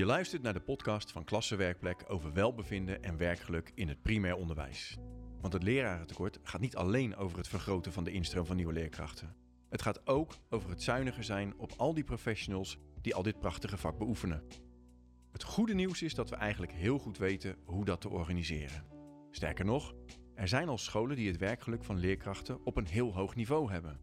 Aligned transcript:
Je 0.00 0.06
luistert 0.06 0.42
naar 0.42 0.52
de 0.52 0.60
podcast 0.60 1.12
van 1.12 1.24
Klassenwerkplek 1.24 2.04
over 2.08 2.32
welbevinden 2.32 3.02
en 3.02 3.16
werkgeluk 3.16 3.72
in 3.74 3.88
het 3.88 4.02
primair 4.02 4.34
onderwijs. 4.34 4.96
Want 5.40 5.52
het 5.52 5.62
lerarentekort 5.62 6.38
gaat 6.42 6.60
niet 6.60 6.76
alleen 6.76 7.16
over 7.16 7.38
het 7.38 7.48
vergroten 7.48 7.92
van 7.92 8.04
de 8.04 8.10
instroom 8.10 8.46
van 8.46 8.56
nieuwe 8.56 8.72
leerkrachten. 8.72 9.36
Het 9.68 9.82
gaat 9.82 10.06
ook 10.06 10.34
over 10.50 10.70
het 10.70 10.82
zuiniger 10.82 11.24
zijn 11.24 11.54
op 11.58 11.72
al 11.76 11.94
die 11.94 12.04
professionals 12.04 12.78
die 13.00 13.14
al 13.14 13.22
dit 13.22 13.38
prachtige 13.38 13.76
vak 13.76 13.98
beoefenen. 13.98 14.42
Het 15.32 15.42
goede 15.42 15.74
nieuws 15.74 16.02
is 16.02 16.14
dat 16.14 16.30
we 16.30 16.36
eigenlijk 16.36 16.72
heel 16.72 16.98
goed 16.98 17.18
weten 17.18 17.56
hoe 17.64 17.84
dat 17.84 18.00
te 18.00 18.08
organiseren. 18.08 18.84
Sterker 19.30 19.64
nog, 19.64 19.94
er 20.34 20.48
zijn 20.48 20.68
al 20.68 20.78
scholen 20.78 21.16
die 21.16 21.28
het 21.28 21.38
werkgeluk 21.38 21.84
van 21.84 21.98
leerkrachten 21.98 22.64
op 22.64 22.76
een 22.76 22.86
heel 22.86 23.14
hoog 23.14 23.34
niveau 23.34 23.70
hebben. 23.70 24.00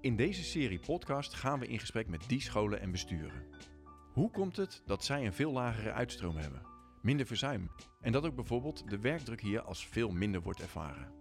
In 0.00 0.16
deze 0.16 0.44
serie 0.44 0.80
podcast 0.80 1.34
gaan 1.34 1.58
we 1.58 1.66
in 1.66 1.78
gesprek 1.78 2.08
met 2.08 2.24
die 2.28 2.40
scholen 2.40 2.80
en 2.80 2.90
besturen. 2.90 3.74
Hoe 4.16 4.30
komt 4.30 4.56
het 4.56 4.82
dat 4.86 5.04
zij 5.04 5.26
een 5.26 5.32
veel 5.32 5.52
lagere 5.52 5.92
uitstroom 5.92 6.36
hebben, 6.36 6.62
minder 7.02 7.26
verzuim 7.26 7.70
en 8.00 8.12
dat 8.12 8.24
ook 8.26 8.34
bijvoorbeeld 8.34 8.90
de 8.90 8.98
werkdruk 8.98 9.40
hier 9.40 9.60
als 9.60 9.86
veel 9.86 10.10
minder 10.10 10.42
wordt 10.42 10.60
ervaren? 10.60 11.12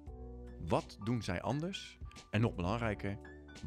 Wat 0.68 0.98
doen 1.04 1.21
zij 1.21 1.41
anders? 1.41 1.98
En 2.30 2.41
nog 2.41 2.55
belangrijker, 2.55 3.18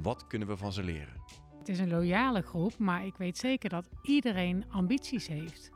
wat 0.03 0.27
kunnen 0.27 0.49
we 0.49 0.57
van 0.57 0.73
ze 0.73 0.83
leren? 0.83 1.23
Het 1.59 1.69
is 1.69 1.79
een 1.79 1.89
loyale 1.89 2.43
groep, 2.43 2.79
maar 2.79 3.07
ik 3.07 3.17
weet 3.17 3.39
zeker 3.39 3.71
dat 3.71 3.89
iedereen 4.03 4.65
ambities 4.71 5.27
heeft. 5.27 5.71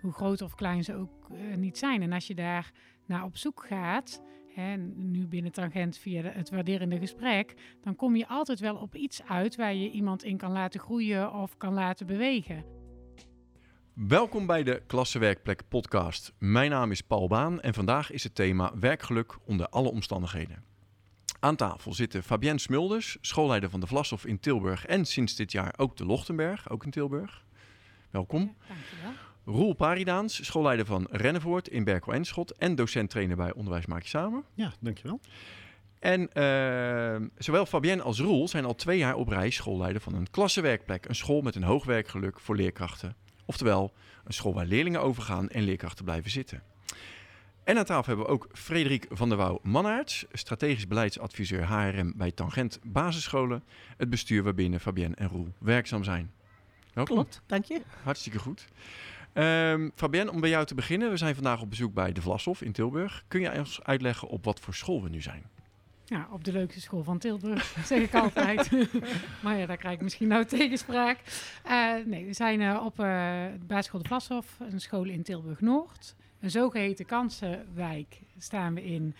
Hoe 0.00 0.12
groot 0.12 0.42
of 0.42 0.54
klein 0.54 0.84
ze 0.84 0.94
ook 0.94 1.28
uh, 1.32 1.56
niet 1.56 1.78
zijn. 1.78 2.02
En 2.02 2.12
als 2.12 2.26
je 2.26 2.34
daar 2.34 2.72
naar 3.06 3.24
op 3.24 3.36
zoek 3.36 3.66
gaat, 3.66 4.22
nu 4.94 5.26
binnen 5.26 5.52
Tangent 5.52 5.98
via 5.98 6.22
het 6.22 6.50
waarderende 6.50 6.98
gesprek, 6.98 7.54
dan 7.80 7.96
kom 7.96 8.16
je 8.16 8.28
altijd 8.28 8.60
wel 8.60 8.76
op 8.76 8.94
iets 8.94 9.22
uit 9.22 9.56
waar 9.56 9.74
je 9.74 9.90
iemand 9.90 10.24
in 10.24 10.36
kan 10.36 10.52
laten 10.52 10.80
groeien 10.80 11.32
of 11.32 11.56
kan 11.56 11.74
laten 11.74 12.06
bewegen. 12.06 12.80
Welkom 13.94 14.46
bij 14.46 14.62
de 14.62 14.82
Klassenwerkplek 14.86 15.62
podcast. 15.68 16.32
Mijn 16.38 16.70
naam 16.70 16.90
is 16.90 17.00
Paul 17.00 17.28
Baan 17.28 17.60
en 17.60 17.74
vandaag 17.74 18.10
is 18.10 18.24
het 18.24 18.34
thema 18.34 18.72
werkgeluk 18.78 19.38
onder 19.44 19.68
alle 19.68 19.90
omstandigheden. 19.90 20.64
Aan 21.40 21.56
tafel 21.56 21.92
zitten 21.94 22.22
Fabienne 22.22 22.60
Smulders, 22.60 23.18
schoolleider 23.20 23.70
van 23.70 23.80
de 23.80 23.86
Vlashof 23.86 24.26
in 24.26 24.40
Tilburg 24.40 24.86
en 24.86 25.04
sinds 25.04 25.36
dit 25.36 25.52
jaar 25.52 25.74
ook 25.76 25.96
de 25.96 26.06
Lochtenberg, 26.06 26.70
ook 26.70 26.84
in 26.84 26.90
Tilburg. 26.90 27.44
Welkom. 28.10 28.56
Ja, 28.68 28.74
dankjewel. 28.74 29.12
Roel 29.44 29.72
Paridaans, 29.72 30.44
schoolleider 30.46 30.86
van 30.86 31.06
Rennevoort 31.10 31.68
in 31.68 31.84
Berkel 31.84 32.12
en 32.12 32.24
Schot 32.24 32.52
en 32.52 32.74
docent-trainer 32.74 33.36
bij 33.36 33.52
Onderwijs 33.52 33.86
Maak 33.86 34.02
Je 34.02 34.08
Samen. 34.08 34.44
Ja, 34.54 34.72
dankjewel. 34.80 35.20
En 35.98 36.20
uh, 36.20 37.28
zowel 37.38 37.66
Fabienne 37.66 38.02
als 38.02 38.20
Roel 38.20 38.48
zijn 38.48 38.64
al 38.64 38.74
twee 38.74 38.98
jaar 38.98 39.14
op 39.14 39.28
reis 39.28 39.54
schoolleider 39.54 40.02
van 40.02 40.14
een 40.14 40.30
klassenwerkplek. 40.30 41.08
Een 41.08 41.14
school 41.14 41.40
met 41.40 41.54
een 41.54 41.62
hoog 41.62 41.84
werkgeluk 41.84 42.40
voor 42.40 42.56
leerkrachten. 42.56 43.16
Oftewel, 43.44 43.92
een 44.24 44.32
school 44.32 44.54
waar 44.54 44.66
leerlingen 44.66 45.02
overgaan 45.02 45.48
en 45.48 45.62
leerkrachten 45.62 46.04
blijven 46.04 46.30
zitten. 46.30 46.62
En 47.64 47.78
aan 47.78 47.84
tafel 47.84 48.06
hebben 48.06 48.24
we 48.26 48.32
ook 48.32 48.48
Frederik 48.52 49.06
van 49.10 49.28
der 49.28 49.38
Wouw 49.38 49.58
Mannaerts, 49.62 50.24
strategisch 50.32 50.86
beleidsadviseur 50.86 51.66
HRM 51.66 52.12
bij 52.16 52.30
Tangent 52.30 52.78
Basisscholen. 52.82 53.64
Het 53.96 54.10
bestuur 54.10 54.42
waarbinnen 54.42 54.80
Fabienne 54.80 55.16
en 55.16 55.28
Roel 55.28 55.48
werkzaam 55.58 56.04
zijn. 56.04 56.32
Welkom. 56.92 57.16
Klopt, 57.16 57.42
dank 57.46 57.64
je. 57.64 57.82
Hartstikke 58.02 58.38
goed. 58.38 58.66
Um, 59.34 59.92
Fabienne, 59.94 60.30
om 60.30 60.40
bij 60.40 60.50
jou 60.50 60.66
te 60.66 60.74
beginnen. 60.74 61.10
We 61.10 61.16
zijn 61.16 61.34
vandaag 61.34 61.60
op 61.60 61.70
bezoek 61.70 61.94
bij 61.94 62.12
de 62.12 62.22
Vlashof 62.22 62.62
in 62.62 62.72
Tilburg. 62.72 63.24
Kun 63.28 63.40
je 63.40 63.58
ons 63.58 63.82
uitleggen 63.82 64.28
op 64.28 64.44
wat 64.44 64.60
voor 64.60 64.74
school 64.74 65.02
we 65.02 65.08
nu 65.08 65.20
zijn? 65.20 65.44
Ja, 66.12 66.28
op 66.30 66.44
de 66.44 66.52
leukste 66.52 66.80
school 66.80 67.02
van 67.02 67.18
Tilburg, 67.18 67.76
zeg 67.86 68.02
ik 68.02 68.14
altijd. 68.14 68.70
maar 69.42 69.56
ja, 69.56 69.66
daar 69.66 69.76
krijg 69.76 69.94
ik 69.94 70.02
misschien 70.02 70.28
nou 70.28 70.44
tegenspraak. 70.44 71.18
Uh, 71.66 71.94
nee, 72.04 72.26
we 72.26 72.32
zijn 72.32 72.60
uh, 72.60 72.82
op 72.84 73.00
uh, 73.00 73.06
de 73.58 73.66
basisschool 73.66 74.02
de 74.02 74.08
Vlashof, 74.08 74.58
een 74.60 74.80
school 74.80 75.04
in 75.04 75.22
Tilburg-Noord. 75.22 76.14
Een 76.40 76.50
zogeheten 76.50 77.06
kansenwijk 77.06 78.20
staan 78.38 78.74
we 78.74 78.84
in. 78.84 79.14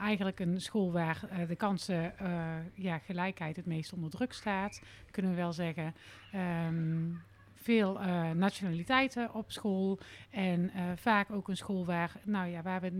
Eigenlijk 0.00 0.40
een 0.40 0.60
school 0.60 0.92
waar 0.92 1.20
de 1.48 1.56
kansen, 1.56 2.14
uh, 2.22 2.54
ja, 2.74 2.98
gelijkheid 2.98 3.56
het 3.56 3.66
meest 3.66 3.92
onder 3.92 4.10
druk 4.10 4.32
staat, 4.32 4.80
kunnen 5.10 5.30
we 5.30 5.36
wel 5.36 5.52
zeggen. 5.52 5.94
Um, 6.68 7.22
veel 7.54 7.98
nationaliteiten 8.34 9.34
op 9.34 9.52
school 9.52 9.98
en 10.30 10.70
vaak 10.96 11.30
ook 11.30 11.48
een 11.48 11.56
school 11.56 11.84
waar, 11.84 12.12
nou 12.24 12.48
ja, 12.48 12.62
waar 12.62 12.80
we 12.80 12.86
het 12.86 12.94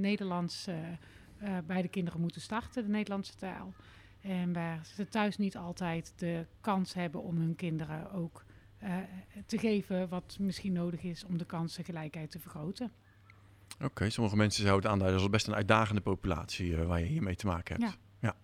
Nederlands 1.40 1.66
bij 1.66 1.82
de 1.82 1.88
kinderen 1.88 2.20
moeten 2.20 2.40
starten, 2.40 2.82
de 2.82 2.90
Nederlandse 2.90 3.36
taal. 3.36 3.74
En 4.20 4.52
waar 4.52 4.86
ze 4.94 5.08
thuis 5.08 5.36
niet 5.36 5.56
altijd 5.56 6.12
de 6.16 6.46
kans 6.60 6.94
hebben 6.94 7.22
om 7.22 7.36
hun 7.36 7.54
kinderen 7.54 8.12
ook 8.12 8.44
te 9.46 9.58
geven 9.58 10.08
wat 10.08 10.36
misschien 10.40 10.72
nodig 10.72 11.02
is 11.02 11.24
om 11.24 11.38
de 11.38 11.44
kansengelijkheid 11.44 12.30
te 12.30 12.38
vergroten. 12.38 12.92
Oké, 13.74 13.84
okay, 13.84 14.10
sommige 14.10 14.36
mensen 14.36 14.62
zouden 14.62 14.82
het 14.82 14.92
aanduiden 14.92 15.20
als 15.20 15.30
best 15.30 15.46
een 15.46 15.54
uitdagende 15.54 16.00
populatie 16.00 16.70
uh, 16.70 16.86
waar 16.86 17.00
je 17.00 17.06
hiermee 17.06 17.34
te 17.34 17.46
maken 17.46 17.80
hebt. 17.80 17.98
Ja, 18.20 18.34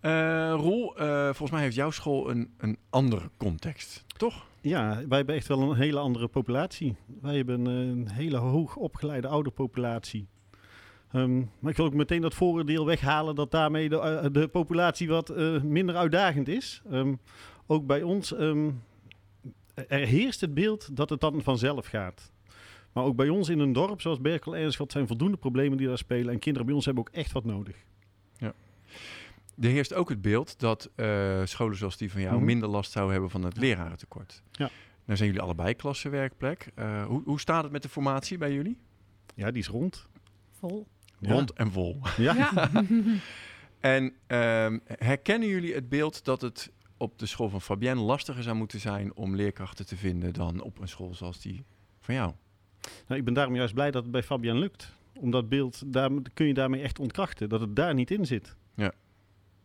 ja. 0.00 0.50
Uh, 0.50 0.60
Roel, 0.60 1.00
uh, 1.00 1.24
volgens 1.24 1.50
mij 1.50 1.62
heeft 1.62 1.74
jouw 1.74 1.90
school 1.90 2.30
een, 2.30 2.54
een 2.58 2.78
andere 2.90 3.30
context, 3.36 4.04
toch? 4.06 4.46
Ja, 4.60 5.06
wij 5.08 5.16
hebben 5.16 5.34
echt 5.34 5.46
wel 5.46 5.70
een 5.70 5.76
hele 5.76 5.98
andere 5.98 6.28
populatie. 6.28 6.96
Wij 7.20 7.36
hebben 7.36 7.66
een 7.66 8.10
hele 8.10 8.36
hoog 8.36 8.76
opgeleide 8.76 9.28
ouderpopulatie. 9.28 10.28
Um, 11.14 11.50
maar 11.58 11.70
ik 11.70 11.76
wil 11.76 11.86
ook 11.86 11.94
meteen 11.94 12.20
dat 12.20 12.34
vooroordeel 12.34 12.86
weghalen 12.86 13.34
dat 13.34 13.50
daarmee 13.50 13.88
de, 13.88 14.28
de 14.32 14.48
populatie 14.48 15.08
wat 15.08 15.36
minder 15.62 15.96
uitdagend 15.96 16.48
is. 16.48 16.82
Um, 16.92 17.18
ook 17.66 17.86
bij 17.86 18.02
ons, 18.02 18.32
um, 18.38 18.82
er 19.74 20.06
heerst 20.06 20.40
het 20.40 20.54
beeld 20.54 20.96
dat 20.96 21.10
het 21.10 21.20
dan 21.20 21.42
vanzelf 21.42 21.86
gaat. 21.86 22.32
Maar 22.92 23.04
ook 23.04 23.16
bij 23.16 23.28
ons 23.28 23.48
in 23.48 23.58
een 23.58 23.72
dorp 23.72 24.00
zoals 24.00 24.20
Berkel 24.20 24.56
en 24.56 24.72
zijn 24.72 25.06
voldoende 25.06 25.36
problemen 25.36 25.78
die 25.78 25.86
daar 25.86 25.98
spelen. 25.98 26.32
En 26.32 26.38
kinderen 26.38 26.66
bij 26.66 26.74
ons 26.74 26.84
hebben 26.84 27.04
ook 27.06 27.14
echt 27.14 27.32
wat 27.32 27.44
nodig. 27.44 27.76
Ja. 28.36 28.52
Er 29.60 29.68
heerst 29.68 29.94
ook 29.94 30.08
het 30.08 30.22
beeld 30.22 30.58
dat 30.58 30.90
uh, 30.96 31.40
scholen 31.44 31.76
zoals 31.76 31.96
die 31.96 32.10
van 32.10 32.20
jou 32.20 32.32
mm-hmm. 32.32 32.48
minder 32.48 32.68
last 32.68 32.92
zouden 32.92 33.12
hebben 33.12 33.30
van 33.30 33.42
het 33.44 33.56
lerarentekort. 33.56 34.42
Ja. 34.52 34.70
Nou 35.04 35.16
zijn 35.16 35.28
jullie 35.28 35.44
allebei 35.44 35.74
klassenwerkplek. 35.74 36.70
Uh, 36.78 37.04
hoe, 37.04 37.22
hoe 37.24 37.40
staat 37.40 37.62
het 37.62 37.72
met 37.72 37.82
de 37.82 37.88
formatie 37.88 38.38
bij 38.38 38.52
jullie? 38.52 38.78
Ja, 39.34 39.50
die 39.50 39.62
is 39.62 39.68
rond. 39.68 40.08
Vol. 40.50 40.86
Rond 41.22 41.52
en 41.52 41.72
vol. 41.72 42.00
Ja. 42.16 42.34
ja. 42.34 42.70
en 43.80 44.04
um, 44.04 44.80
herkennen 44.84 45.48
jullie 45.48 45.74
het 45.74 45.88
beeld 45.88 46.24
dat 46.24 46.40
het 46.40 46.72
op 46.96 47.18
de 47.18 47.26
school 47.26 47.48
van 47.48 47.60
Fabienne 47.60 48.02
lastiger 48.02 48.42
zou 48.42 48.56
moeten 48.56 48.80
zijn 48.80 49.14
om 49.14 49.36
leerkrachten 49.36 49.86
te 49.86 49.96
vinden 49.96 50.32
dan 50.32 50.60
op 50.60 50.78
een 50.78 50.88
school 50.88 51.14
zoals 51.14 51.40
die 51.40 51.64
van 52.00 52.14
jou? 52.14 52.32
Nou, 53.06 53.20
ik 53.20 53.24
ben 53.24 53.34
daarom 53.34 53.54
juist 53.54 53.74
blij 53.74 53.90
dat 53.90 54.02
het 54.02 54.12
bij 54.12 54.22
Fabian 54.22 54.58
lukt. 54.58 54.92
Omdat 55.14 55.48
beeld, 55.48 55.92
daar 55.92 56.10
kun 56.34 56.46
je 56.46 56.54
daarmee 56.54 56.82
echt 56.82 56.98
ontkrachten. 56.98 57.48
Dat 57.48 57.60
het 57.60 57.76
daar 57.76 57.94
niet 57.94 58.10
in 58.10 58.26
zit. 58.26 58.56
Ja. 58.74 58.92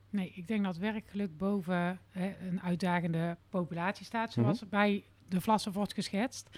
Nee, 0.10 0.32
ik 0.36 0.48
denk 0.48 0.64
dat 0.64 0.78
werkgeluk 0.78 1.38
boven 1.38 2.00
hè, 2.10 2.36
een 2.48 2.62
uitdagende 2.62 3.38
populatie 3.50 4.06
staat. 4.06 4.34
Zoals 4.34 4.64
mm-hmm. 4.64 4.80
bij 4.80 5.04
de 5.28 5.42
Vlassen 5.42 5.72
wordt 5.72 5.94
geschetst. 5.94 6.50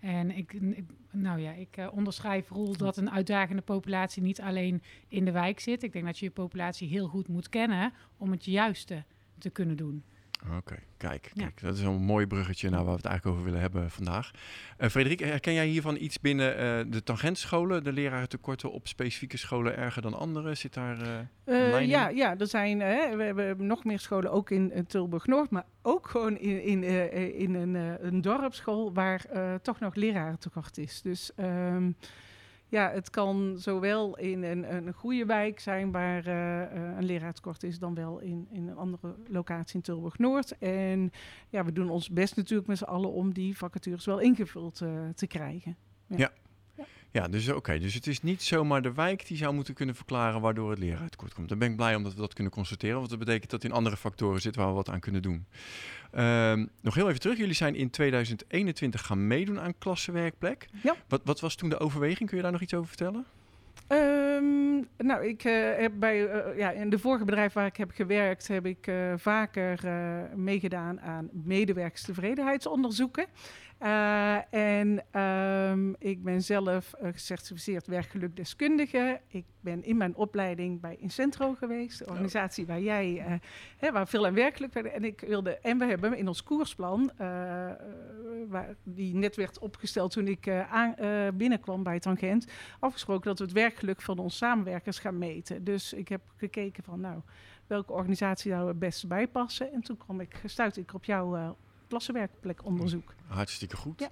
En 0.00 0.30
ik, 0.30 0.52
ik, 0.52 0.84
nou 1.10 1.40
ja, 1.40 1.52
ik 1.52 1.76
uh, 1.76 1.88
onderschrijf 1.92 2.48
Roel 2.48 2.76
dat 2.76 2.96
een 2.96 3.10
uitdagende 3.10 3.62
populatie 3.62 4.22
niet 4.22 4.40
alleen 4.40 4.82
in 5.08 5.24
de 5.24 5.32
wijk 5.32 5.60
zit. 5.60 5.82
Ik 5.82 5.92
denk 5.92 6.04
dat 6.04 6.18
je 6.18 6.24
je 6.24 6.30
populatie 6.30 6.88
heel 6.88 7.08
goed 7.08 7.28
moet 7.28 7.48
kennen 7.48 7.92
om 8.16 8.30
het 8.30 8.44
juiste 8.44 9.04
te 9.38 9.50
kunnen 9.50 9.76
doen. 9.76 10.04
Oké, 10.46 10.56
okay, 10.56 10.78
kijk, 10.96 11.30
kijk. 11.34 11.60
Ja. 11.60 11.66
dat 11.66 11.76
is 11.76 11.82
een 11.82 12.02
mooi 12.02 12.26
bruggetje 12.26 12.70
naar 12.70 12.84
waar 12.84 12.90
we 12.90 12.96
het 12.96 13.04
eigenlijk 13.04 13.36
over 13.36 13.46
willen 13.48 13.60
hebben 13.60 13.90
vandaag. 13.90 14.30
Uh, 14.78 14.88
Frederik, 14.88 15.20
herken 15.20 15.52
jij 15.52 15.66
hiervan 15.66 15.96
iets 15.96 16.20
binnen 16.20 16.52
uh, 16.52 16.92
de 16.92 17.02
tangentscholen, 17.02 17.84
de 17.84 17.92
lerarentekorten 17.92 18.72
op 18.72 18.88
specifieke 18.88 19.36
scholen 19.36 19.76
erger 19.76 20.02
dan 20.02 20.14
andere? 20.14 20.54
Zit 20.54 20.74
daar 20.74 20.98
uh, 21.44 21.86
ja, 21.86 22.08
ja, 22.08 22.38
er 22.38 22.46
zijn, 22.46 22.78
we 22.78 23.22
hebben 23.24 23.66
nog 23.66 23.84
meer 23.84 23.98
scholen, 23.98 24.30
ook 24.30 24.50
in, 24.50 24.86
Tilburg-Noord, 24.86 25.50
maar 25.50 25.64
ook 25.82 26.08
gewoon 26.08 26.38
in, 26.38 26.62
in, 26.62 26.82
in 27.34 27.54
een, 27.54 27.74
een 28.06 28.20
dorpsschool 28.20 28.92
waar 28.92 29.24
toch 29.62 29.80
nog 29.80 29.94
lerarentekort 29.94 30.78
is. 30.78 31.02
Dus... 31.02 31.30
Um, 31.36 31.96
ja, 32.70 32.90
het 32.90 33.10
kan 33.10 33.54
zowel 33.58 34.16
in 34.18 34.42
een, 34.42 34.74
een 34.74 34.92
goede 34.92 35.24
wijk 35.24 35.60
zijn 35.60 35.90
waar 35.90 36.26
uh, 36.26 36.96
een 36.96 37.04
leraartekort 37.04 37.62
is, 37.62 37.78
dan 37.78 37.94
wel 37.94 38.18
in, 38.20 38.46
in 38.50 38.68
een 38.68 38.76
andere 38.76 39.14
locatie 39.28 39.74
in 39.74 39.82
Tilburg-Noord. 39.82 40.58
En 40.58 41.12
ja, 41.48 41.64
we 41.64 41.72
doen 41.72 41.90
ons 41.90 42.10
best 42.10 42.36
natuurlijk 42.36 42.68
met 42.68 42.78
z'n 42.78 42.84
allen 42.84 43.12
om 43.12 43.32
die 43.32 43.56
vacatures 43.56 44.04
wel 44.04 44.18
ingevuld 44.18 44.80
uh, 44.80 45.08
te 45.14 45.26
krijgen. 45.26 45.76
Ja. 46.06 46.32
Ja, 47.12 47.28
dus 47.28 47.48
oké. 47.48 47.56
Okay. 47.56 47.78
Dus 47.78 47.94
het 47.94 48.06
is 48.06 48.22
niet 48.22 48.42
zomaar 48.42 48.82
de 48.82 48.92
wijk 48.92 49.26
die 49.26 49.36
zou 49.36 49.54
moeten 49.54 49.74
kunnen 49.74 49.94
verklaren 49.94 50.40
waardoor 50.40 50.70
het 50.70 50.78
leraartekort 50.78 51.34
komt. 51.34 51.48
Dan 51.48 51.58
ben 51.58 51.70
ik 51.70 51.76
blij 51.76 51.94
omdat 51.94 52.14
we 52.14 52.20
dat 52.20 52.34
kunnen 52.34 52.52
constateren. 52.52 52.96
Want 52.96 53.10
dat 53.10 53.18
betekent 53.18 53.50
dat 53.50 53.64
in 53.64 53.72
andere 53.72 53.96
factoren 53.96 54.40
zit 54.40 54.56
waar 54.56 54.66
we 54.66 54.72
wat 54.72 54.88
aan 54.88 55.00
kunnen 55.00 55.22
doen. 55.22 55.46
Um, 56.18 56.68
nog 56.80 56.94
heel 56.94 57.08
even 57.08 57.20
terug. 57.20 57.38
Jullie 57.38 57.54
zijn 57.54 57.74
in 57.74 57.90
2021 57.90 59.06
gaan 59.06 59.26
meedoen 59.26 59.60
aan 59.60 59.78
klassenwerkplek. 59.78 60.68
Ja. 60.82 60.96
Wat, 61.08 61.20
wat 61.24 61.40
was 61.40 61.54
toen 61.54 61.68
de 61.68 61.78
overweging? 61.78 62.28
Kun 62.28 62.36
je 62.36 62.42
daar 62.42 62.52
nog 62.52 62.60
iets 62.60 62.74
over 62.74 62.88
vertellen? 62.88 63.24
Ehm, 63.86 64.76
nou, 64.96 65.26
ik 65.26 65.44
uh, 65.44 65.52
heb 65.76 65.92
bij 65.96 66.20
uh, 66.20 66.58
ja, 66.58 66.70
in 66.70 66.90
de 66.90 66.98
vorige 66.98 67.24
bedrijf 67.24 67.52
waar 67.52 67.66
ik 67.66 67.76
heb 67.76 67.90
gewerkt, 67.90 68.48
heb 68.48 68.66
ik 68.66 68.86
uh, 68.86 69.12
vaker 69.16 69.80
meegedaan 70.34 71.00
aan 71.00 71.28
medewerkerstevredenheidsonderzoeken. 71.32 73.26
Uh, 73.82 74.54
en 74.54 75.20
um, 75.20 75.96
ik 75.98 76.22
ben 76.22 76.42
zelf 76.42 76.94
uh, 77.02 77.08
gecertificeerd 77.12 77.86
werkgelukdeskundige. 77.86 79.20
Ik 79.26 79.44
ben 79.60 79.84
in 79.84 79.96
mijn 79.96 80.14
opleiding 80.14 80.80
bij 80.80 80.96
Incentro 80.96 81.54
geweest, 81.54 81.98
de 81.98 82.06
organisatie 82.06 82.66
waar 82.66 82.80
jij, 82.80 83.12
uh, 83.12 83.32
hè, 83.76 83.92
waar 83.92 84.08
veel 84.08 84.26
aan 84.26 84.34
werkelijk 84.34 84.72
werden. 84.72 84.92
En 84.92 85.04
ik 85.04 85.20
wilde, 85.20 85.58
en 85.58 85.78
we 85.78 85.84
hebben 85.84 86.16
in 86.16 86.28
ons 86.28 86.42
koersplan, 86.42 87.10
waar, 88.48 88.74
die 88.82 89.14
net 89.14 89.36
werd 89.36 89.58
opgesteld 89.58 90.12
toen 90.12 90.28
ik 90.28 90.48
aan, 90.48 90.94
binnenkwam 91.34 91.82
bij 91.82 92.00
Tangent, 92.00 92.46
afgesproken 92.80 93.24
dat 93.24 93.38
we 93.38 93.44
het 93.44 93.52
werkgeluk 93.52 94.02
van 94.02 94.18
onze 94.18 94.36
samenwerkers 94.36 94.98
gaan 94.98 95.18
meten. 95.18 95.64
Dus 95.64 95.92
ik 95.92 96.08
heb 96.08 96.20
gekeken 96.36 96.84
van, 96.84 97.00
nou, 97.00 97.20
welke 97.66 97.92
organisatie 97.92 98.50
zou 98.52 98.68
het 98.68 98.78
beste 98.78 99.06
bij 99.06 99.28
passen. 99.28 99.72
En 99.72 99.80
toen 99.80 99.96
kwam 99.96 100.20
ik, 100.20 100.40
stuitte 100.44 100.80
ik 100.80 100.94
op 100.94 101.04
jouw 101.04 101.56
klassenwerkplekonderzoek. 101.90 103.14
Hartstikke 103.26 103.76
goed. 103.76 104.00
Ja. 104.00 104.08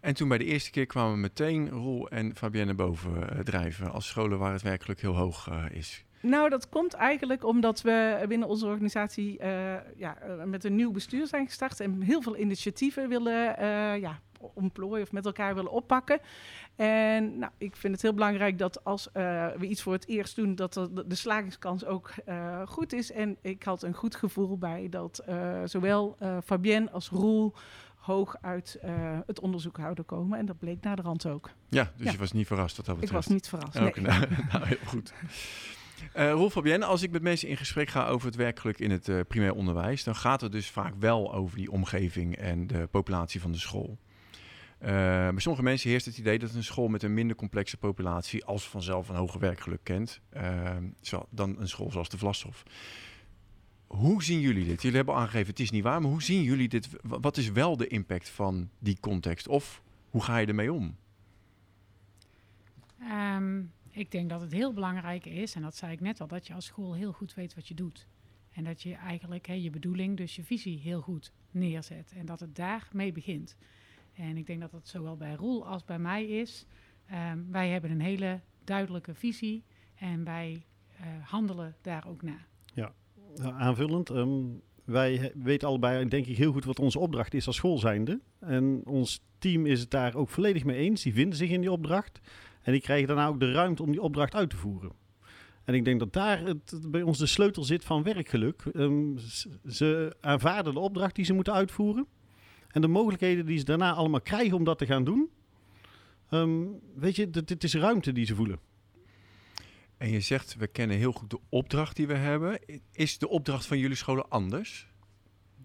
En 0.00 0.14
toen 0.14 0.28
bij 0.28 0.38
de 0.38 0.44
eerste 0.44 0.70
keer 0.70 0.86
kwamen 0.86 1.20
meteen 1.20 1.68
Roel 1.68 2.08
en 2.08 2.36
Fabienne 2.36 2.74
boven 2.74 3.12
uh, 3.12 3.38
drijven 3.38 3.92
als 3.92 4.06
scholen 4.06 4.38
waar 4.38 4.52
het 4.52 4.62
werkelijk 4.62 5.00
heel 5.00 5.16
hoog 5.16 5.48
uh, 5.48 5.64
is. 5.70 6.04
Nou, 6.20 6.48
dat 6.48 6.68
komt 6.68 6.94
eigenlijk 6.94 7.44
omdat 7.44 7.80
we 7.80 8.24
binnen 8.28 8.48
onze 8.48 8.66
organisatie 8.66 9.38
uh, 9.42 9.74
ja, 9.96 10.16
met 10.44 10.64
een 10.64 10.74
nieuw 10.74 10.90
bestuur 10.90 11.26
zijn 11.26 11.46
gestart 11.46 11.80
en 11.80 12.02
heel 12.02 12.22
veel 12.22 12.36
initiatieven 12.36 13.08
willen 13.08 13.60
ja, 14.00 14.20
ontplooien 14.54 15.02
of 15.02 15.12
met 15.12 15.26
elkaar 15.26 15.54
willen 15.54 15.70
oppakken. 15.70 16.20
En 16.76 17.38
nou, 17.38 17.52
ik 17.58 17.76
vind 17.76 17.92
het 17.92 18.02
heel 18.02 18.14
belangrijk 18.14 18.58
dat 18.58 18.84
als 18.84 19.06
uh, 19.06 19.12
we 19.56 19.66
iets 19.66 19.82
voor 19.82 19.92
het 19.92 20.08
eerst 20.08 20.36
doen, 20.36 20.54
dat 20.54 20.72
de, 20.72 21.04
de 21.06 21.14
slagingskans 21.14 21.84
ook 21.84 22.10
uh, 22.28 22.66
goed 22.66 22.92
is. 22.92 23.12
En 23.12 23.36
ik 23.40 23.62
had 23.62 23.82
een 23.82 23.94
goed 23.94 24.14
gevoel 24.14 24.58
bij 24.58 24.86
dat 24.90 25.22
uh, 25.28 25.60
zowel 25.64 26.16
Fabienne 26.44 26.90
als 26.90 27.08
Roel 27.08 27.54
hoog 27.96 28.36
uit 28.40 28.78
het 29.26 29.40
onderzoek 29.40 29.76
houden 29.76 30.04
komen. 30.04 30.38
En 30.38 30.46
dat 30.46 30.58
bleek 30.58 30.82
naar 30.82 30.96
de 30.96 31.02
rand 31.02 31.26
ook. 31.26 31.50
Ja, 31.68 31.92
dus 31.96 32.06
ja. 32.06 32.12
je 32.12 32.18
was 32.18 32.32
niet 32.32 32.46
verrast 32.46 32.76
wat 32.76 32.86
dat 32.86 33.00
betreft? 33.00 33.24
Ik 33.24 33.28
was 33.28 33.34
niet 33.34 33.48
verrast, 33.48 33.78
nee. 33.78 34.04
Nou, 34.06 34.26
nou, 34.52 34.66
heel 34.66 34.86
goed. 34.86 35.12
Uh, 36.16 36.32
Rolf 36.32 36.52
Fabienne, 36.52 36.84
als 36.84 37.02
ik 37.02 37.10
met 37.10 37.22
mensen 37.22 37.48
in 37.48 37.56
gesprek 37.56 37.88
ga 37.88 38.06
over 38.06 38.26
het 38.26 38.36
werkgeluk 38.36 38.78
in 38.78 38.90
het 38.90 39.08
uh, 39.08 39.20
primair 39.28 39.54
onderwijs, 39.54 40.04
dan 40.04 40.14
gaat 40.14 40.40
het 40.40 40.52
dus 40.52 40.70
vaak 40.70 40.94
wel 40.98 41.34
over 41.34 41.56
die 41.56 41.70
omgeving 41.70 42.36
en 42.36 42.66
de 42.66 42.88
populatie 42.90 43.40
van 43.40 43.52
de 43.52 43.58
school. 43.58 43.98
Uh, 44.82 44.86
bij 44.88 45.34
sommige 45.36 45.64
mensen 45.64 45.90
heerst 45.90 46.06
het 46.06 46.18
idee 46.18 46.38
dat 46.38 46.54
een 46.54 46.64
school 46.64 46.88
met 46.88 47.02
een 47.02 47.14
minder 47.14 47.36
complexe 47.36 47.76
populatie 47.76 48.44
als 48.44 48.68
vanzelf 48.68 49.08
een 49.08 49.16
hoger 49.16 49.40
werkgeluk 49.40 49.80
kent 49.82 50.20
uh, 50.36 50.76
dan 51.30 51.60
een 51.60 51.68
school 51.68 51.90
zoals 51.90 52.08
de 52.08 52.18
Vlashof. 52.18 52.62
Hoe 53.86 54.22
zien 54.22 54.40
jullie 54.40 54.64
dit? 54.64 54.82
Jullie 54.82 54.96
hebben 54.96 55.14
aangegeven 55.14 55.46
het 55.46 55.60
is 55.60 55.70
niet 55.70 55.82
waar, 55.82 56.00
maar 56.00 56.10
hoe 56.10 56.22
zien 56.22 56.42
jullie 56.42 56.68
dit? 56.68 56.88
Wat 57.02 57.36
is 57.36 57.50
wel 57.50 57.76
de 57.76 57.86
impact 57.86 58.28
van 58.28 58.70
die 58.78 58.96
context? 59.00 59.48
Of 59.48 59.82
hoe 60.10 60.22
ga 60.22 60.36
je 60.36 60.46
ermee 60.46 60.72
om? 60.72 60.96
Um, 63.00 63.72
ik 63.90 64.10
denk 64.10 64.30
dat 64.30 64.40
het 64.40 64.52
heel 64.52 64.72
belangrijk 64.72 65.24
is, 65.26 65.54
en 65.54 65.62
dat 65.62 65.76
zei 65.76 65.92
ik 65.92 66.00
net 66.00 66.20
al, 66.20 66.26
dat 66.26 66.46
je 66.46 66.54
als 66.54 66.64
school 66.64 66.94
heel 66.94 67.12
goed 67.12 67.34
weet 67.34 67.54
wat 67.54 67.68
je 67.68 67.74
doet. 67.74 68.06
En 68.52 68.64
dat 68.64 68.82
je 68.82 68.94
eigenlijk 68.94 69.46
je 69.46 69.70
bedoeling, 69.70 70.16
dus 70.16 70.36
je 70.36 70.44
visie, 70.44 70.78
heel 70.78 71.00
goed 71.00 71.32
neerzet. 71.50 72.12
En 72.16 72.26
dat 72.26 72.40
het 72.40 72.56
daarmee 72.56 73.12
begint. 73.12 73.56
En 74.20 74.36
ik 74.36 74.46
denk 74.46 74.60
dat 74.60 74.70
dat 74.70 74.88
zowel 74.88 75.16
bij 75.16 75.34
Roel 75.34 75.66
als 75.66 75.84
bij 75.84 75.98
mij 75.98 76.26
is. 76.26 76.66
Um, 77.32 77.46
wij 77.50 77.68
hebben 77.68 77.90
een 77.90 78.00
hele 78.00 78.40
duidelijke 78.64 79.14
visie 79.14 79.64
en 79.94 80.24
wij 80.24 80.62
uh, 81.00 81.06
handelen 81.22 81.76
daar 81.80 82.06
ook 82.08 82.22
naar. 82.22 82.46
Ja, 82.74 82.92
nou, 83.34 83.54
aanvullend. 83.54 84.10
Um, 84.10 84.62
wij 84.84 85.32
weten 85.34 85.68
allebei, 85.68 86.08
denk 86.08 86.26
ik, 86.26 86.36
heel 86.36 86.52
goed 86.52 86.64
wat 86.64 86.78
onze 86.78 86.98
opdracht 86.98 87.34
is 87.34 87.46
als 87.46 87.56
school 87.56 87.78
zijnde. 87.78 88.20
En 88.38 88.82
ons 88.84 89.22
team 89.38 89.66
is 89.66 89.80
het 89.80 89.90
daar 89.90 90.14
ook 90.14 90.28
volledig 90.28 90.64
mee 90.64 90.76
eens. 90.76 91.02
Die 91.02 91.14
vinden 91.14 91.38
zich 91.38 91.50
in 91.50 91.60
die 91.60 91.72
opdracht. 91.72 92.20
En 92.62 92.72
die 92.72 92.80
krijgen 92.80 93.06
daarna 93.06 93.26
ook 93.26 93.40
de 93.40 93.52
ruimte 93.52 93.82
om 93.82 93.90
die 93.90 94.02
opdracht 94.02 94.34
uit 94.34 94.50
te 94.50 94.56
voeren. 94.56 94.92
En 95.64 95.74
ik 95.74 95.84
denk 95.84 95.98
dat 95.98 96.12
daar 96.12 96.40
het, 96.40 96.80
bij 96.86 97.02
ons 97.02 97.18
de 97.18 97.26
sleutel 97.26 97.62
zit 97.62 97.84
van 97.84 98.02
werkgeluk. 98.02 98.64
Um, 98.72 99.18
ze 99.68 100.16
aanvaarden 100.20 100.74
de 100.74 100.80
opdracht 100.80 101.14
die 101.14 101.24
ze 101.24 101.32
moeten 101.32 101.52
uitvoeren. 101.52 102.06
En 102.72 102.80
de 102.80 102.88
mogelijkheden 102.88 103.46
die 103.46 103.58
ze 103.58 103.64
daarna 103.64 103.92
allemaal 103.92 104.20
krijgen 104.20 104.56
om 104.56 104.64
dat 104.64 104.78
te 104.78 104.86
gaan 104.86 105.04
doen. 105.04 105.30
Um, 106.30 106.80
weet 106.94 107.16
je, 107.16 107.30
dit 107.30 107.64
is 107.64 107.74
ruimte 107.74 108.12
die 108.12 108.26
ze 108.26 108.34
voelen. 108.34 108.58
En 109.96 110.10
je 110.10 110.20
zegt, 110.20 110.56
we 110.56 110.66
kennen 110.66 110.96
heel 110.96 111.12
goed 111.12 111.30
de 111.30 111.40
opdracht 111.48 111.96
die 111.96 112.06
we 112.06 112.14
hebben. 112.14 112.58
Is 112.92 113.18
de 113.18 113.28
opdracht 113.28 113.66
van 113.66 113.78
jullie 113.78 113.96
scholen 113.96 114.28
anders? 114.28 114.88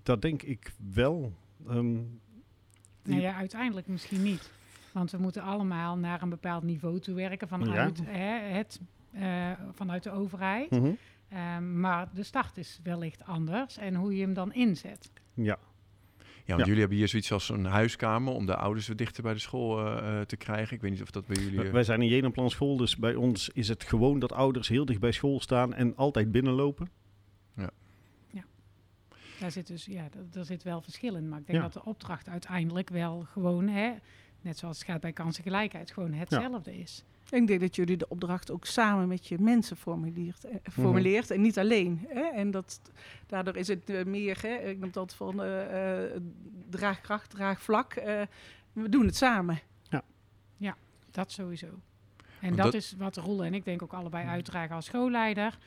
Dat 0.04 0.22
denk 0.22 0.42
ik 0.42 0.74
wel. 0.94 1.34
Um, 1.70 2.20
nou 3.04 3.22
ja, 3.22 3.36
uiteindelijk 3.36 3.88
misschien 3.88 4.24
niet. 4.24 4.52
Want 4.92 5.12
we 5.12 5.18
moeten 5.18 5.42
allemaal 5.42 5.98
naar 5.98 6.22
een 6.22 6.30
bepaald 6.30 6.64
niveau 6.64 7.00
toe 7.00 7.16
werken 7.16 7.48
vanuit, 7.48 7.98
ja. 7.98 8.04
hè, 8.04 8.54
het, 8.54 8.80
uh, 9.14 9.52
vanuit 9.74 10.04
de 10.04 10.12
overheid. 10.12 10.72
Mm 10.72 10.80
-hmm. 10.80 10.98
um, 11.58 11.80
maar 11.80 12.10
de 12.14 12.24
start 12.24 12.58
is 12.58 12.80
wellicht 12.84 13.24
anders 13.24 13.78
en 13.78 13.96
hoe 13.96 14.16
je 14.16 14.22
hem 14.22 14.34
dan 14.34 14.54
inzet. 14.54 15.12
Ja, 15.34 15.44
ja, 15.44 15.58
want 16.54 16.60
ja. 16.60 16.66
jullie 16.66 16.80
hebben 16.80 16.98
hier 16.98 17.08
zoiets 17.08 17.32
als 17.32 17.50
een 17.50 17.66
huiskamer 17.66 18.34
om 18.34 18.46
de 18.46 18.56
ouders 18.56 18.88
wat 18.88 18.98
dichter 18.98 19.24
bij 19.24 19.34
de 19.34 19.40
school 19.40 19.88
uh, 19.88 20.22
te 20.22 20.38
krijgen. 20.38 20.76
Ik 20.76 20.82
weet 20.82 20.92
niet 20.92 21.02
of 21.02 21.12
dat 21.12 21.26
bij 21.26 21.44
jullie... 21.44 21.64
Uh... 21.64 21.72
Wij 21.72 21.84
zijn 21.84 22.02
een 22.02 22.08
Jenenplan 22.08 22.50
school, 22.50 22.78
dus 22.78 22.98
bij 22.98 23.16
ons 23.16 23.50
is 23.50 23.68
het 23.68 23.84
gewoon 23.84 24.20
dat 24.20 24.34
ouders 24.34 24.68
heel 24.68 24.86
dicht 24.86 25.00
bij 25.00 25.12
school 25.12 25.40
staan 25.40 25.74
en 25.74 25.96
altijd 25.96 26.32
binnenlopen. 26.32 26.90
Ja. 27.56 27.70
ja. 28.32 28.44
Daar 29.40 29.52
zit 29.52 29.68
dus, 29.68 29.86
ja, 29.86 30.10
daar 30.32 30.46
zit 30.46 30.64
wel 30.64 30.82
verschil 30.82 31.16
in. 31.16 31.30
Maar 31.30 31.40
ik 31.40 31.48
denk 31.48 31.58
ja. 31.58 31.64
dat 31.64 31.74
de 31.74 31.90
opdracht 31.90 32.30
uiteindelijk 32.30 32.90
wel 32.90 33.26
gewoon, 33.32 33.68
hè, 33.68 33.94
net 34.42 34.58
zoals 34.58 34.78
het 34.78 34.88
gaat 34.88 35.02
bij 35.02 35.14
kansengelijkheid, 35.14 35.92
gewoon 35.92 36.14
hetzelfde 36.14 36.76
ja. 36.76 36.82
is. 36.82 37.04
Ik 37.30 37.48
denk 37.48 37.60
dat 37.60 37.76
jullie 37.76 37.98
de 37.98 38.10
opdracht 38.10 38.52
ook 38.52 38.66
samen 38.66 39.08
met 39.08 39.28
je 39.28 39.40
mensen 39.40 39.78
formuleert, 39.78 40.44
eh, 40.44 40.56
formuleert 40.72 41.24
mm-hmm. 41.24 41.36
en 41.36 41.42
niet 41.42 41.60
alleen. 41.60 42.06
Hè? 42.08 42.22
En 42.22 42.52
dat, 42.52 42.82
daardoor 43.28 43.56
is 43.56 43.68
het 43.68 43.90
uh, 43.90 44.04
meer, 44.04 44.42
hè, 44.42 44.56
ik 44.56 44.80
noem 44.80 44.92
dat 44.92 45.14
van 45.16 45.44
uh, 45.44 46.04
uh, 46.04 46.22
draagkracht, 46.70 47.30
draagvlak. 47.30 47.94
we 48.74 48.90
doen 48.90 49.06
het 49.06 49.16
samen. 49.16 49.60
Ja, 49.90 50.04
ja 50.58 50.76
dat 51.12 51.32
sowieso. 51.32 51.68
En 52.42 52.56
dat, 52.56 52.66
dat, 52.66 52.74
is 52.74 52.96
wat 52.98 53.18
Roel 53.18 53.44
en 53.44 53.54
ik 53.54 53.66
denk 53.66 53.82
ook 53.82 53.94
allebei 53.94 54.28
uitdragen 54.28 54.76
als 54.76 54.86
schoolleider. 54.86 55.58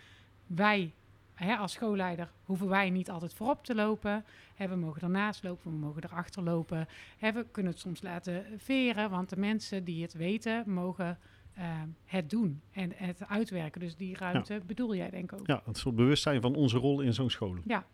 Wij 0.47 0.93
hè, 1.39 1.57
als 1.57 1.73
schoolleider 1.73 2.31
hoeven 2.45 2.69
wij 2.69 2.91
niet 2.91 3.11
altijd 3.11 3.35
voorop 3.35 3.65
te 3.65 3.75
lopen. 3.75 4.25
Hè, 4.55 4.69
we 4.69 4.77
mogen 4.77 5.03
ernaast 5.03 5.43
lopen, 5.43 5.71
we 5.71 5.79
mogen 5.79 6.05
erachter 6.05 6.43
lopen. 6.43 6.89
Hè, 7.19 7.33
we 7.33 7.47
kunnen 7.51 7.73
het 7.73 7.81
soms 7.81 8.03
laten 8.03 8.45
veren, 8.57 9.11
want 9.11 9.29
de 9.29 9.37
mensen 9.37 9.85
die 9.85 10.03
het 10.03 10.13
weten 10.13 10.71
mogen 10.71 11.19
uh, 11.59 11.65
het 12.05 12.31
doen 12.31 12.61
en 12.71 12.93
het 12.95 13.27
uitwerken. 13.29 13.81
Dus 13.81 13.97
die 13.97 14.17
ruimte 14.17 14.55
ja. 14.55 14.61
bedoel 14.67 14.95
jij 14.95 15.11
denk 15.11 15.33
ik 15.33 15.41
ook. 15.41 15.47
Ja, 15.47 15.63
het 15.65 15.79
soort 15.79 15.97
bewustzijn 15.97 16.41
van 16.41 16.55
onze 16.55 16.79
rol 16.79 17.01
in 17.01 17.15
zo'n 17.15 17.31
school. 17.31 17.57
Ja. 17.65 17.87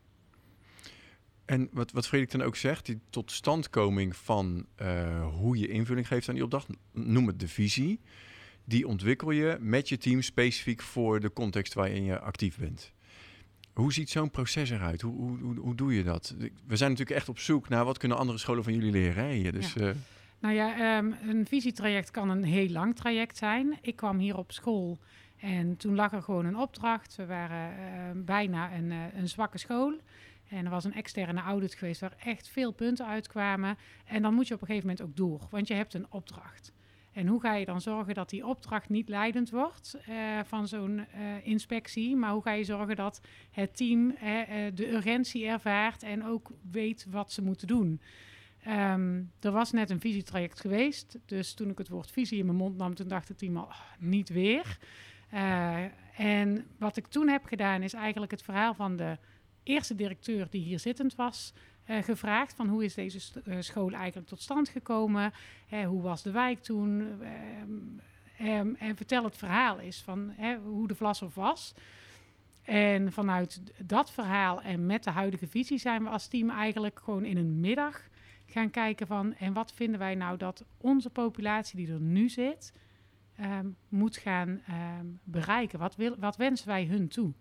En 1.44 1.68
wat, 1.72 1.92
wat 1.92 2.06
Frederik 2.06 2.32
dan 2.32 2.42
ook 2.42 2.56
zegt, 2.56 2.86
die 2.86 3.00
totstandkoming 3.10 4.16
van 4.16 4.66
uh, 4.82 5.28
hoe 5.34 5.58
je 5.58 5.68
invulling 5.68 6.06
geeft 6.06 6.28
aan 6.28 6.34
die 6.34 6.44
opdracht, 6.44 6.68
noem 6.92 7.26
het 7.26 7.40
de 7.40 7.48
visie, 7.48 8.00
die 8.64 8.88
ontwikkel 8.88 9.30
je 9.30 9.56
met 9.60 9.88
je 9.88 9.98
team 9.98 10.22
specifiek 10.22 10.82
voor 10.82 11.20
de 11.20 11.32
context 11.32 11.74
waarin 11.74 12.04
je 12.04 12.18
actief 12.18 12.58
bent. 12.58 12.92
Hoe 13.72 13.92
ziet 13.92 14.10
zo'n 14.10 14.30
proces 14.30 14.70
eruit? 14.70 15.00
Hoe, 15.00 15.14
hoe, 15.14 15.38
hoe, 15.38 15.58
hoe, 15.58 15.74
doe 15.74 15.94
je 15.94 16.02
dat? 16.02 16.34
We 16.66 16.76
zijn 16.76 16.90
natuurlijk 16.90 17.18
echt 17.18 17.28
op 17.28 17.38
zoek 17.38 17.68
naar 17.68 17.84
wat 17.84 17.98
kunnen 17.98 18.18
andere 18.18 18.38
scholen 18.38 18.64
van 18.64 18.74
jullie 18.74 18.90
leren. 18.90 19.24
Hè? 19.24 19.52
Dus, 19.52 19.72
ja. 19.72 19.88
uh, 19.88 19.94
nou 20.44 20.56
ja, 20.56 20.98
um, 20.98 21.14
een 21.28 21.46
visietraject 21.46 22.10
kan 22.10 22.30
een 22.30 22.44
heel 22.44 22.68
lang 22.68 22.96
traject 22.96 23.36
zijn. 23.36 23.78
Ik 23.80 23.96
kwam 23.96 24.18
hier 24.18 24.36
op 24.36 24.52
school 24.52 24.98
en 25.36 25.76
toen 25.76 25.94
lag 25.94 26.12
er 26.12 26.22
gewoon 26.22 26.44
een 26.44 26.56
opdracht. 26.56 27.16
We 27.16 27.26
waren 27.26 27.72
uh, 27.72 28.24
bijna 28.24 28.74
een, 28.74 28.90
uh, 28.90 29.14
een 29.14 29.28
zwakke 29.28 29.58
school. 29.58 29.94
En 30.48 30.64
er 30.64 30.70
was 30.70 30.84
een 30.84 30.94
externe 30.94 31.40
audit 31.40 31.74
geweest 31.74 32.00
waar 32.00 32.16
echt 32.18 32.48
veel 32.48 32.72
punten 32.72 33.06
uitkwamen. 33.06 33.76
En 34.04 34.22
dan 34.22 34.34
moet 34.34 34.48
je 34.48 34.54
op 34.54 34.60
een 34.60 34.66
gegeven 34.66 34.88
moment 34.88 35.06
ook 35.06 35.16
door, 35.16 35.48
want 35.50 35.68
je 35.68 35.74
hebt 35.74 35.94
een 35.94 36.06
opdracht. 36.10 36.72
En 37.12 37.26
hoe 37.26 37.40
ga 37.40 37.54
je 37.54 37.64
dan 37.64 37.80
zorgen 37.80 38.14
dat 38.14 38.30
die 38.30 38.46
opdracht 38.46 38.88
niet 38.88 39.08
leidend 39.08 39.50
wordt 39.50 39.96
uh, 40.08 40.40
van 40.44 40.68
zo'n 40.68 40.96
uh, 40.96 41.06
inspectie, 41.46 42.16
maar 42.16 42.32
hoe 42.32 42.42
ga 42.42 42.52
je 42.52 42.64
zorgen 42.64 42.96
dat 42.96 43.20
het 43.50 43.76
team 43.76 44.14
de 44.74 44.92
urgentie 44.92 45.46
ervaart 45.46 46.02
en 46.02 46.24
ook 46.24 46.50
weet 46.70 47.06
wat 47.10 47.32
ze 47.32 47.42
moeten 47.42 47.66
doen? 47.66 48.00
Um, 48.68 49.32
er 49.40 49.50
was 49.50 49.72
net 49.72 49.90
een 49.90 50.00
visietraject 50.00 50.60
geweest, 50.60 51.18
dus 51.26 51.54
toen 51.54 51.70
ik 51.70 51.78
het 51.78 51.88
woord 51.88 52.10
visie 52.10 52.38
in 52.38 52.46
mijn 52.46 52.58
mond 52.58 52.76
nam, 52.76 52.94
toen 52.94 53.08
dacht 53.08 53.28
het 53.28 53.38
team 53.38 53.56
al, 53.56 53.64
oh, 53.64 53.80
niet 53.98 54.28
weer. 54.28 54.78
en 56.16 56.66
wat 56.78 56.96
ik 56.96 57.06
toen 57.06 57.28
heb 57.28 57.44
gedaan 57.44 57.82
is 57.82 57.92
eigenlijk 57.92 58.30
het 58.32 58.42
verhaal 58.42 58.74
van 58.74 58.96
de 58.96 59.18
eerste 59.62 59.94
directeur 59.94 60.46
die 60.50 60.62
hier 60.62 60.78
zittend 60.78 61.14
was, 61.14 61.52
uh, 61.86 62.02
gevraagd 62.02 62.54
van 62.54 62.68
hoe 62.68 62.84
is 62.84 62.94
deze 62.94 63.42
uh, 63.44 63.56
school 63.60 63.92
eigenlijk 63.92 64.28
tot 64.28 64.40
stand 64.40 64.68
gekomen? 64.68 65.32
Hoe 65.86 66.02
was 66.02 66.22
de 66.22 66.30
wijk 66.30 66.62
toen? 66.62 67.20
Ehm, 68.38 68.74
en 68.74 68.96
vertel 68.96 69.24
het 69.24 69.36
verhaal 69.36 69.78
eens 69.78 70.02
van 70.02 70.34
hoe 70.64 70.88
de 70.88 70.94
Vlashof 70.94 71.34
was. 71.34 71.74
En 72.62 73.12
vanuit 73.12 73.62
dat 73.78 74.10
verhaal 74.10 74.62
en 74.62 74.86
met 74.86 75.04
de 75.04 75.10
huidige 75.10 75.46
visie 75.46 75.78
zijn 75.78 76.02
we 76.02 76.08
als 76.08 76.26
team 76.26 76.50
eigenlijk 76.50 77.00
gewoon 77.04 77.24
in 77.24 77.36
een 77.36 77.60
middag 77.60 78.08
gaan 78.54 78.70
kijken 78.70 79.06
van 79.06 79.34
en 79.34 79.52
wat 79.52 79.72
vinden 79.72 79.98
wij 79.98 80.14
nou 80.14 80.36
dat 80.36 80.64
onze 80.76 81.10
populatie 81.10 81.76
die 81.76 81.92
er 81.92 82.00
nu 82.00 82.28
zit 82.28 82.72
ehm, 83.36 83.68
moet 83.88 84.16
gaan 84.16 84.60
ehm, 84.66 85.06
bereiken. 85.24 85.78
Wat, 85.78 85.96
wil, 85.96 86.16
wat 86.18 86.36
wensen 86.36 86.66
wij 86.66 86.84
hun 86.84 87.08
toe? 87.08 87.32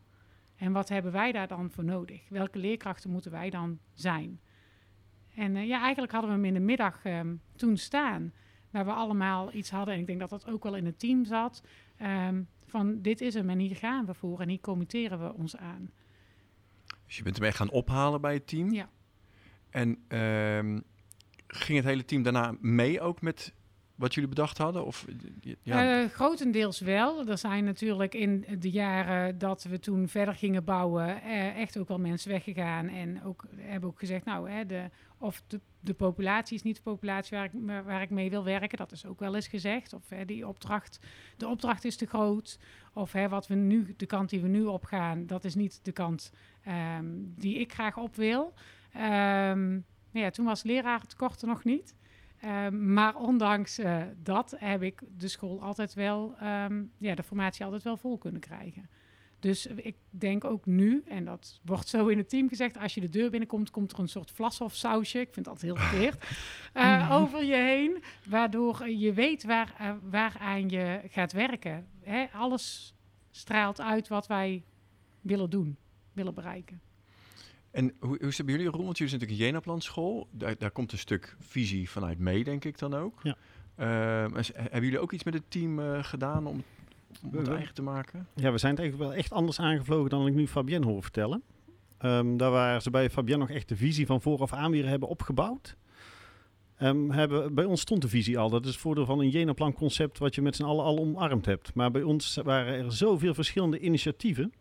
En 0.55 0.71
wat 0.71 0.89
hebben 0.89 1.11
wij 1.11 1.31
daar 1.31 1.47
dan 1.47 1.71
voor 1.71 1.83
nodig? 1.83 2.29
Welke 2.29 2.57
leerkrachten 2.59 3.09
moeten 3.09 3.31
wij 3.31 3.49
dan 3.49 3.79
zijn? 3.93 4.39
En 5.35 5.55
eh, 5.55 5.67
ja, 5.67 5.81
eigenlijk 5.81 6.11
hadden 6.11 6.29
we 6.29 6.35
hem 6.35 6.45
in 6.45 6.53
de 6.53 6.59
middag 6.65 7.05
ehm, 7.05 7.35
toen 7.55 7.77
staan, 7.77 8.33
waar 8.69 8.85
we 8.85 8.91
allemaal 8.91 9.53
iets 9.53 9.71
hadden. 9.71 9.93
En 9.93 9.99
ik 9.99 10.07
denk 10.07 10.19
dat 10.19 10.29
dat 10.29 10.47
ook 10.47 10.63
wel 10.63 10.75
in 10.75 10.85
het 10.85 10.99
team 10.99 11.25
zat. 11.25 11.63
van 12.65 13.01
dit 13.01 13.21
is 13.21 13.33
hem 13.33 13.49
en 13.49 13.59
hier 13.59 13.75
gaan 13.75 14.05
we 14.05 14.13
voor 14.13 14.39
en 14.39 14.49
hier 14.49 14.59
committeren 14.59 15.19
we 15.19 15.33
ons 15.33 15.57
aan. 15.57 15.91
Dus 17.05 17.17
je 17.17 17.23
bent 17.23 17.35
hem 17.35 17.45
echt 17.45 17.57
gaan 17.57 17.69
ophalen 17.69 18.21
bij 18.21 18.33
het 18.33 18.47
team. 18.47 18.71
Ja. 18.71 18.89
En 19.69 20.03
ehm, 20.07 20.79
ging 21.55 21.77
het 21.77 21.87
hele 21.87 22.05
team 22.05 22.23
daarna 22.23 22.55
mee 22.59 23.01
ook 23.01 23.21
met 23.21 23.53
wat 23.95 24.13
jullie 24.13 24.29
bedacht 24.29 24.57
hadden? 24.57 24.85
Of, 24.85 25.05
ja, 25.61 26.01
Eh, 26.01 26.09
grotendeels 26.09 26.79
wel. 26.79 27.27
Er 27.27 27.37
zijn 27.37 27.63
natuurlijk 27.63 28.13
in 28.13 28.45
de 28.59 28.69
jaren 28.69 29.37
dat 29.37 29.63
we 29.63 29.79
toen 29.79 30.07
verder 30.07 30.35
gingen 30.35 30.63
bouwen, 30.63 31.21
eh, 31.21 31.59
echt 31.59 31.77
ook 31.77 31.87
wel 31.87 31.99
mensen 31.99 32.31
weggegaan. 32.31 32.87
En 32.87 33.23
ook 33.23 33.45
hebben 33.55 33.89
ook 33.89 33.99
gezegd, 33.99 34.25
nou, 34.25 34.49
hè, 34.49 34.65
de, 34.65 34.89
of 35.17 35.43
de, 35.79 35.93
populatie 35.93 36.55
is 36.55 36.63
niet 36.63 36.75
de 36.75 36.81
populatie 36.81 37.37
waar 37.37 37.45
ik, 37.45 37.51
waar 37.85 38.01
ik 38.01 38.09
mee 38.09 38.29
wil 38.29 38.43
werken. 38.43 38.77
Dat 38.77 38.91
is 38.91 39.05
ook 39.05 39.19
wel 39.19 39.35
eens 39.35 39.47
gezegd. 39.47 39.93
Of 39.93 40.09
hè, 40.09 40.25
die 40.25 40.47
opdracht, 40.47 40.99
de 41.37 41.47
opdracht 41.47 41.85
is 41.85 41.95
te 41.95 42.05
groot. 42.05 42.59
Of 42.93 43.11
hè, 43.11 43.29
wat 43.29 43.47
we 43.47 43.55
nu, 43.55 43.93
de 43.97 44.05
kant 44.05 44.29
die 44.29 44.41
we 44.41 44.47
nu 44.47 44.63
op 44.63 44.85
gaan, 44.85 45.25
dat 45.25 45.43
is 45.43 45.55
niet 45.55 45.79
de 45.83 45.91
kant 45.91 46.31
ehm, 46.63 47.05
die 47.15 47.59
ik 47.59 47.73
graag 47.73 47.97
op 47.97 48.15
wil. 48.15 48.53
Ehm, 48.93 49.79
ja, 50.13 50.29
toen 50.29 50.45
was 50.45 50.63
lerarentekort 50.63 51.41
er 51.41 51.47
nog 51.47 51.63
niet. 51.63 51.95
Ehm, 52.39 52.93
maar 52.93 53.15
ondanks 53.15 53.77
eh, 53.77 54.01
dat 54.17 54.55
heb 54.57 54.81
ik 54.81 55.01
de 55.17 55.27
school 55.27 55.61
altijd 55.61 55.93
wel, 55.93 56.35
ehm, 56.39 56.83
ja, 56.97 57.15
de 57.15 57.23
formatie 57.23 57.65
altijd 57.65 57.83
wel 57.83 57.97
vol 57.97 58.17
kunnen 58.17 58.41
krijgen. 58.41 58.89
Dus 59.43 59.65
ik 59.65 59.95
denk 60.09 60.43
ook 60.43 60.65
nu, 60.65 61.03
en 61.07 61.25
dat 61.25 61.59
wordt 61.63 61.87
zo 61.87 62.07
in 62.07 62.17
het 62.17 62.29
team 62.29 62.49
gezegd, 62.49 62.77
als 62.77 62.93
je 62.93 63.01
de 63.01 63.09
deur 63.09 63.29
binnenkomt, 63.29 63.71
komt 63.71 63.91
er 63.91 63.99
een 63.99 64.07
soort 64.07 64.31
vlashof 64.31 64.75
sausje, 64.75 65.19
ik 65.19 65.33
vind 65.33 65.45
dat 65.45 65.61
heel 65.61 65.75
verkeerd, 65.75 66.25
eh, 66.73 67.09
over 67.11 67.43
je 67.43 67.55
heen, 67.55 68.03
waardoor 68.25 68.89
je 68.89 69.13
weet 69.13 69.43
waar, 69.43 69.75
eh, 69.77 69.91
waaraan 70.09 70.69
je 70.69 71.01
gaat 71.09 71.31
werken. 71.31 71.87
Hè, 72.01 72.25
alles 72.33 72.95
straalt 73.31 73.81
uit 73.81 74.07
wat 74.07 74.27
wij 74.27 74.63
willen 75.21 75.49
doen, 75.49 75.77
willen 76.13 76.33
bereiken. 76.33 76.81
En 77.73 77.93
hoe, 77.99 78.17
hoe 78.19 78.27
is 78.27 78.37
het 78.37 78.45
bij 78.45 78.55
jullie? 78.55 78.71
Want 78.71 78.81
jullie 78.81 78.95
zijn 78.95 79.11
natuurlijk 79.11 79.39
een 79.39 79.45
Jenaplan 79.45 79.81
school. 79.81 80.27
Daar, 80.31 80.57
daar 80.57 80.71
komt 80.71 80.91
een 80.91 80.97
stuk 80.97 81.35
visie 81.39 81.89
vanuit 81.89 82.19
mee, 82.19 82.43
denk 82.43 82.65
ik 82.65 82.77
dan 82.77 82.93
ook. 82.93 83.19
Ja. 83.23 83.35
Ehm, 83.75 84.41
hebben 84.53 84.83
jullie 84.83 84.99
ook 84.99 85.11
iets 85.11 85.23
met 85.23 85.33
het 85.33 85.43
team 85.47 85.79
eh, 85.79 86.03
gedaan 86.03 86.47
om, 86.47 86.63
om 87.23 87.37
het 87.37 87.47
eigen 87.47 87.73
te 87.73 87.81
maken? 87.81 88.27
Ja, 88.35 88.51
we 88.51 88.57
zijn 88.57 88.71
het 88.71 88.81
eigenlijk 88.81 89.09
wel 89.09 89.19
echt 89.19 89.31
anders 89.31 89.59
aangevlogen 89.59 90.09
dan 90.09 90.27
ik 90.27 90.33
nu 90.33 90.47
Fabienne 90.47 90.85
hoor 90.85 91.01
vertellen. 91.01 91.43
Ehm, 91.97 92.37
daar 92.37 92.51
waar 92.51 92.81
ze 92.81 92.89
bij 92.89 93.09
Fabienne 93.09 93.45
nog 93.45 93.55
echt 93.55 93.69
de 93.69 93.75
visie 93.75 94.05
van 94.05 94.21
vooraf 94.21 94.53
aan 94.53 94.71
weer 94.71 94.87
hebben 94.87 95.09
opgebouwd. 95.09 95.75
Ehm, 96.77 97.09
hebben, 97.09 97.53
bij 97.53 97.65
ons 97.65 97.81
stond 97.81 98.01
de 98.01 98.07
visie 98.07 98.37
al. 98.37 98.49
Dat 98.49 98.65
is 98.65 98.71
het 98.71 98.79
voordeel 98.79 99.05
van 99.05 99.19
een 99.19 99.29
Jenaplan 99.29 99.73
concept 99.73 100.17
wat 100.17 100.35
je 100.35 100.41
met 100.41 100.55
z'n 100.55 100.63
allen 100.63 100.85
al 100.85 100.99
omarmd 100.99 101.45
hebt. 101.45 101.73
Maar 101.73 101.91
bij 101.91 102.03
ons 102.03 102.39
waren 102.43 102.73
er 102.73 102.91
zoveel 102.91 103.33
verschillende 103.33 103.79
initiatieven. 103.79 104.53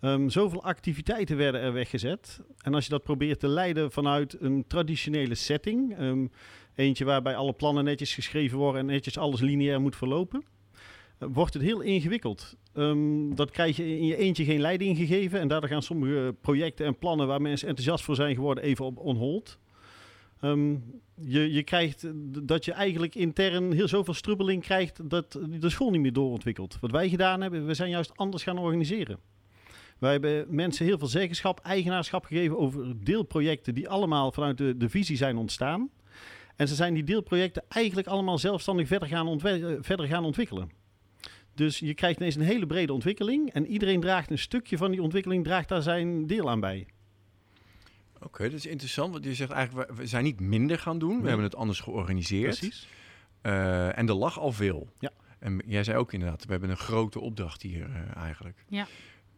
Ehm, 0.00 0.28
zoveel 0.28 0.62
activiteiten 0.62 1.36
werden 1.36 1.60
er 1.60 1.72
weggezet. 1.72 2.40
En 2.62 2.74
als 2.74 2.84
je 2.84 2.90
dat 2.90 3.02
probeert 3.02 3.40
te 3.40 3.48
leiden 3.48 3.90
vanuit 3.92 4.36
een 4.40 4.64
traditionele 4.66 5.34
setting. 5.34 5.96
ehm, 5.98 6.26
eentje 6.74 7.04
waarbij 7.04 7.36
alle 7.36 7.52
plannen 7.52 7.84
netjes 7.84 8.14
geschreven 8.14 8.58
worden 8.58 8.80
en 8.80 8.86
netjes 8.86 9.18
alles 9.18 9.40
lineair 9.40 9.80
moet 9.80 9.96
verlopen. 9.96 10.44
eh, 11.18 11.28
wordt 11.32 11.54
het 11.54 11.62
heel 11.62 11.80
ingewikkeld. 11.80 12.56
Ehm, 12.72 13.34
dat 13.34 13.50
krijg 13.50 13.76
je 13.76 13.98
in 13.98 14.06
je 14.06 14.16
eentje 14.16 14.44
geen 14.44 14.60
leiding 14.60 14.96
gegeven. 14.96 15.40
En 15.40 15.48
daardoor 15.48 15.68
gaan 15.68 15.82
sommige 15.82 16.34
projecten 16.40 16.86
en 16.86 16.98
plannen 16.98 17.26
waar 17.26 17.40
mensen 17.42 17.68
enthousiast 17.68 18.04
voor 18.04 18.14
zijn 18.14 18.34
geworden 18.34 18.64
even 18.64 18.84
op 18.84 18.98
on 18.98 19.16
hold. 19.16 19.58
Ehm, 20.40 20.76
je, 21.14 21.52
je 21.52 21.62
krijgt 21.62 22.04
eh, 22.04 22.10
dat 22.42 22.64
je 22.64 22.72
eigenlijk 22.72 23.14
intern 23.14 23.72
heel 23.72 23.88
zoveel 23.88 24.14
strubbeling 24.14 24.62
krijgt 24.62 25.10
dat 25.10 25.38
de 25.60 25.70
school 25.70 25.90
niet 25.90 26.00
meer 26.00 26.12
doorontwikkelt. 26.12 26.78
Wat 26.80 26.90
wij 26.90 27.08
gedaan 27.08 27.40
hebben, 27.40 27.66
we 27.66 27.74
zijn 27.74 27.90
juist 27.90 28.16
anders 28.16 28.42
gaan 28.42 28.58
organiseren. 28.58 29.18
Wij 29.98 30.12
hebben 30.12 30.46
mensen 30.54 30.86
heel 30.86 30.98
veel 30.98 31.06
zeggenschap, 31.08 31.60
eigenaarschap 31.60 32.24
gegeven 32.24 32.58
over 32.58 33.04
deelprojecten 33.04 33.74
die 33.74 33.88
allemaal 33.88 34.32
vanuit 34.32 34.58
de, 34.58 34.76
de 34.76 34.88
visie 34.88 35.16
zijn 35.16 35.36
ontstaan. 35.36 35.90
En 36.56 36.68
ze 36.68 36.74
zijn 36.74 36.94
die 36.94 37.04
deelprojecten 37.04 37.64
eigenlijk 37.68 38.08
allemaal 38.08 38.38
zelfstandig 38.38 38.86
verder 38.86 39.08
gaan, 39.08 39.26
ontwe- 39.26 39.78
verder 39.80 40.06
gaan 40.06 40.24
ontwikkelen. 40.24 40.70
Dus 41.54 41.78
je 41.78 41.94
krijgt 41.94 42.18
ineens 42.20 42.34
een 42.34 42.40
hele 42.42 42.66
brede 42.66 42.92
ontwikkeling 42.92 43.52
en 43.52 43.66
iedereen 43.66 44.00
draagt 44.00 44.30
een 44.30 44.38
stukje 44.38 44.76
van 44.76 44.90
die 44.90 45.02
ontwikkeling, 45.02 45.44
draagt 45.44 45.68
daar 45.68 45.82
zijn 45.82 46.26
deel 46.26 46.50
aan 46.50 46.60
bij. 46.60 46.86
Oké, 48.22 48.42
dat 48.44 48.52
is 48.52 48.66
interessant. 48.66 49.12
Want 49.12 49.24
je 49.24 49.34
zegt 49.34 49.50
eigenlijk, 49.50 49.90
we, 49.92 50.06
zijn 50.06 50.24
niet 50.24 50.40
minder 50.40 50.78
gaan 50.78 50.98
doen. 50.98 51.08
We 51.10 51.16
Nee. 51.16 51.26
hebben 51.26 51.44
het 51.44 51.56
anders 51.56 51.80
georganiseerd. 51.80 52.58
Precies. 52.58 52.88
Eh, 53.40 53.98
en 53.98 54.08
er 54.08 54.14
lag 54.14 54.38
al 54.38 54.52
veel. 54.52 54.88
Ja. 54.98 55.10
En 55.38 55.62
jij 55.66 55.84
zei 55.84 55.98
ook 55.98 56.12
inderdaad, 56.12 56.44
we 56.44 56.50
hebben 56.50 56.70
een 56.70 56.76
grote 56.76 57.20
opdracht 57.20 57.62
hier 57.62 57.84
eh, 57.90 58.16
eigenlijk. 58.22 58.64
Ja. 58.68 58.86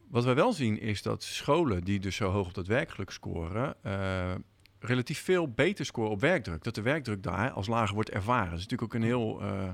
Wat 0.09 0.25
wij 0.25 0.35
wel 0.35 0.53
zien 0.53 0.81
is 0.81 1.03
dat 1.03 1.23
scholen 1.23 1.85
die 1.85 2.01
dus 2.01 2.17
zo 2.17 2.31
hoog 2.31 2.47
op 2.47 2.55
dat 2.55 2.67
werkgeluk 2.67 3.11
scoren, 3.11 3.75
eh, 3.83 4.35
relatief 4.79 5.21
veel 5.23 5.49
beter 5.49 5.85
scoren 5.85 6.11
op 6.11 6.21
werkdruk. 6.21 6.63
Dat 6.65 6.75
de 6.75 6.83
werkdruk 6.83 7.23
daar 7.23 7.51
als 7.51 7.67
lager 7.67 7.95
wordt 7.95 8.11
ervaren. 8.11 8.51
Dat 8.51 8.59
is 8.59 8.67
natuurlijk 8.67 8.95
ook 8.95 9.01
een 9.01 9.07
heel 9.07 9.41
eh, 9.41 9.71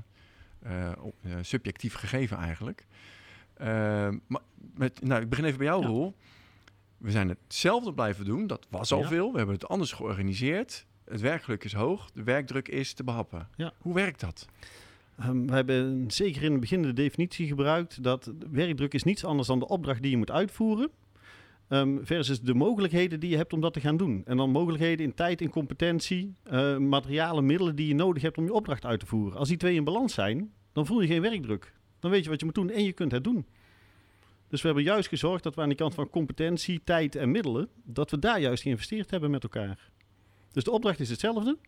eh, 0.62 0.92
subjectief 1.40 1.94
gegeven 1.94 2.36
eigenlijk. 2.36 2.86
Maar 4.26 4.42
met, 4.74 5.02
nou, 5.02 5.22
ik 5.22 5.28
begin 5.28 5.44
even 5.44 5.58
bij 5.58 5.66
jou, 5.66 5.80
Ja. 5.82 5.86
Roel. 5.86 6.16
We 6.96 7.10
zijn 7.10 7.28
hetzelfde 7.28 7.94
blijven 7.94 8.24
doen. 8.24 8.46
Dat 8.46 8.66
was 8.70 8.92
al 8.92 9.00
Ja. 9.00 9.08
veel. 9.08 9.30
We 9.30 9.36
hebben 9.36 9.54
het 9.54 9.68
anders 9.68 9.92
georganiseerd. 9.92 10.86
Het 11.04 11.20
werkgeluk 11.20 11.64
is 11.64 11.72
hoog. 11.72 12.10
De 12.10 12.22
werkdruk 12.22 12.68
is 12.68 12.92
te 12.94 13.04
behappen. 13.04 13.48
Ja. 13.56 13.72
Hoe 13.78 13.94
werkt 13.94 14.20
dat? 14.20 14.48
Ehm, 15.18 15.46
we 15.46 15.52
hebben 15.52 16.10
zeker 16.10 16.42
in 16.42 16.50
het 16.52 16.60
begin 16.60 16.82
de 16.82 16.92
definitie 16.92 17.46
gebruikt 17.46 18.02
dat 18.02 18.32
werkdruk 18.50 18.94
is 18.94 19.02
niets 19.02 19.24
anders 19.24 19.48
dan 19.48 19.58
de 19.58 19.68
opdracht 19.68 20.02
die 20.02 20.10
je 20.10 20.16
moet 20.16 20.30
uitvoeren. 20.30 20.90
ehm, 21.68 21.98
versus 22.02 22.40
de 22.40 22.54
mogelijkheden 22.54 23.20
die 23.20 23.30
je 23.30 23.36
hebt 23.36 23.52
om 23.52 23.60
dat 23.60 23.72
te 23.72 23.80
gaan 23.80 23.96
doen. 23.96 24.22
En 24.24 24.36
dan 24.36 24.50
mogelijkheden 24.50 25.06
in 25.06 25.14
tijd, 25.14 25.40
in 25.40 25.50
competentie, 25.50 26.34
eh, 26.42 26.76
materialen, 26.76 27.46
middelen 27.46 27.76
die 27.76 27.86
je 27.86 27.94
nodig 27.94 28.22
hebt 28.22 28.38
om 28.38 28.44
je 28.44 28.52
opdracht 28.52 28.84
uit 28.84 29.00
te 29.00 29.06
voeren. 29.06 29.38
Als 29.38 29.48
die 29.48 29.56
twee 29.56 29.74
in 29.74 29.84
balans 29.84 30.14
zijn, 30.14 30.52
dan 30.72 30.86
voel 30.86 31.00
je 31.00 31.06
geen 31.06 31.22
werkdruk. 31.22 31.72
Dan 32.00 32.10
weet 32.10 32.24
je 32.24 32.30
wat 32.30 32.38
je 32.40 32.46
moet 32.46 32.54
doen 32.54 32.70
en 32.70 32.84
je 32.84 32.92
kunt 32.92 33.12
het 33.12 33.24
doen. 33.24 33.46
Dus 34.48 34.60
we 34.60 34.66
hebben 34.66 34.84
juist 34.84 35.08
gezorgd 35.08 35.42
dat 35.42 35.54
we 35.54 35.60
aan 35.60 35.68
de 35.68 35.74
kant 35.74 35.94
van 35.94 36.10
competentie, 36.10 36.80
tijd 36.84 37.16
en 37.16 37.30
middelen, 37.30 37.68
dat 37.84 38.10
we 38.10 38.18
daar 38.18 38.40
juist 38.40 38.62
geïnvesteerd 38.62 39.10
hebben 39.10 39.30
met 39.30 39.42
elkaar. 39.42 39.90
Dus 40.52 40.64
de 40.64 40.70
opdracht 40.70 41.00
is 41.00 41.10
hetzelfde. 41.10 41.58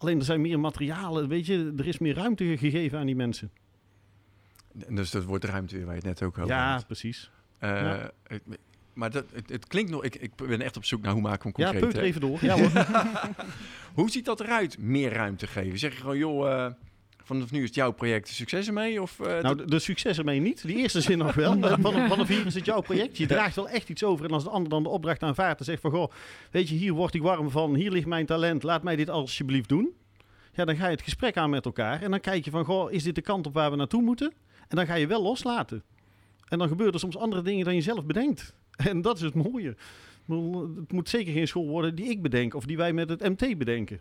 Alleen 0.00 0.18
er 0.18 0.24
zijn 0.24 0.40
meer 0.40 0.60
materialen, 0.60 1.28
weet 1.28 1.46
je, 1.46 1.74
er 1.78 1.86
is 1.86 1.98
meer 1.98 2.14
ruimte 2.14 2.56
gegeven 2.58 2.98
aan 2.98 3.06
die 3.06 3.16
mensen. 3.16 3.50
En 4.86 4.94
dus 4.94 5.10
dat 5.10 5.24
wordt 5.24 5.44
ruimte 5.44 5.76
weer 5.76 5.84
waar 5.84 5.94
je 5.94 6.00
het 6.00 6.08
net 6.20 6.22
ook 6.28 6.38
over 6.38 6.50
Ja, 6.54 6.72
had. 6.72 6.86
precies. 6.86 7.30
Eh, 7.58 7.68
ja. 7.70 8.10
het- 8.26 8.42
maar 8.92 9.10
dat, 9.10 9.24
het, 9.32 9.48
het 9.48 9.66
klinkt 9.66 9.90
nog... 9.90 10.04
Ik, 10.04 10.14
ik 10.14 10.34
ben 10.36 10.60
echt 10.60 10.76
op 10.76 10.84
zoek 10.84 11.02
naar 11.02 11.12
hoe 11.12 11.22
maken 11.22 11.52
we 11.54 11.62
Ja, 11.62 11.70
hem 11.72 11.80
concreet. 11.80 12.02
peuter 12.02 12.02
hè? 12.02 12.06
even 12.06 12.20
door. 12.20 12.44
Ja 12.44 12.58
hoor. 12.58 12.86
Hoe 13.98 14.10
ziet 14.10 14.24
dat 14.24 14.40
eruit, 14.40 14.78
meer 14.78 15.12
ruimte 15.12 15.46
geven? 15.46 15.78
Zeg 15.78 15.92
je 15.94 16.00
gewoon, 16.00 16.18
joh, 16.18 16.50
eh, 16.64 16.72
vanaf 17.36 17.50
nu 17.50 17.58
is 17.58 17.66
het 17.66 17.74
jouw 17.74 17.90
project, 17.90 18.28
succes 18.28 18.66
ermee? 18.66 19.02
Of, 19.02 19.20
eh, 19.20 19.42
nou, 19.42 19.56
de, 19.56 19.64
de 19.64 19.78
succes 19.78 20.18
ermee 20.18 20.40
niet. 20.40 20.66
Die 20.66 20.76
eerste 20.76 21.00
zin 21.00 21.18
nog 21.18 21.34
wel. 21.34 21.58
Vanaf, 21.60 22.08
vanaf 22.08 22.28
hier 22.28 22.46
is 22.46 22.54
het 22.54 22.64
jouw 22.64 22.80
project. 22.80 23.18
Je 23.18 23.26
draagt 23.26 23.56
wel 23.56 23.68
echt 23.68 23.88
iets 23.88 24.04
over. 24.04 24.24
En 24.24 24.30
als 24.30 24.44
de 24.44 24.50
ander 24.50 24.70
dan 24.70 24.82
de 24.82 24.88
opdracht 24.88 25.22
aanvaardt 25.22 25.58
en 25.58 25.64
zegt 25.64 25.80
van... 25.80 25.90
Goh, 25.90 26.12
weet 26.50 26.68
je, 26.68 26.74
hier 26.74 26.92
word 26.92 27.14
ik 27.14 27.22
warm 27.22 27.50
van. 27.50 27.74
Hier 27.74 27.90
ligt 27.90 28.06
mijn 28.06 28.26
talent. 28.26 28.62
Laat 28.62 28.82
mij 28.82 28.96
dit 28.96 29.10
alsjeblieft 29.10 29.68
doen. 29.68 29.92
Ja, 30.52 30.64
dan 30.64 30.76
ga 30.76 30.84
je 30.84 30.90
het 30.90 31.02
gesprek 31.02 31.36
aan 31.36 31.50
met 31.50 31.64
elkaar. 31.64 32.02
En 32.02 32.10
dan 32.10 32.20
kijk 32.20 32.44
je 32.44 32.50
van, 32.50 32.64
goh, 32.64 32.92
is 32.92 33.02
dit 33.02 33.14
de 33.14 33.20
kant 33.20 33.46
op 33.46 33.54
waar 33.54 33.70
we 33.70 33.76
naartoe 33.76 34.02
moeten? 34.02 34.32
En 34.68 34.76
dan 34.76 34.86
ga 34.86 34.94
je 34.94 35.06
wel 35.06 35.22
loslaten. 35.22 35.82
En 36.48 36.58
dan 36.58 36.68
gebeuren 36.68 36.94
er 36.94 37.00
soms 37.00 37.16
andere 37.16 37.42
dingen 37.42 37.64
dan 37.64 37.74
je 37.74 37.80
zelf 37.80 38.04
bedenkt. 38.04 38.54
En 38.90 39.02
dat 39.02 39.16
is 39.16 39.22
het 39.22 39.34
mooie. 39.34 39.76
Het 40.76 40.92
moet 40.92 41.08
zeker 41.08 41.32
geen 41.32 41.48
school 41.48 41.68
worden 41.68 41.94
die 41.94 42.08
ik 42.08 42.22
bedenk 42.22 42.54
of 42.54 42.64
die 42.64 42.76
wij 42.76 42.92
met 42.92 43.08
het 43.08 43.20
MT 43.20 43.58
bedenken. 43.58 44.00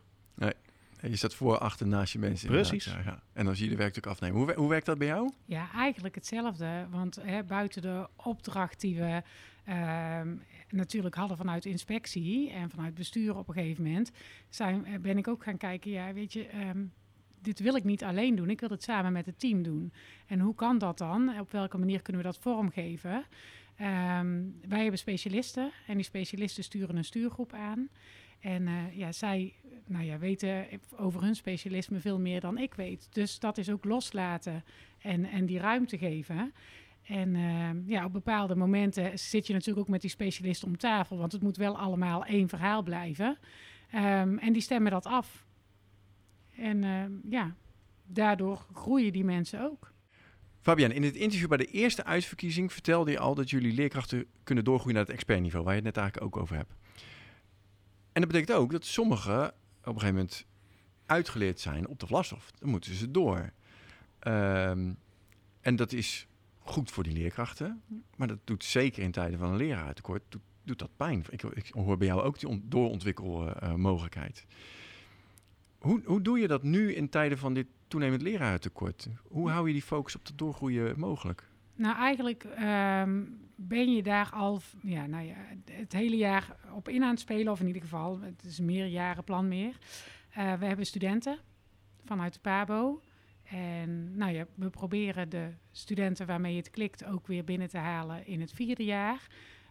Je 1.01 1.15
staat 1.15 1.33
voor, 1.33 1.57
achter, 1.57 1.87
naast 1.87 2.13
je 2.13 2.19
mensen. 2.19 2.49
Precies. 2.49 2.85
Ja, 2.85 3.01
ja. 3.05 3.23
En 3.33 3.45
dan 3.45 3.55
zie 3.55 3.65
je 3.65 3.71
de 3.71 3.77
werkdruk 3.77 4.05
afnemen. 4.05 4.37
Hoe, 4.37 4.53
hoe 4.53 4.69
werkt 4.69 4.85
dat 4.85 4.97
bij 4.97 5.07
jou? 5.07 5.31
Ja, 5.45 5.71
eigenlijk 5.73 6.15
hetzelfde. 6.15 6.87
Want 6.89 7.15
hè, 7.21 7.43
buiten 7.43 7.81
de 7.81 8.07
opdracht 8.15 8.79
die 8.79 8.95
we 8.95 9.21
ehm, 9.65 10.35
natuurlijk 10.69 11.15
hadden 11.15 11.37
vanuit 11.37 11.65
inspectie 11.65 12.51
en 12.51 12.69
vanuit 12.69 12.93
bestuur 12.93 13.37
op 13.37 13.47
een 13.47 13.53
gegeven 13.53 13.83
moment, 13.83 14.11
zijn, 14.49 14.85
eh, 14.85 14.99
ben 14.99 15.17
ik 15.17 15.27
ook 15.27 15.43
gaan 15.43 15.57
kijken, 15.57 15.91
ja, 15.91 16.13
weet 16.13 16.33
je, 16.33 16.47
ehm, 16.47 16.83
dit 17.41 17.59
wil 17.59 17.75
ik 17.75 17.83
niet 17.83 18.03
alleen 18.03 18.35
doen. 18.35 18.49
Ik 18.49 18.59
wil 18.59 18.69
het 18.69 18.83
samen 18.83 19.11
met 19.11 19.25
het 19.25 19.39
team 19.39 19.63
doen. 19.63 19.93
En 20.27 20.39
hoe 20.39 20.55
kan 20.55 20.77
dat 20.77 20.97
dan? 20.97 21.39
Op 21.39 21.51
welke 21.51 21.77
manier 21.77 22.01
kunnen 22.01 22.21
we 22.21 22.27
dat 22.27 22.39
vormgeven? 22.39 23.25
Ehm, 23.75 24.43
wij 24.67 24.81
hebben 24.81 24.99
specialisten 24.99 25.71
en 25.87 25.95
die 25.95 26.05
specialisten 26.05 26.63
sturen 26.63 26.97
een 26.97 27.05
stuurgroep 27.05 27.53
aan. 27.53 27.89
En 28.39 28.67
uh, 28.67 28.98
ja, 28.98 29.12
zij 29.12 29.53
nou 29.86 30.05
ja, 30.05 30.17
weten 30.17 30.65
over 30.98 31.22
hun 31.22 31.36
specialisme 31.36 32.00
veel 32.00 32.19
meer 32.19 32.41
dan 32.41 32.58
ik 32.58 32.74
weet. 32.74 33.08
Dus 33.12 33.39
dat 33.39 33.58
is 33.58 33.69
ook 33.69 33.86
loslaten 33.86 34.63
en, 35.00 35.25
en 35.25 35.46
die 35.46 35.60
ruimte 35.60 35.98
geven. 35.98 36.53
En 37.03 37.36
uh, 37.36 37.69
ja, 37.86 38.05
op 38.05 38.13
bepaalde 38.13 38.55
momenten 38.55 39.19
zit 39.19 39.48
je 39.48 39.53
natuurlijk 39.53 39.79
ook 39.79 39.91
met 39.93 40.01
die 40.01 40.10
specialisten 40.10 40.67
om 40.67 40.77
tafel, 40.77 41.17
want 41.17 41.31
het 41.31 41.41
moet 41.41 41.58
wel 41.58 41.77
allemaal 41.77 42.25
één 42.25 42.50
verhaal 42.50 42.84
blijven. 42.84 43.38
Um, 43.96 44.38
en 44.38 44.53
die 44.53 44.62
stemmen 44.62 44.91
dat 44.91 45.05
af. 45.05 45.46
En 46.55 46.84
uh, 46.84 47.03
ja, 47.29 47.55
daardoor 48.05 48.65
groeien 48.74 49.13
die 49.13 49.24
mensen 49.24 49.62
ook. 49.62 49.93
Fabian, 50.62 50.91
in 50.91 51.03
het 51.03 51.15
interview 51.15 51.48
bij 51.48 51.58
de 51.58 51.65
eerste 51.65 52.03
uitverkiezing 52.05 52.74
vertelde 52.74 53.12
je 53.12 53.19
al 53.19 53.36
dat 53.36 53.50
jullie 53.50 53.74
leerkrachten 53.74 54.25
kunnen 54.43 54.63
doorgroeien 54.63 54.96
naar 54.96 55.05
het 55.05 55.13
expertniveau, 55.13 55.65
waar 55.65 55.75
je 55.75 55.81
het 55.81 55.96
net 55.96 55.98
eigenlijk 55.98 56.36
ook 56.36 56.41
over 56.41 56.55
hebt. 56.55 56.75
En 58.19 58.25
dat 58.25 58.33
betekent 58.33 58.57
ook 58.57 58.71
dat 58.71 58.85
sommigen 58.85 59.47
op 59.47 59.53
een 59.85 59.93
gegeven 59.93 60.13
moment 60.13 60.45
uitgeleerd 61.05 61.59
zijn 61.59 61.88
op 61.88 61.99
de 61.99 62.07
vlasstof. 62.07 62.51
Dan 62.51 62.69
moeten 62.69 62.93
ze 62.93 63.11
door. 63.11 63.51
Um, 64.27 64.97
en 65.61 65.75
dat 65.75 65.91
is 65.91 66.27
goed 66.59 66.91
voor 66.91 67.03
die 67.03 67.13
leerkrachten, 67.13 67.81
maar 68.15 68.27
dat 68.27 68.38
doet 68.43 68.63
zeker 68.63 69.03
in 69.03 69.11
tijden 69.11 69.39
van 69.39 69.49
een 69.49 69.57
leraartekort, 69.57 70.21
doet, 70.29 70.41
doet 70.63 70.79
dat 70.79 70.89
pijn. 70.95 71.25
Ik, 71.29 71.43
ik, 71.43 71.67
hoor 71.71 71.97
bij 71.97 72.07
jou 72.07 72.21
ook 72.21 72.39
die 72.39 72.61
doorontwikkelmogelijkheid. 72.63 74.45
Uh, 74.49 74.55
hoe, 75.79 76.01
hoe 76.05 76.21
doe 76.21 76.39
je 76.39 76.47
dat 76.47 76.63
nu 76.63 76.93
in 76.93 77.09
tijden 77.09 77.38
van 77.38 77.53
dit 77.53 77.67
toenemend 77.88 78.21
leraartekort? 78.21 79.07
Hoe 79.23 79.49
hou 79.49 79.67
je 79.67 79.73
die 79.73 79.81
focus 79.81 80.15
op 80.15 80.25
het 80.25 80.38
doorgroeien 80.38 80.99
mogelijk? 80.99 81.49
Nou, 81.75 81.95
eigenlijk 81.95 82.43
um, 82.43 83.48
ben 83.61 83.95
je 83.95 84.03
daar 84.03 84.31
al 84.33 84.61
ja, 84.81 85.05
nou 85.05 85.25
ja, 85.25 85.35
het 85.71 85.93
hele 85.93 86.17
jaar 86.17 86.55
op 86.73 86.89
in 86.89 87.03
aan 87.03 87.09
het 87.09 87.19
spelen, 87.19 87.51
of 87.51 87.59
in 87.59 87.67
ieder 87.67 87.81
geval, 87.81 88.21
het 88.21 88.43
is 88.43 88.59
meerjarenplan 88.59 89.47
meer. 89.47 89.77
Uh, 90.37 90.53
we 90.53 90.65
hebben 90.65 90.85
studenten 90.85 91.39
vanuit 92.05 92.33
de 92.33 92.39
PABO. 92.39 93.01
En 93.43 94.17
nou 94.17 94.31
ja, 94.31 94.45
we 94.55 94.69
proberen 94.69 95.29
de 95.29 95.53
studenten 95.71 96.25
waarmee 96.27 96.55
het 96.55 96.69
klikt 96.69 97.05
ook 97.05 97.27
weer 97.27 97.43
binnen 97.43 97.69
te 97.69 97.77
halen 97.77 98.25
in 98.25 98.41
het 98.41 98.51
vierde 98.51 98.85
jaar. 98.85 99.27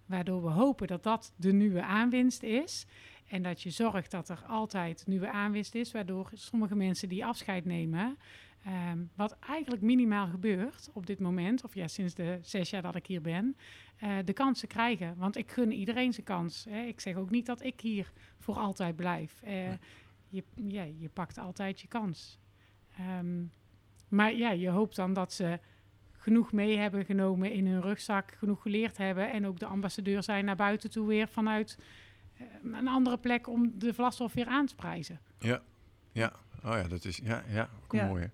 Waardoor 0.07 0.43
we 0.43 0.51
hopen 0.51 0.87
dat 0.87 1.03
dat 1.03 1.33
de 1.37 1.53
nieuwe 1.53 1.83
aanwinst 1.83 2.43
is. 2.43 2.87
En 3.27 3.43
dat 3.43 3.63
je 3.63 3.71
zorgt 3.71 4.11
dat 4.11 4.29
er 4.29 4.45
altijd 4.47 5.07
nieuwe 5.07 5.31
aanwinst 5.31 5.75
is. 5.75 5.93
Waardoor 5.93 6.31
sommige 6.35 6.75
mensen 6.75 7.09
die 7.09 7.25
afscheid 7.25 7.65
nemen. 7.65 8.19
Um, 8.67 9.11
wat 9.15 9.39
eigenlijk 9.39 9.83
minimaal 9.83 10.27
gebeurt 10.27 10.89
op 10.93 11.07
dit 11.07 11.19
moment, 11.19 11.65
of 11.65 11.75
ja, 11.75 11.89
sinds 11.89 12.15
de 12.15 12.39
zes 12.43 12.71
jaar 12.71 12.83
dat 12.83 12.95
ik 12.95 13.07
hier 13.07 13.21
ben, 13.21 13.57
uh, 14.03 14.17
de 14.25 14.33
kansen 14.33 14.69
krijgen. 14.69 15.17
Want 15.17 15.37
ik 15.37 15.51
gun 15.51 15.73
iedereen 15.73 16.13
zijn 16.13 16.27
kans. 16.27 16.67
Hè. 16.69 16.83
Ik 16.83 17.01
zeg 17.01 17.17
ook 17.17 17.31
niet 17.31 17.47
dat 17.47 17.63
ik 17.63 17.81
hier 17.81 18.13
voor 18.39 18.55
altijd 18.57 18.97
blijf. 18.97 19.43
Uh, 19.45 19.73
je, 20.29 20.45
ja, 20.55 20.83
je 20.83 21.09
pakt 21.09 21.39
altijd 21.39 21.81
je 21.81 21.89
kans. 21.89 22.39
Um, 23.19 23.53
maar 24.09 24.35
ja, 24.35 24.51
je 24.51 24.69
hoopt 24.69 24.97
dan 24.97 25.13
dat 25.13 25.33
ze 25.33 25.59
genoeg 26.13 26.53
mee 26.53 26.77
hebben 26.77 27.05
genomen 27.05 27.53
in 27.53 27.67
hun 27.67 27.81
rugzak, 27.81 28.33
genoeg 28.33 28.63
geleerd 28.63 28.97
hebben 28.97 29.33
en 29.33 29.47
ook 29.47 29.59
de 29.59 29.67
ambassadeur 29.67 30.23
zijn 30.23 30.45
naar 30.45 30.57
buiten 30.57 30.91
toe 30.91 31.07
weer 31.07 31.29
vanuit 31.29 31.79
uh, 32.41 32.47
een 32.63 32.89
andere 32.89 33.19
plek 33.19 33.49
om 33.49 33.79
de 33.79 33.95
vlasstof 33.95 34.33
weer 34.33 34.47
aan 34.47 34.67
te 34.67 34.75
prijzen. 34.75 35.21
Ja, 35.39 35.63
ja. 36.13 36.33
Oh 36.65 36.73
ja, 36.73 36.89
dat 36.89 37.05
is 37.05 37.17
ja, 37.17 37.45
ja, 37.49 37.69
ja. 37.91 38.07
mooi. 38.07 38.31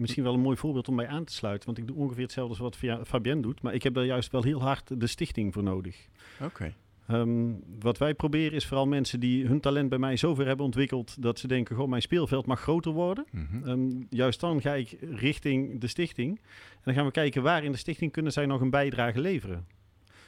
Misschien 0.00 0.24
wel 0.24 0.34
een 0.34 0.40
mooi 0.40 0.56
voorbeeld 0.56 0.88
om 0.88 0.94
mij 0.94 1.08
aan 1.08 1.24
te 1.24 1.32
sluiten, 1.32 1.66
want 1.66 1.78
ik 1.78 1.86
doe 1.86 1.96
ongeveer 1.96 2.22
hetzelfde 2.22 2.62
als 2.62 2.78
wat 2.80 3.06
Fabienne 3.06 3.42
doet, 3.42 3.62
maar 3.62 3.74
ik 3.74 3.82
heb 3.82 3.94
daar 3.94 4.04
juist 4.04 4.32
wel 4.32 4.42
heel 4.42 4.62
hard 4.62 5.00
de 5.00 5.06
stichting 5.06 5.52
voor 5.52 5.62
nodig. 5.62 6.08
Oké. 6.34 6.44
Okay. 6.44 6.74
Um, 7.10 7.62
wat 7.80 7.98
wij 7.98 8.14
proberen 8.14 8.52
is 8.52 8.66
vooral 8.66 8.86
mensen 8.86 9.20
die 9.20 9.46
hun 9.46 9.60
talent 9.60 9.88
bij 9.88 9.98
mij 9.98 10.16
zover 10.16 10.46
hebben 10.46 10.64
ontwikkeld 10.64 11.22
dat 11.22 11.38
ze 11.38 11.48
denken, 11.48 11.76
goh, 11.76 11.88
mijn 11.88 12.02
speelveld 12.02 12.46
mag 12.46 12.60
groter 12.60 12.92
worden. 12.92 13.26
Mm 13.30 13.48
-hmm. 13.50 13.68
um, 13.68 14.06
juist 14.10 14.40
dan 14.40 14.60
ga 14.60 14.74
ik 14.74 14.96
richting 15.00 15.80
de 15.80 15.86
stichting. 15.86 16.38
En 16.70 16.80
dan 16.84 16.94
gaan 16.94 17.04
we 17.04 17.10
kijken 17.10 17.42
waar 17.42 17.64
in 17.64 17.72
de 17.72 17.78
stichting 17.78 18.12
kunnen 18.12 18.32
zij 18.32 18.46
nog 18.46 18.60
een 18.60 18.70
bijdrage 18.70 19.20
leveren. 19.20 19.66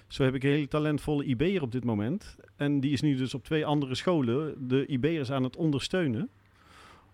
Zo 0.08 0.24
heb 0.24 0.34
ik 0.34 0.42
een 0.42 0.50
hele 0.50 0.68
talentvolle 0.68 1.24
IB'er 1.24 1.62
op 1.62 1.72
dit 1.72 1.84
moment. 1.84 2.36
En 2.56 2.80
die 2.80 2.92
is 2.92 3.00
nu 3.00 3.16
dus 3.16 3.34
op 3.34 3.44
twee 3.44 3.66
andere 3.66 3.94
scholen 3.94 4.68
de 4.68 4.86
IB'ers 4.86 5.30
aan 5.30 5.42
het 5.42 5.56
ondersteunen. 5.56 6.30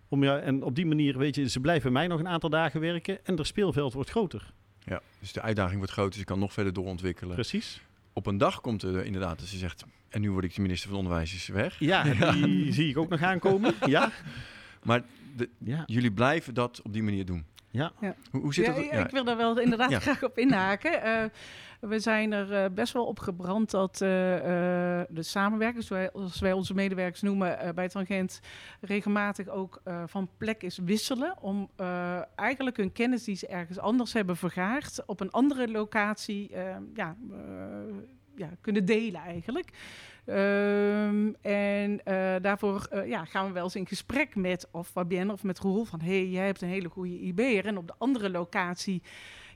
Om 0.09 0.23
ja, 0.23 0.39
en 0.39 0.63
op 0.63 0.75
die 0.75 0.85
manier, 0.85 1.17
weet 1.17 1.35
je, 1.35 1.49
ze 1.49 1.59
blijven 1.59 1.91
mij 1.91 2.07
nog 2.07 2.19
een 2.19 2.27
aantal 2.27 2.49
dagen 2.49 2.79
werken 2.79 3.25
en 3.25 3.37
het 3.37 3.47
speelveld 3.47 3.93
wordt 3.93 4.09
groter. 4.09 4.53
Ja, 4.79 5.01
dus 5.19 5.33
de 5.33 5.41
uitdaging 5.41 5.77
wordt 5.77 5.91
groter, 5.91 6.11
dus 6.11 6.19
je 6.19 6.25
kan 6.25 6.39
nog 6.39 6.53
verder 6.53 6.73
doorontwikkelen. 6.73 7.35
Precies 7.35 7.81
op 8.19 8.25
een 8.25 8.37
dag 8.37 8.61
komt 8.61 8.83
er 8.83 9.05
inderdaad 9.05 9.39
dat 9.39 9.47
ze 9.47 9.57
zegt... 9.57 9.83
en 10.09 10.21
nu 10.21 10.31
word 10.31 10.43
ik 10.43 10.55
de 10.55 10.61
minister 10.61 10.89
van 10.89 10.97
Onderwijs, 10.97 11.33
is 11.33 11.47
weg. 11.47 11.79
Ja, 11.79 12.03
die 12.33 12.73
zie 12.73 12.89
ik 12.89 12.97
ook 12.97 13.09
nog 13.09 13.21
aankomen. 13.21 13.73
Ja. 13.85 14.11
Maar 14.83 15.01
de, 15.35 15.49
ja. 15.57 15.83
jullie 15.85 16.11
blijven 16.11 16.53
dat 16.53 16.81
op 16.83 16.93
die 16.93 17.03
manier 17.03 17.25
doen. 17.25 17.45
Ja. 17.71 17.91
ja. 18.01 18.15
Hoe, 18.31 18.41
hoe 18.41 18.53
zit 18.53 18.65
ja, 18.65 18.73
dat? 18.73 18.85
Ja, 18.85 19.05
ik 19.05 19.11
wil 19.11 19.23
daar 19.23 19.37
wel 19.37 19.59
inderdaad 19.59 19.93
graag 19.93 20.23
op 20.23 20.37
inhaken. 20.37 20.91
Uh, 21.05 21.23
we 21.79 21.99
zijn 21.99 22.31
er 22.31 22.51
uh, 22.51 22.65
best 22.73 22.93
wel 22.93 23.05
op 23.05 23.19
gebrand 23.19 23.71
dat 23.71 23.93
uh, 23.93 23.99
de 23.99 25.03
samenwerkers, 25.19 25.87
zoals 25.87 26.39
wij 26.39 26.53
onze 26.53 26.73
medewerkers 26.73 27.21
noemen 27.21 27.75
bij 27.75 27.89
Tangent, 27.89 28.39
regelmatig 28.81 29.47
ook 29.47 29.81
van 30.05 30.29
plek 30.37 30.63
is 30.63 30.77
wisselen. 30.77 31.35
Om 31.41 31.69
eigenlijk 32.35 32.77
hun 32.77 32.91
kennis 32.91 33.23
die 33.23 33.35
ze 33.35 33.47
ergens 33.47 33.79
anders 33.79 34.13
hebben 34.13 34.37
vergaard 34.37 35.03
op 35.05 35.19
een 35.19 35.31
andere 35.31 35.71
locatie 35.71 36.51
ja, 36.93 37.15
ja, 38.35 38.49
kunnen 38.61 38.85
delen 38.85 39.21
eigenlijk. 39.21 39.69
Um, 40.25 41.35
en 41.41 42.01
daarvoor 42.41 42.87
ja, 43.05 43.25
gaan 43.25 43.47
we 43.47 43.53
wel 43.53 43.63
eens 43.63 43.75
in 43.75 43.87
gesprek 43.87 44.35
met 44.35 44.67
of 44.71 44.87
Fabienne 44.87 45.33
of 45.33 45.43
met 45.43 45.59
Roel 45.59 45.85
van... 45.85 46.01
hey, 46.01 46.27
jij 46.27 46.45
hebt 46.45 46.61
een 46.61 46.67
hele 46.69 46.89
goede 46.89 47.19
IB'er 47.19 47.65
en 47.65 47.77
op 47.77 47.87
de 47.87 47.95
andere 47.97 48.29
locatie... 48.29 49.01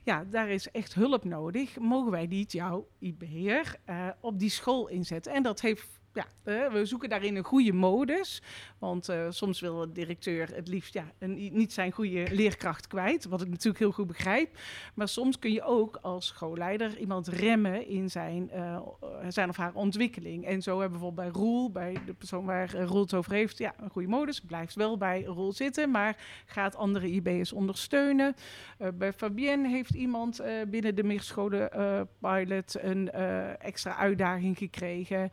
ja, 0.04 0.24
daar 0.24 0.48
is 0.48 0.70
echt 0.70 0.94
hulp 0.94 1.24
nodig. 1.24 1.78
Mogen 1.78 2.10
wij 2.10 2.26
niet 2.26 2.52
jouw 2.52 2.88
IB'er 2.98 3.76
uh, 3.90 4.08
op 4.20 4.38
die 4.38 4.50
school 4.50 4.88
inzetten? 4.88 5.32
En 5.32 5.42
dat 5.42 5.60
heeft 5.60 6.00
ja, 6.14 6.26
uh, 6.44 6.72
we 6.72 6.84
zoeken 6.84 7.08
daarin 7.08 7.36
een 7.36 7.44
goede 7.44 7.72
modus. 7.72 8.42
Want 8.78 9.08
uh, 9.08 9.26
soms 9.28 9.60
wil 9.60 9.78
de 9.78 9.92
directeur 9.92 10.54
het 10.54 10.68
liefst 10.68 10.94
ja, 10.94 11.12
een, 11.18 11.34
niet 11.52 11.72
zijn 11.72 11.92
goede 11.92 12.26
leerkracht 12.30 12.86
kwijt. 12.86 13.24
Wat 13.24 13.40
ik 13.40 13.48
natuurlijk 13.48 13.78
heel 13.78 13.92
goed 13.92 14.06
begrijp. 14.06 14.58
Maar 14.94 15.08
soms 15.08 15.38
kun 15.38 15.52
je 15.52 15.62
ook 15.62 15.98
als 16.02 16.26
schoolleider 16.26 16.98
iemand 16.98 17.28
remmen 17.28 17.86
in 17.86 18.10
zijn, 18.10 18.50
uh, 18.54 18.80
zijn 19.28 19.48
of 19.48 19.56
haar 19.56 19.74
ontwikkeling. 19.74 20.46
En 20.46 20.62
zo 20.62 20.80
hebben 20.80 20.98
we 20.98 21.04
bijvoorbeeld 21.04 21.32
bij 21.32 21.42
Roel, 21.42 21.70
bij 21.70 21.96
de 22.06 22.14
persoon 22.14 22.44
waar 22.44 22.74
Roel 22.74 23.02
het 23.02 23.14
over 23.14 23.32
heeft, 23.32 23.58
ja, 23.58 23.74
een 23.80 23.90
goede 23.90 24.08
modus. 24.08 24.40
Blijft 24.40 24.74
wel 24.74 24.96
bij 24.96 25.22
Roel 25.22 25.52
zitten, 25.52 25.90
maar 25.90 26.16
gaat 26.46 26.76
andere 26.76 27.10
IB'ers 27.10 27.52
ondersteunen. 27.52 28.34
bij 28.94 29.12
Fabienne 29.12 29.68
heeft 29.68 29.94
iemand 29.94 30.42
binnen 30.68 30.94
de 30.94 31.04
Michtscholen 31.04 31.70
pilot 32.20 32.82
een 32.82 33.10
extra 33.58 33.96
uitdaging 33.96 34.58
gekregen. 34.58 35.30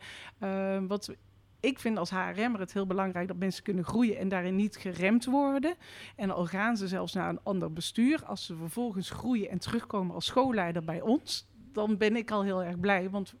Uh, 0.72 0.82
wat 0.88 1.14
ik 1.60 1.78
vind 1.78 1.98
als 1.98 2.10
HRM'er 2.10 2.60
het 2.60 2.72
heel 2.72 2.86
belangrijk 2.86 3.28
dat 3.28 3.36
mensen 3.36 3.62
kunnen 3.62 3.84
groeien 3.84 4.16
en 4.16 4.28
daarin 4.28 4.56
niet 4.56 4.76
geremd 4.76 5.24
worden. 5.24 5.74
En 6.16 6.30
al 6.30 6.46
gaan 6.46 6.76
ze 6.76 6.88
zelfs 6.88 7.12
naar 7.12 7.28
een 7.28 7.42
ander 7.42 7.72
bestuur, 7.72 8.24
als 8.24 8.46
ze 8.46 8.56
vervolgens 8.56 9.10
groeien 9.10 9.50
en 9.50 9.58
terugkomen 9.58 10.14
als 10.14 10.24
schoolleider 10.24 10.84
bij 10.84 11.00
ons, 11.00 11.48
dan 11.72 11.96
ben 11.96 12.16
ik 12.16 12.30
al 12.30 12.42
heel 12.42 12.62
erg 12.62 12.80
blij. 12.80 13.10
Want 13.10 13.34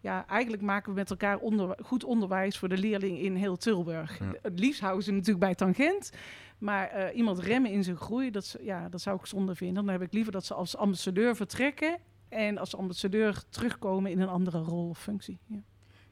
ja, 0.00 0.26
eigenlijk 0.26 0.62
maken 0.62 0.92
we 0.92 0.98
met 0.98 1.10
elkaar 1.10 1.38
onder, 1.38 1.78
goed 1.82 2.04
onderwijs 2.04 2.58
voor 2.58 2.68
de 2.68 2.78
leerling 2.78 3.18
in 3.18 3.34
heel 3.34 3.56
Tilburg. 3.56 4.18
Ja. 4.18 4.32
Het 4.42 4.58
liefst 4.58 4.80
houden 4.80 5.04
ze 5.04 5.12
natuurlijk 5.12 5.44
bij 5.44 5.54
tangent. 5.54 6.12
Maar 6.58 6.96
uh, 6.96 7.16
iemand 7.16 7.38
remmen 7.38 7.70
in 7.70 7.84
zijn 7.84 7.96
groei, 7.96 8.30
dat, 8.30 8.56
ja, 8.60 8.88
dat 8.88 9.00
zou 9.00 9.18
ik 9.18 9.26
zonde 9.26 9.54
vinden. 9.54 9.84
Dan 9.84 9.92
heb 9.92 10.02
ik 10.02 10.12
liever 10.12 10.32
dat 10.32 10.44
ze 10.44 10.54
als 10.54 10.76
ambassadeur 10.76 11.36
vertrekken 11.36 11.98
en 12.28 12.58
als 12.58 12.76
ambassadeur 12.76 13.42
terugkomen 13.48 14.10
in 14.10 14.20
een 14.20 14.28
andere 14.28 14.58
rol 14.58 14.88
of 14.88 14.98
functie. 14.98 15.38
Ja. 15.46 15.62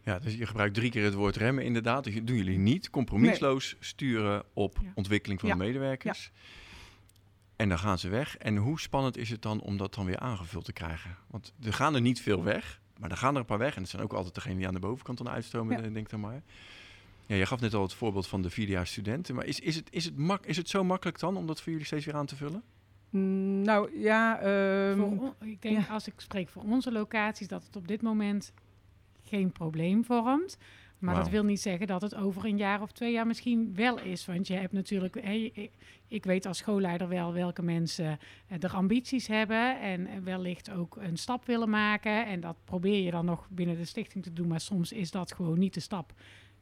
Ja, 0.05 0.19
dus 0.19 0.35
je 0.35 0.47
gebruikt 0.47 0.75
drie 0.75 0.91
keer 0.91 1.05
het 1.05 1.15
woord 1.15 1.37
remmen 1.37 1.65
inderdaad. 1.65 2.05
Dat 2.05 2.27
doen 2.27 2.37
jullie 2.37 2.59
niet. 2.59 2.91
Compromisloos 2.91 3.73
nee. 3.73 3.85
sturen 3.85 4.45
op 4.53 4.79
ja. 4.83 4.93
ontwikkeling 4.95 5.41
van 5.41 5.49
ja. 5.49 5.55
de 5.55 5.65
medewerkers. 5.65 6.31
Ja. 6.35 6.41
En 7.57 7.69
dan 7.69 7.79
gaan 7.79 7.99
ze 7.99 8.09
weg. 8.09 8.37
En 8.37 8.57
hoe 8.57 8.81
spannend 8.81 9.17
is 9.17 9.31
het 9.31 9.43
dan 9.43 9.61
om 9.61 9.77
dat 9.77 9.95
dan 9.95 10.07
weer 10.07 10.19
aangevuld 10.19 10.65
te 10.65 10.73
krijgen? 10.73 11.17
Want 11.27 11.53
er 11.63 11.73
gaan 11.73 11.95
er 11.95 12.01
niet 12.01 12.21
veel 12.21 12.45
weg, 12.45 12.81
maar 12.99 13.11
er 13.11 13.17
gaan 13.17 13.35
er 13.35 13.41
een 13.41 13.47
paar 13.47 13.59
weg. 13.59 13.75
En 13.75 13.81
het 13.81 13.91
zijn 13.91 14.03
ook 14.03 14.13
altijd 14.13 14.35
degenen 14.35 14.57
die 14.57 14.67
aan 14.67 14.75
de 14.75 14.81
bovenkant 14.81 15.19
dan 15.19 15.29
uitstromen, 15.29 15.83
ja. 15.83 15.89
denk 15.89 16.11
dan 16.11 16.21
maar. 16.21 16.43
Ja, 17.27 17.37
je 17.37 17.47
gaf 17.47 17.61
net 17.61 17.75
al 17.75 17.83
het 17.83 17.95
voorbeeld 17.95 18.27
van 18.27 18.43
de 18.43 18.51
vierdejaars 18.51 18.91
studenten. 18.91 19.35
Maar 19.35 19.45
is, 19.45 19.61
is, 19.61 19.77
het, 19.77 19.89
is, 19.91 20.05
het 20.05 20.17
mak 20.17 20.47
is 20.47 20.57
het 20.57 20.69
zo 20.69 20.85
makkelijk 20.85 21.19
dan 21.19 21.37
om 21.37 21.47
dat 21.47 21.61
voor 21.61 21.73
jullie 21.73 21.87
steeds 21.87 22.05
weer 22.05 22.15
aan 22.15 22.27
te 22.27 22.37
vullen? 22.37 22.63
Mm, 23.11 23.63
nou 23.63 23.99
ja, 23.99 24.43
um, 24.91 25.19
voor, 25.19 25.35
ik 25.41 25.63
denk 25.63 25.89
als 25.89 26.07
ik 26.07 26.15
spreek 26.17 26.49
voor 26.49 26.63
onze 26.63 26.93
locaties 26.93 27.49
dat 27.49 27.65
het 27.65 27.77
op 27.77 27.89
dit 27.89 28.03
moment 28.03 28.53
geen 29.31 29.53
probleem 29.53 30.05
vormt. 30.05 30.59
Maar 30.99 31.15
dat 31.15 31.29
wil 31.29 31.45
niet 31.45 31.61
zeggen 31.61 31.87
dat 31.87 32.03
het 32.03 32.15
over 32.15 32.45
een 32.45 32.57
jaar 32.57 32.83
of 32.83 32.93
twee 32.93 33.13
jaar 33.13 33.27
misschien 33.27 33.75
wel 33.75 33.99
is. 34.01 34.27
Want 34.27 34.47
je 34.47 34.55
hebt 34.55 34.73
natuurlijk, 34.73 35.15
hè, 35.23 35.53
ik, 36.09 36.25
weet 36.25 36.47
als 36.47 36.59
schoolleider 36.59 37.09
wel 37.09 37.33
welke 37.33 37.63
mensen 37.63 38.19
eh, 38.47 38.63
er 38.63 38.75
ambities 38.75 39.27
hebben 39.27 39.81
en 39.81 40.25
wellicht 40.25 40.71
ook 40.71 40.97
een 40.97 41.17
stap 41.17 41.47
willen 41.47 41.71
maken. 41.71 42.27
En 42.27 42.41
dat 42.41 42.57
probeer 42.65 43.03
je 43.03 43.11
dan 43.11 43.25
nog 43.25 43.49
binnen 43.51 43.77
de 43.77 43.85
stichting 43.85 44.25
te 44.25 44.33
doen, 44.33 44.49
maar 44.49 44.61
soms 44.61 44.93
is 44.93 45.11
dat 45.11 45.33
gewoon 45.33 45.59
niet 45.59 45.75
de 45.75 45.81
stap 45.81 46.13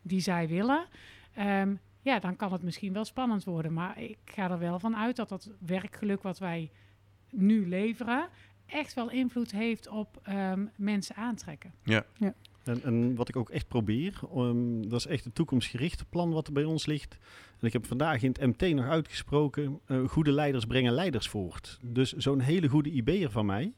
die 0.03 0.21
zij 0.21 0.49
willen. 0.49 0.87
Ehm, 1.35 1.75
ja, 2.03 2.19
dan 2.19 2.37
kan 2.37 2.53
het 2.53 2.63
misschien 2.63 2.93
wel 2.93 3.05
spannend 3.05 3.45
worden. 3.45 3.73
Maar 3.73 4.03
ik 4.03 4.19
ga 4.25 4.51
er 4.51 4.59
wel 4.59 4.79
van 4.79 4.97
uit 4.97 5.17
dat 5.17 5.29
dat 5.29 5.51
werkgeluk 5.67 6.23
wat 6.23 6.39
wij 6.39 6.71
nu 7.31 7.69
leveren 7.69 8.29
echt 8.67 8.95
wel 8.95 9.11
invloed 9.11 9.51
heeft 9.51 9.89
op 9.89 10.21
ehm, 10.23 10.67
mensen 10.77 11.15
aantrekken. 11.15 11.73
En, 12.69 12.83
en 12.83 13.15
wat 13.15 13.29
ik 13.29 13.37
ook 13.37 13.51
echt 13.51 13.69
probeer, 13.69 14.21
ehm, 14.35 14.83
dat 14.83 14.99
is 14.99 15.07
echt 15.07 15.25
het 15.25 15.35
toekomstgerichte 15.35 16.05
plan 16.05 16.31
wat 16.31 16.47
er 16.47 16.53
bij 16.53 16.65
ons 16.65 16.87
ligt. 16.87 17.19
En 17.61 17.67
ik 17.67 17.73
heb 17.73 17.87
vandaag 17.87 18.23
in 18.23 18.35
het 18.39 18.47
MT 18.47 18.75
nog 18.75 18.85
uitgesproken, 18.85 19.81
eh, 19.87 20.09
goede 20.09 20.33
leiders 20.33 20.65
brengen 20.65 20.93
leiders 20.93 21.29
voort. 21.29 21.79
Dus 21.83 22.13
zo'n 22.13 22.41
hele 22.41 22.69
goede 22.69 22.91
IB'er 22.91 23.31
van 23.31 23.47
mij, 23.47 23.73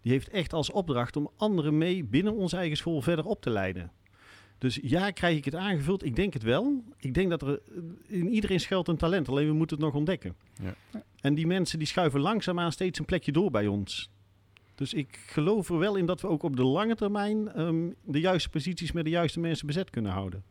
die 0.00 0.12
heeft 0.12 0.28
echt 0.28 0.52
als 0.52 0.70
opdracht 0.70 1.16
om 1.16 1.30
anderen 1.36 1.78
mee 1.78 2.04
binnen 2.04 2.34
onze 2.34 2.56
eigen 2.56 2.76
school 2.76 3.00
verder 3.00 3.24
op 3.24 3.40
te 3.40 3.50
leiden. 3.50 3.92
Dus 4.58 4.78
ja, 4.82 5.10
krijg 5.10 5.36
ik 5.36 5.44
het 5.44 5.54
aangevuld? 5.54 6.04
Ik 6.04 6.16
denk 6.16 6.32
het 6.32 6.42
wel. 6.42 6.84
Ik 6.96 7.14
denk 7.14 7.30
dat 7.30 7.42
er 7.42 7.48
eh, 7.48 8.18
in 8.20 8.28
iedereen 8.28 8.60
schuilt 8.60 8.88
een 8.88 8.96
talent, 8.96 9.28
alleen 9.28 9.46
we 9.46 9.52
moeten 9.52 9.76
het 9.76 9.86
nog 9.86 9.94
ontdekken. 9.94 10.34
Ja. 10.62 10.74
En 11.20 11.34
die 11.34 11.46
mensen 11.46 11.78
die 11.78 11.88
schuiven 11.88 12.20
langzaamaan 12.20 12.72
steeds 12.72 12.98
een 12.98 13.04
plekje 13.04 13.32
door 13.32 13.50
bij 13.50 13.66
ons. 13.66 14.10
Dus 14.74 14.94
ik 14.94 15.18
geloof 15.26 15.68
er 15.70 15.78
wel 15.78 15.96
in 15.96 16.06
dat 16.06 16.20
we 16.20 16.28
ook 16.28 16.42
op 16.42 16.56
de 16.56 16.64
lange 16.64 16.94
termijn 16.94 17.52
ehm, 17.52 17.88
de 18.04 18.20
juiste 18.20 18.48
posities 18.48 18.92
met 18.92 19.04
de 19.04 19.10
juiste 19.10 19.40
mensen 19.40 19.66
bezet 19.66 19.90
kunnen 19.90 20.12
houden. 20.12 20.42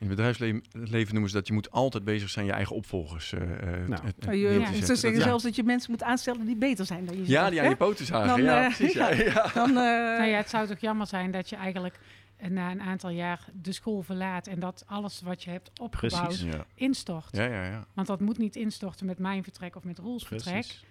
In 0.00 0.06
het 0.06 0.16
bedrijfsleven 0.16 0.62
leven 0.72 1.12
noemen 1.12 1.30
ze 1.30 1.36
dat 1.36 1.46
je 1.46 1.52
moet 1.52 1.70
altijd 1.70 2.04
bezig 2.04 2.28
zijn 2.28 2.46
je 2.46 2.52
eigen 2.52 2.76
opvolgers 2.76 3.32
eh, 3.32 3.42
eh, 3.82 3.88
Nou. 3.88 4.02
te 4.18 4.36
Ja. 4.38 4.72
ze 4.72 4.84
zeggen 4.96 5.12
Dat- 5.14 5.22
zelfs 5.22 5.42
dat 5.42 5.56
je 5.56 5.62
mensen 5.62 5.90
moet 5.90 6.02
aanstellen 6.02 6.46
die 6.46 6.56
beter 6.56 6.84
zijn 6.86 7.04
dan 7.04 7.16
jezelf. 7.16 7.28
Ja, 7.44 7.50
die 7.50 7.58
aan 7.58 7.64
hè? 7.64 7.70
je 7.70 7.76
poten 7.76 8.06
zagen. 8.06 8.28
Dan, 8.28 8.42
ja, 8.42 8.64
eh, 8.68 8.76
precies. 8.76 8.92
Ja. 8.94 9.50
Dan, 9.54 9.68
eh, 9.68 9.74
Nou 9.74 10.24
ja, 10.24 10.36
het 10.36 10.48
zou 10.50 10.66
toch 10.66 10.78
jammer 10.78 11.06
zijn 11.06 11.30
dat 11.30 11.48
je 11.48 11.56
eigenlijk 11.56 11.98
eh, 12.36 12.50
na 12.50 12.70
een 12.70 12.80
aantal 12.80 13.10
jaar 13.10 13.44
de 13.62 13.72
school 13.72 14.02
verlaat 14.02 14.46
en 14.46 14.58
dat 14.60 14.84
alles 14.86 15.20
wat 15.20 15.42
je 15.42 15.50
hebt 15.50 15.70
opgebouwd 15.80 16.26
Precies. 16.26 16.52
Ja. 16.52 16.66
instort. 16.74 17.36
Ja, 17.36 17.44
ja, 17.44 17.64
ja. 17.64 17.86
Want 17.94 18.06
dat 18.06 18.20
moet 18.20 18.38
niet 18.38 18.56
instorten 18.56 19.06
met 19.06 19.18
mijn 19.18 19.42
vertrek 19.42 19.76
of 19.76 19.84
met 19.84 19.98
Roels 19.98 20.26
vertrek. 20.26 20.52
Precies. 20.52 20.84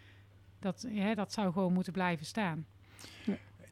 Dat, 0.59 0.85
ja, 0.89 1.15
dat 1.15 1.33
zou 1.33 1.51
gewoon 1.53 1.73
moeten 1.73 1.93
blijven 1.93 2.25
staan. 2.25 2.65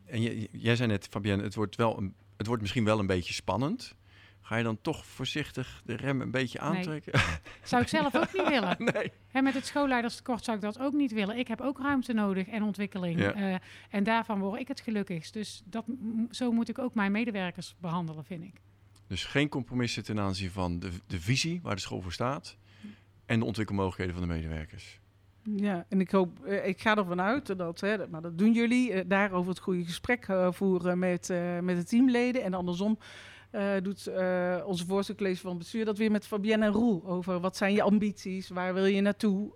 En 0.06 0.48
jij 0.52 0.76
zei 0.76 0.88
net, 0.88 1.08
Fabienne, 1.10 1.44
het 1.44 1.56
wordt, 1.56 1.76
wel 1.76 1.98
een, 1.98 2.16
het 2.38 2.48
wordt 2.48 2.62
misschien 2.62 2.84
wel 2.84 3.00
een 3.00 3.08
beetje 3.08 3.34
spannend. 3.34 3.96
Ga 4.42 4.56
je 4.56 4.64
dan 4.64 4.82
toch 4.82 5.06
voorzichtig 5.06 5.82
de 5.86 5.96
rem 5.96 6.22
een 6.22 6.32
beetje 6.32 6.60
Nee. 6.60 6.70
aantrekken? 6.70 7.20
Zou 7.64 7.82
ik 7.82 7.88
zelf 7.88 8.16
ook 8.16 8.34
niet 8.34 8.48
willen. 8.48 8.76
Nee. 8.94 9.12
Hè, 9.28 9.42
met 9.42 9.54
het 9.54 9.66
schoolleiderstekort 9.66 10.44
zou 10.44 10.58
ik 10.58 10.64
dat 10.64 10.80
ook 10.80 10.94
niet 10.94 11.12
willen. 11.12 11.38
Ik 11.38 11.48
heb 11.48 11.62
ook 11.62 11.80
ruimte 11.80 12.14
nodig 12.14 12.48
en 12.48 12.64
ontwikkeling. 12.64 13.20
Ja. 13.20 13.34
Eh, 13.34 13.56
en 13.90 14.04
daarvan 14.04 14.40
word 14.40 14.60
ik 14.60 14.68
het 14.68 14.80
gelukkigst. 14.80 15.34
Dus 15.34 15.62
dat, 15.66 15.86
zo 16.32 16.52
moet 16.52 16.70
ik 16.70 16.80
ook 16.80 16.96
mijn 16.96 17.12
medewerkers 17.12 17.76
behandelen, 17.80 18.26
vind 18.26 18.44
ik. 18.44 18.62
Dus 19.08 19.26
geen 19.26 19.50
compromissen 19.50 20.04
ten 20.04 20.20
aanzien 20.20 20.52
van 20.52 20.80
de, 20.80 20.90
de 21.08 21.22
visie 21.22 21.60
waar 21.64 21.76
de 21.76 21.82
school 21.82 22.02
voor 22.02 22.14
staat 22.14 22.58
en 23.26 23.40
de 23.40 23.46
ontwikkelmogelijkheden 23.46 24.14
van 24.14 24.28
de 24.28 24.34
medewerkers. 24.34 25.00
Ja, 25.54 25.86
en 25.90 26.00
ik 26.00 26.12
hoop, 26.12 26.46
eh, 26.46 26.68
ik 26.68 26.82
ga 26.82 26.98
ervan 26.98 27.22
uit 27.22 27.58
dat, 27.58 27.80
hè, 27.80 28.08
maar 28.08 28.22
dat 28.22 28.38
doen 28.38 28.52
jullie, 28.52 28.94
eh, 28.94 29.04
daarover 29.08 29.50
het 29.50 29.60
goede 29.60 29.84
gesprek 29.84 30.28
eh, 30.28 30.52
voeren 30.52 31.00
met, 31.00 31.34
met 31.62 31.76
de 31.78 31.84
teamleden. 31.84 32.44
En 32.44 32.54
andersom 32.54 32.98
eh, 33.56 33.72
doet 33.82 34.10
onze 34.66 34.86
voorzitter 34.86 35.36
van 35.36 35.58
bestuur 35.58 35.86
dat 35.86 35.98
weer 35.98 36.12
met 36.12 36.28
Fabienne 36.28 36.66
en 36.66 36.72
Roel 36.72 37.06
over 37.06 37.40
wat 37.40 37.58
zijn 37.58 37.74
je 37.74 37.82
ambities, 37.82 38.50
waar 38.50 38.74
wil 38.74 38.86
je 38.86 39.02
naartoe. 39.02 39.54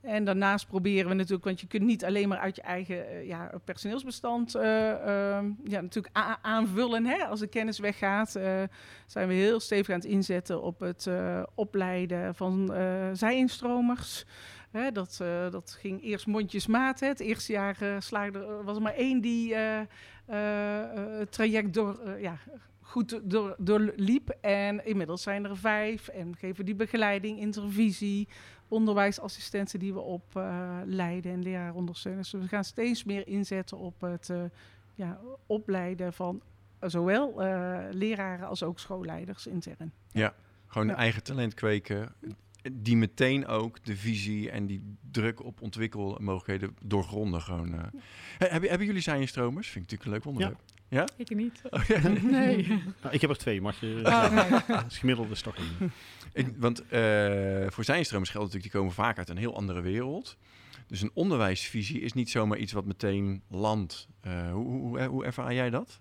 En 0.00 0.24
daarnaast 0.24 0.66
proberen 0.66 1.08
we 1.08 1.14
natuurlijk, 1.14 1.44
want 1.44 1.60
je 1.60 1.66
kunt 1.66 1.82
niet 1.82 2.04
alleen 2.04 2.28
maar 2.28 2.38
uit 2.38 2.56
je 2.56 2.62
eigen 2.62 3.26
ja, 3.26 3.50
personeelsbestand 3.64 4.54
eh, 4.54 4.90
ehm, 4.90 5.50
ja, 5.64 5.80
natuurlijk 5.80 6.16
aanvullen. 6.42 7.06
Hè? 7.06 7.24
Als 7.24 7.40
de 7.40 7.46
kennis 7.46 7.78
weggaat, 7.78 8.30
zijn 9.06 9.28
we 9.28 9.34
heel 9.34 9.60
stevig 9.60 9.94
aan 9.94 10.00
het 10.00 10.10
inzetten 10.10 10.62
op 10.62 10.80
het 10.80 11.08
opleiden 11.54 12.34
van 12.34 12.74
zijinstromers. 13.12 14.24
Hè, 14.74 14.92
dat, 14.92 15.18
eh, 15.22 15.50
dat 15.50 15.76
ging 15.80 16.02
eerst 16.02 16.26
mondjesmaat. 16.26 17.00
Hè. 17.00 17.06
Het 17.06 17.20
eerste 17.20 17.52
jaar 17.52 17.82
eh, 17.82 17.96
slaagde, 18.00 18.38
er- 18.38 18.64
was 18.64 18.76
er 18.76 18.82
maar 18.82 18.94
één 18.94 19.20
die 19.20 19.54
eh, 19.54 19.80
eh, 19.80 19.86
eh, 20.82 21.18
het 21.18 21.32
traject 21.32 21.74
door, 21.74 21.98
eh, 21.98 22.20
ja, 22.22 22.38
goed 22.80 23.20
door, 23.30 23.54
doorliep. 23.58 24.28
En 24.40 24.86
inmiddels 24.86 25.22
zijn 25.22 25.44
er 25.44 25.56
vijf. 25.56 26.08
En 26.08 26.36
geven 26.36 26.64
die 26.64 26.74
begeleiding, 26.74 27.38
intervisie, 27.38 28.28
onderwijsassistenten 28.68 29.78
die 29.78 29.92
we 29.92 30.00
opleiden 30.00 31.32
en 31.32 31.42
leraarondersteuners. 31.42 32.30
Dus 32.30 32.42
we 32.42 32.48
gaan 32.48 32.64
steeds 32.64 33.04
meer 33.04 33.26
inzetten 33.26 33.78
op 33.78 34.00
het 34.00 34.30
eh, 34.30 34.42
ja, 34.94 35.20
opleiden 35.46 36.12
van 36.12 36.40
zowel 36.80 37.42
eh, 37.42 37.78
leraren 37.90 38.48
als 38.48 38.62
ook 38.62 38.78
schoolleiders 38.78 39.46
intern. 39.46 39.92
Gewoon 40.66 40.86
Ja. 40.88 40.94
eigen 40.96 41.22
talent 41.22 41.54
kweken, 41.54 42.12
die 42.72 42.96
meteen 42.96 43.46
ook 43.46 43.84
de 43.84 43.96
visie 43.96 44.50
en 44.50 44.66
die 44.66 44.96
druk 45.10 45.44
op 45.44 45.60
ontwikkelmogelijkheden 45.62 46.76
doorgronden. 46.82 47.42
Gewoon, 47.42 47.74
eh. 47.74 47.84
He- 48.38 48.46
hebben, 48.46 48.68
hebben 48.68 48.86
jullie 48.86 49.02
zijinstromers? 49.02 49.68
Vind 49.68 49.84
ik 49.84 49.90
natuurlijk 49.90 50.24
een 50.26 50.32
leuk 50.32 50.38
onderwerp. 50.40 50.72
Ik 51.16 51.34
niet. 51.34 51.60
Oh, 51.70 51.84
ja. 51.84 52.08
Nee. 52.40 52.66
Nou, 53.02 53.14
ik 53.14 53.20
heb 53.20 53.30
er 53.30 53.36
twee, 53.36 53.60
mag 53.60 53.80
je... 53.80 54.00
Oh, 54.04 54.30
nee. 54.30 54.60
Dat 54.76 54.90
is 54.90 54.98
gemiddelde 54.98 55.34
stok 55.34 55.56
in. 55.56 55.64
Ik, 56.32 56.52
want 56.56 56.86
eh, 56.88 57.66
voor 57.68 57.84
zijnstromers 57.84 58.30
geldt 58.30 58.46
natuurlijk, 58.46 58.62
die 58.62 58.70
komen 58.70 58.92
vaak 58.92 59.18
uit 59.18 59.28
een 59.28 59.36
heel 59.36 59.56
andere 59.56 59.80
wereld. 59.80 60.36
Dus 60.86 61.00
een 61.02 61.10
onderwijsvisie 61.14 62.00
is 62.00 62.12
niet 62.12 62.30
zomaar 62.30 62.58
iets 62.58 62.72
wat 62.72 62.84
meteen 62.84 63.42
landt. 63.48 64.08
Eh, 64.20 64.52
hoe, 64.52 64.80
hoe, 64.80 65.02
hoe 65.04 65.24
ervaar 65.24 65.54
jij 65.54 65.70
dat? 65.70 66.00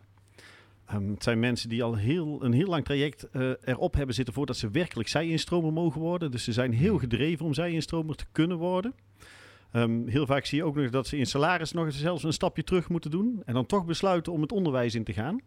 Ehm, 0.93 1.09
het 1.09 1.23
zijn 1.23 1.39
mensen 1.39 1.69
die 1.69 1.83
al 1.83 1.95
heel, 1.95 2.43
een 2.43 2.53
heel 2.53 2.67
lang 2.67 2.85
traject 2.85 3.29
eh, 3.29 3.51
erop 3.63 3.93
hebben 3.93 4.15
zitten 4.15 4.33
voordat 4.33 4.57
ze 4.57 4.69
werkelijk 4.69 5.09
zij-instromer 5.09 5.73
mogen 5.73 6.01
worden. 6.01 6.31
Dus 6.31 6.43
ze 6.43 6.53
zijn 6.53 6.73
heel 6.73 6.97
gedreven 6.97 7.45
om 7.45 7.53
zij-instromer 7.53 8.15
te 8.15 8.25
kunnen 8.31 8.57
worden. 8.57 8.93
Ehm, 9.71 10.07
heel 10.07 10.25
vaak 10.25 10.45
zie 10.45 10.57
je 10.57 10.63
ook 10.63 10.75
nog 10.75 10.89
dat 10.89 11.07
ze 11.07 11.17
in 11.17 11.25
salaris 11.25 11.71
nog 11.71 11.85
eens 11.85 11.99
zelfs 11.99 12.23
een 12.23 12.33
stapje 12.33 12.63
terug 12.63 12.89
moeten 12.89 13.11
doen. 13.11 13.41
En 13.45 13.53
dan 13.53 13.65
toch 13.65 13.85
besluiten 13.85 14.33
om 14.33 14.41
het 14.41 14.51
onderwijs 14.51 14.95
in 14.95 15.03
te 15.03 15.13
gaan. 15.13 15.41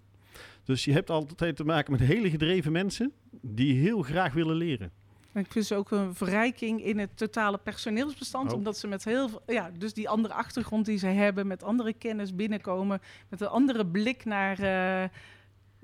Dus 0.64 0.84
je 0.84 0.92
hebt 0.92 1.10
altijd 1.10 1.56
te 1.56 1.64
maken 1.64 1.92
met 1.92 2.00
hele 2.00 2.30
gedreven 2.30 2.72
mensen 2.72 3.12
die 3.40 3.74
heel 3.74 4.02
graag 4.02 4.32
willen 4.32 4.56
leren. 4.56 4.92
En 5.32 5.42
ik 5.42 5.52
vind 5.52 5.66
ze 5.66 5.74
ook 5.74 5.90
een 5.90 6.14
verrijking 6.14 6.84
in 6.84 6.98
het 6.98 7.16
totale 7.16 7.58
personeelsbestand. 7.58 8.50
Oh. 8.50 8.56
Omdat 8.56 8.78
ze 8.78 8.86
met 8.86 9.04
heel 9.04 9.28
veel, 9.28 9.42
ja, 9.46 9.70
dus 9.78 9.92
die 9.92 10.08
andere 10.08 10.34
achtergrond 10.34 10.86
die 10.86 10.98
ze 10.98 11.06
hebben, 11.06 11.46
met 11.46 11.62
andere 11.62 11.92
kennis 11.92 12.34
binnenkomen, 12.34 13.00
met 13.28 13.40
een 13.40 13.48
andere 13.48 13.86
blik 13.86 14.24
naar 14.24 14.58
eh, 14.58 15.08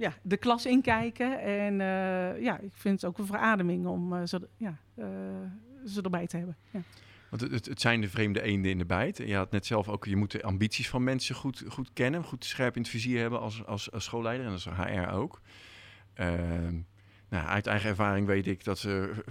ja, 0.03 0.15
de 0.23 0.37
klas 0.37 0.67
inkijken. 0.67 1.41
En 1.41 1.81
eh, 1.81 2.43
ja, 2.43 2.59
ik 2.59 2.73
vind 2.73 3.01
het 3.01 3.11
ook 3.11 3.19
een 3.19 3.27
verademing 3.27 3.87
om 3.87 4.13
eh, 4.13 4.23
ze, 4.25 4.49
ja, 4.57 4.79
eh, 4.95 5.07
ze 5.87 6.03
erbij 6.03 6.27
te 6.27 6.37
hebben. 6.37 6.57
Ja. 6.71 6.81
Want 7.31 7.43
het, 7.43 7.67
het, 7.67 7.81
zijn 7.81 8.01
de 8.01 8.09
vreemde 8.09 8.43
eenden 8.43 8.71
in 8.71 8.79
de 8.79 8.85
bijt. 8.85 9.17
Je 9.17 9.35
had 9.35 9.51
net 9.51 9.67
zelf 9.67 9.89
ook, 9.89 10.05
je 10.05 10.17
moet 10.17 10.31
de 10.31 10.43
ambities 10.43 10.89
van 10.89 11.05
mensen 11.05 11.35
goed, 11.35 11.65
goed 11.69 11.91
kennen, 11.93 12.25
goed 12.25 12.45
scherp 12.45 12.77
in 12.77 12.83
het 12.83 12.91
vizier 12.91 13.21
hebben 13.21 13.41
als, 13.41 13.67
als, 13.67 13.91
als 13.93 14.05
schoolleider 14.05 14.47
en 14.47 14.53
als 14.53 14.65
HR 14.65 15.13
ook. 15.13 15.41
Ehm, 16.15 16.81
nou, 17.29 17.47
uit 17.47 17.67
eigen 17.67 17.89
ervaring 17.89 18.27
weet 18.27 18.47
ik 18.47 18.65
dat 18.65 18.79
ze, 18.79 19.25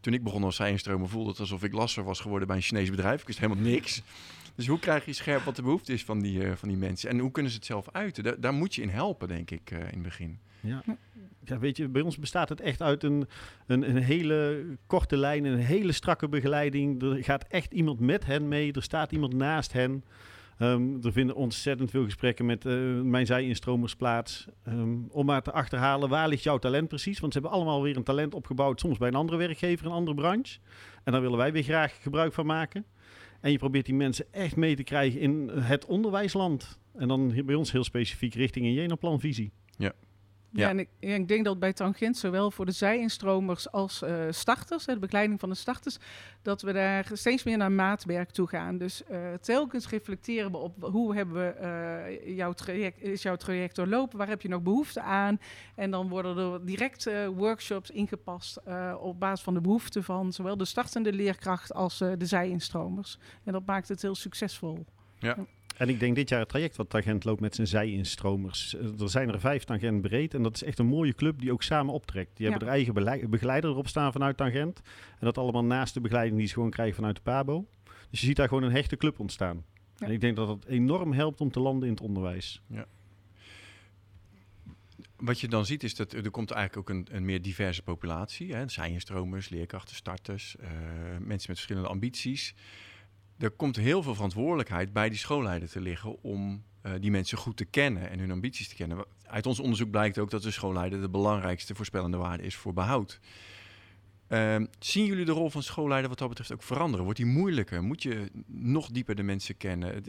toen 0.00 0.12
ik 0.12 0.22
begon 0.22 0.44
als 0.44 0.56
zijnstromer, 0.56 1.08
voelde 1.08 1.30
het 1.30 1.40
alsof 1.40 1.62
ik 1.62 1.72
lasser 1.72 2.04
was 2.04 2.20
geworden 2.20 2.48
bij 2.48 2.56
een 2.56 2.62
Chinees 2.62 2.90
bedrijf. 2.90 3.20
Ik 3.20 3.26
wist 3.26 3.38
helemaal 3.38 3.62
niks. 3.62 4.02
Dus 4.58 4.66
hoe 4.66 4.78
krijg 4.78 5.04
je 5.04 5.12
scherp 5.12 5.42
wat 5.42 5.56
de 5.56 5.62
behoefte 5.62 5.92
is 5.92 6.04
van 6.04 6.20
die, 6.20 6.44
eh, 6.44 6.52
van 6.52 6.68
die 6.68 6.76
mensen? 6.76 7.10
En 7.10 7.18
hoe 7.18 7.30
kunnen 7.30 7.52
ze 7.52 7.56
het 7.58 7.66
zelf 7.66 7.88
uiten? 7.92 8.24
Daar, 8.24 8.40
daar 8.40 8.52
moet 8.52 8.74
je 8.74 8.82
in 8.82 8.88
helpen, 8.88 9.28
denk 9.28 9.50
ik, 9.50 9.70
eh, 9.70 9.78
in 9.78 9.84
het 9.84 10.02
begin. 10.02 10.38
Ja. 10.60 10.82
ja, 11.44 11.58
weet 11.58 11.76
je, 11.76 11.88
bij 11.88 12.02
ons 12.02 12.18
bestaat 12.18 12.48
het 12.48 12.60
echt 12.60 12.82
uit 12.82 13.02
een, 13.02 13.28
een, 13.66 13.90
een 13.90 14.02
hele 14.02 14.64
korte 14.86 15.16
lijn, 15.16 15.44
een 15.44 15.58
hele 15.58 15.92
strakke 15.92 16.28
begeleiding. 16.28 17.02
Er 17.02 17.24
gaat 17.24 17.44
echt 17.48 17.72
iemand 17.72 18.00
met 18.00 18.26
hen 18.26 18.48
mee, 18.48 18.72
er 18.72 18.82
staat 18.82 19.12
iemand 19.12 19.34
naast 19.34 19.72
hen. 19.72 20.04
Ehm, 20.58 20.96
er 21.02 21.12
vinden 21.12 21.36
ontzettend 21.36 21.90
veel 21.90 22.04
gesprekken 22.04 22.46
met 22.46 22.64
eh, 22.66 22.74
mijn 23.02 23.26
zij-instromers 23.26 23.96
plaats. 23.96 24.46
ehm, 24.64 24.96
om 25.08 25.26
maar 25.26 25.42
te 25.42 25.52
achterhalen, 25.52 26.08
waar 26.08 26.28
ligt 26.28 26.42
jouw 26.42 26.58
talent 26.58 26.88
precies? 26.88 27.20
Want 27.20 27.32
ze 27.32 27.38
hebben 27.38 27.58
allemaal 27.58 27.82
weer 27.82 27.96
een 27.96 28.04
talent 28.04 28.34
opgebouwd, 28.34 28.80
soms 28.80 28.98
bij 28.98 29.08
een 29.08 29.14
andere 29.14 29.38
werkgever, 29.38 29.86
een 29.86 29.92
andere 29.92 30.16
branche. 30.16 30.58
En 31.04 31.12
daar 31.12 31.20
willen 31.20 31.38
wij 31.38 31.52
weer 31.52 31.62
graag 31.62 32.02
gebruik 32.02 32.32
van 32.32 32.46
maken. 32.46 32.84
En 33.40 33.50
je 33.50 33.58
probeert 33.58 33.86
die 33.86 33.94
mensen 33.94 34.26
echt 34.32 34.56
mee 34.56 34.76
te 34.76 34.82
krijgen 34.82 35.20
in 35.20 35.48
het 35.48 35.86
onderwijsland. 35.86 36.78
En 36.94 37.08
dan 37.08 37.42
bij 37.44 37.54
ons 37.54 37.72
heel 37.72 37.84
specifiek 37.84 38.34
richting 38.34 38.66
een 38.66 38.72
Jenaplanvisie. 38.72 39.52
Ja, 39.76 39.92
Ja. 40.50 40.68
en 40.68 40.78
ik, 40.78 40.88
ja, 41.00 41.14
ik 41.14 41.28
denk 41.28 41.44
dat 41.44 41.58
bij 41.58 41.72
Tangent, 41.72 42.16
zowel 42.16 42.50
voor 42.50 42.66
de 42.66 42.72
zij-instromers 42.72 43.70
als 43.70 44.02
eh, 44.02 44.26
starters, 44.30 44.84
de 44.84 44.98
begeleiding 44.98 45.40
van 45.40 45.48
de 45.48 45.54
starters, 45.54 45.98
dat 46.42 46.62
we 46.62 46.72
daar 46.72 47.10
steeds 47.12 47.42
meer 47.42 47.56
naar 47.56 47.72
maatwerk 47.72 48.30
toe 48.30 48.46
gaan. 48.46 48.78
Dus 48.78 49.04
eh, 49.04 49.32
telkens 49.40 49.88
reflecteren 49.88 50.50
we 50.50 50.56
op 50.56 50.74
hoe 50.80 51.14
hebben 51.14 51.34
we 51.34 51.48
eh, 51.48 52.36
jouw 52.36 52.52
traject, 52.52 53.02
is 53.02 53.22
jouw 53.22 53.36
traject 53.36 53.76
doorlopen, 53.76 54.18
waar 54.18 54.28
heb 54.28 54.42
je 54.42 54.48
nog 54.48 54.62
behoefte 54.62 55.00
aan? 55.00 55.40
En 55.74 55.90
dan 55.90 56.08
worden 56.08 56.36
er 56.36 56.64
direct 56.64 57.10
workshops 57.34 57.90
ingepast 57.90 58.60
op 59.00 59.20
basis 59.20 59.44
van 59.44 59.54
de 59.54 59.60
behoeften 59.60 60.04
van 60.04 60.32
zowel 60.32 60.56
de 60.56 60.64
startende 60.64 61.12
leerkracht 61.12 61.74
als 61.74 61.98
de 61.98 62.26
zij-instromers. 62.26 63.18
En 63.44 63.52
dat 63.52 63.66
maakt 63.66 63.88
het 63.88 64.02
heel 64.02 64.14
succesvol. 64.14 64.84
En 65.78 65.88
ik 65.88 66.00
denk 66.00 66.14
dit 66.14 66.28
jaar 66.28 66.40
het 66.40 66.48
traject 66.48 66.76
wat 66.76 66.90
Tangent 66.90 67.24
loopt 67.24 67.40
met 67.40 67.54
zijn 67.54 67.66
zij-instromers. 67.66 68.74
Eh, 68.76 69.00
Er 69.00 69.08
zijn 69.10 69.28
er 69.28 69.40
vijf 69.40 69.64
Tangent 69.64 70.00
breed 70.00 70.34
en 70.34 70.42
dat 70.42 70.54
is 70.54 70.62
echt 70.62 70.78
een 70.78 70.86
mooie 70.86 71.14
club 71.14 71.40
die 71.40 71.52
ook 71.52 71.62
samen 71.62 71.94
optrekt. 71.94 72.36
Die 72.36 72.44
Ja. 72.46 72.50
hebben 72.50 72.68
er 72.68 72.74
eigen 72.74 73.30
begeleider 73.30 73.70
erop 73.70 73.88
staan 73.88 74.12
vanuit 74.12 74.36
Tangent. 74.36 74.80
En 75.10 75.24
dat 75.26 75.38
allemaal 75.38 75.64
naast 75.64 75.94
de 75.94 76.00
begeleiding 76.00 76.38
die 76.38 76.46
ze 76.46 76.54
gewoon 76.54 76.70
krijgen 76.70 76.94
vanuit 76.94 77.16
de 77.16 77.22
PABO. 77.22 77.66
Dus 78.10 78.20
je 78.20 78.26
ziet 78.26 78.36
daar 78.36 78.48
gewoon 78.48 78.62
een 78.62 78.72
hechte 78.72 78.96
club 78.96 79.18
ontstaan. 79.20 79.64
Ja. 79.96 80.06
En 80.06 80.12
ik 80.12 80.20
denk 80.20 80.36
dat 80.36 80.48
het 80.48 80.64
enorm 80.66 81.12
helpt 81.12 81.40
om 81.40 81.50
te 81.50 81.60
landen 81.60 81.88
in 81.88 81.94
het 81.94 82.02
onderwijs. 82.02 82.62
Wat 85.16 85.40
je 85.40 85.48
dan 85.48 85.66
ziet 85.66 85.82
is 85.82 85.94
dat 85.94 86.12
er 86.12 86.30
komt 86.30 86.50
eigenlijk 86.50 86.90
ook 86.90 86.96
een, 86.96 87.06
een 87.10 87.24
meer 87.24 87.42
diverse 87.42 87.82
populatie. 87.82 88.54
Hè? 88.54 88.68
Zijinstromers, 88.68 89.48
leerkrachten, 89.48 89.96
starters, 89.96 90.56
eh, 90.56 90.68
mensen 91.10 91.28
met 91.28 91.42
verschillende 91.44 91.88
ambities. 91.88 92.54
Er 93.38 93.50
komt 93.50 93.76
heel 93.76 94.02
veel 94.02 94.14
verantwoordelijkheid 94.14 94.92
bij 94.92 95.08
die 95.08 95.18
schoolleider 95.18 95.68
te 95.68 95.80
liggen 95.80 96.22
om 96.22 96.64
eh, 96.80 96.92
die 97.00 97.10
mensen 97.10 97.38
goed 97.38 97.56
te 97.56 97.64
kennen 97.64 98.10
en 98.10 98.18
hun 98.18 98.30
ambities 98.30 98.68
te 98.68 98.74
kennen. 98.74 99.04
Uit 99.22 99.46
ons 99.46 99.60
onderzoek 99.60 99.90
blijkt 99.90 100.18
ook 100.18 100.30
dat 100.30 100.42
de 100.42 100.50
schoolleider 100.50 101.00
de 101.00 101.08
belangrijkste 101.08 101.74
voorspellende 101.74 102.16
waarde 102.16 102.42
is 102.42 102.56
voor 102.56 102.72
behoud. 102.72 103.20
Ehm, 104.26 104.66
zien 104.78 105.04
jullie 105.04 105.24
de 105.24 105.32
rol 105.32 105.50
van 105.50 105.62
schoolleider 105.62 106.08
wat 106.08 106.18
dat 106.18 106.28
betreft 106.28 106.52
ook 106.52 106.62
veranderen? 106.62 107.04
Wordt 107.04 107.18
die 107.18 107.28
moeilijker? 107.28 107.82
Moet 107.82 108.02
je 108.02 108.30
nog 108.46 108.90
dieper 108.90 109.14
de 109.14 109.22
mensen 109.22 109.56
kennen? 109.56 110.04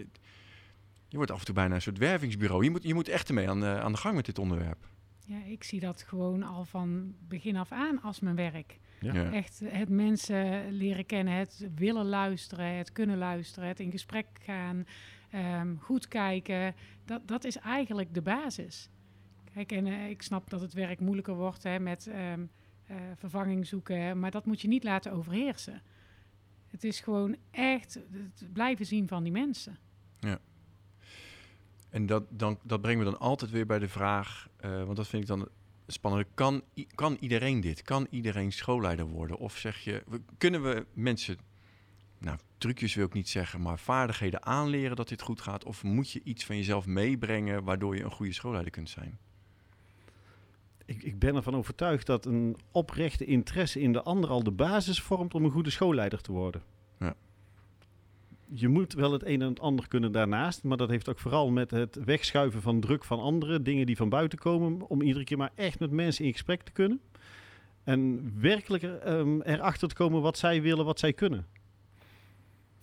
Je 1.08 1.18
wordt 1.18 1.32
af 1.32 1.40
en 1.40 1.46
toe 1.46 1.56
bijna 1.56 1.76
een 1.76 1.82
soort 1.82 1.98
wervingsbureau. 1.98 2.64
Je 2.64 2.70
moet, 2.70 2.84
je 2.84 2.94
moet 2.94 3.08
echt 3.08 3.28
ermee 3.28 3.50
aan, 3.50 3.66
aan 3.66 3.92
de 3.92 3.98
gang 3.98 4.16
met 4.16 4.26
dit 4.26 4.40
onderwerp. 4.40 4.88
Ja, 5.30 5.44
ik 5.44 5.64
zie 5.64 5.80
dat 5.80 6.02
gewoon 6.02 6.44
al 6.44 6.66
van 6.66 7.16
begin 7.28 7.56
af 7.56 7.72
aan 7.72 8.02
als 8.02 8.20
mijn 8.20 8.36
werk. 8.36 8.80
Ja. 9.00 9.14
Ja. 9.14 9.32
Echt 9.32 9.62
het 9.64 9.90
mensen 9.90 10.72
leren 10.72 11.06
kennen, 11.06 11.34
het 11.34 11.68
willen 11.76 12.06
luisteren, 12.06 12.66
het 12.66 12.92
kunnen 12.92 13.18
luisteren, 13.18 13.68
het 13.68 13.80
in 13.80 13.92
gesprek 13.92 14.26
gaan, 14.42 14.86
ehm, 15.30 15.76
goed 15.76 16.08
kijken. 16.08 16.76
Dat, 17.06 17.28
dat 17.28 17.44
is 17.44 17.58
eigenlijk 17.58 18.14
de 18.14 18.22
basis. 18.22 18.90
Kijk, 19.54 19.72
en 19.72 19.88
eh, 19.88 20.10
ik 20.10 20.22
snap 20.22 20.50
dat 20.50 20.62
het 20.62 20.74
werk 20.74 21.00
moeilijker 21.00 21.36
wordt 21.36 21.64
hè, 21.64 21.80
met 21.80 22.08
ehm, 22.08 22.46
eh, 22.86 22.96
vervanging 23.16 23.68
zoeken, 23.68 24.20
maar 24.20 24.32
dat 24.32 24.46
moet 24.46 24.62
je 24.62 24.68
niet 24.68 24.84
laten 24.84 25.12
overheersen. 25.12 25.82
Het 26.68 26.84
is 26.84 27.00
gewoon 27.00 27.36
echt 27.52 27.94
het 27.94 28.54
blijven 28.54 28.86
zien 28.86 29.08
van 29.08 29.24
die 29.24 29.32
mensen. 29.32 29.78
En 31.90 32.06
dat, 32.06 32.24
dan, 32.30 32.60
dat 32.64 32.82
brengt 32.82 33.00
me 33.00 33.06
dan 33.06 33.20
altijd 33.20 33.52
weer 33.52 33.66
bij 33.66 33.80
de 33.80 33.88
vraag, 33.88 34.48
eh, 34.58 34.84
want 34.84 34.96
dat 34.96 35.08
vind 35.08 35.22
ik 35.22 35.28
dan 35.28 35.48
spannend. 35.88 36.28
Kan, 36.34 36.64
kan 36.96 37.18
iedereen 37.20 37.62
dit? 37.62 37.82
Kan 37.82 38.08
iedereen 38.10 38.52
schoolleider 38.52 39.06
worden? 39.06 39.38
Of 39.38 39.58
zeg 39.58 39.80
je, 39.80 40.04
kunnen 40.38 40.64
we 40.64 40.86
mensen, 40.94 41.38
nou, 42.18 42.38
trucjes 42.58 42.96
wil 42.96 43.06
ik 43.06 43.14
niet 43.14 43.30
zeggen, 43.30 43.62
maar 43.62 43.80
vaardigheden 43.80 44.46
aanleren 44.46 44.96
dat 44.96 45.08
dit 45.08 45.22
goed 45.22 45.42
gaat? 45.42 45.66
Of 45.66 45.84
moet 45.84 46.12
je 46.12 46.22
iets 46.24 46.46
van 46.46 46.56
jezelf 46.56 46.86
meebrengen 46.86 47.64
waardoor 47.64 47.96
je 47.96 48.04
een 48.04 48.12
goede 48.12 48.34
schoolleider 48.34 48.72
kunt 48.72 48.90
zijn? 48.90 49.18
Ik, 50.86 51.04
ik 51.04 51.20
ben 51.20 51.36
ervan 51.36 51.56
overtuigd 51.56 52.06
dat 52.06 52.26
een 52.26 52.58
oprechte 52.72 53.26
interesse 53.26 53.80
in 53.80 53.94
de 53.94 54.02
ander 54.02 54.30
al 54.30 54.44
de 54.44 54.52
basis 54.52 55.02
vormt 55.02 55.34
om 55.34 55.44
een 55.44 55.52
goede 55.52 55.70
schoolleider 55.70 56.22
te 56.22 56.32
worden. 56.32 56.64
Ja. 58.50 58.56
Je 58.60 58.68
moet 58.68 58.94
wel 58.94 59.12
het 59.12 59.26
een 59.26 59.42
en 59.42 59.50
het 59.50 59.60
ander 59.60 59.88
kunnen 59.88 60.12
daarnaast, 60.12 60.64
maar 60.64 60.78
dat 60.78 60.90
heeft 60.90 61.10
ook 61.10 61.20
vooral 61.20 61.50
met 61.52 61.72
het 61.72 61.96
wegschuiven 62.06 62.62
van 62.62 62.80
druk 62.80 63.04
van 63.04 63.20
anderen, 63.20 63.64
dingen 63.64 63.86
die 63.86 63.96
van 63.98 64.10
buiten 64.10 64.40
komen, 64.40 64.90
om 64.90 65.02
iedere 65.02 65.24
keer 65.26 65.38
maar 65.38 65.52
echt 65.56 65.80
met 65.80 65.92
mensen 65.92 66.26
in 66.26 66.32
gesprek 66.32 66.62
te 66.62 66.72
kunnen. 66.72 67.02
En 67.84 68.32
werkelijk 68.42 68.84
ehm, 68.84 69.42
erachter 69.42 69.88
te 69.88 69.96
komen 69.96 70.22
wat 70.22 70.38
zij 70.38 70.62
willen, 70.62 70.86
wat 70.86 71.00
zij 71.00 71.14
kunnen. 71.14 71.46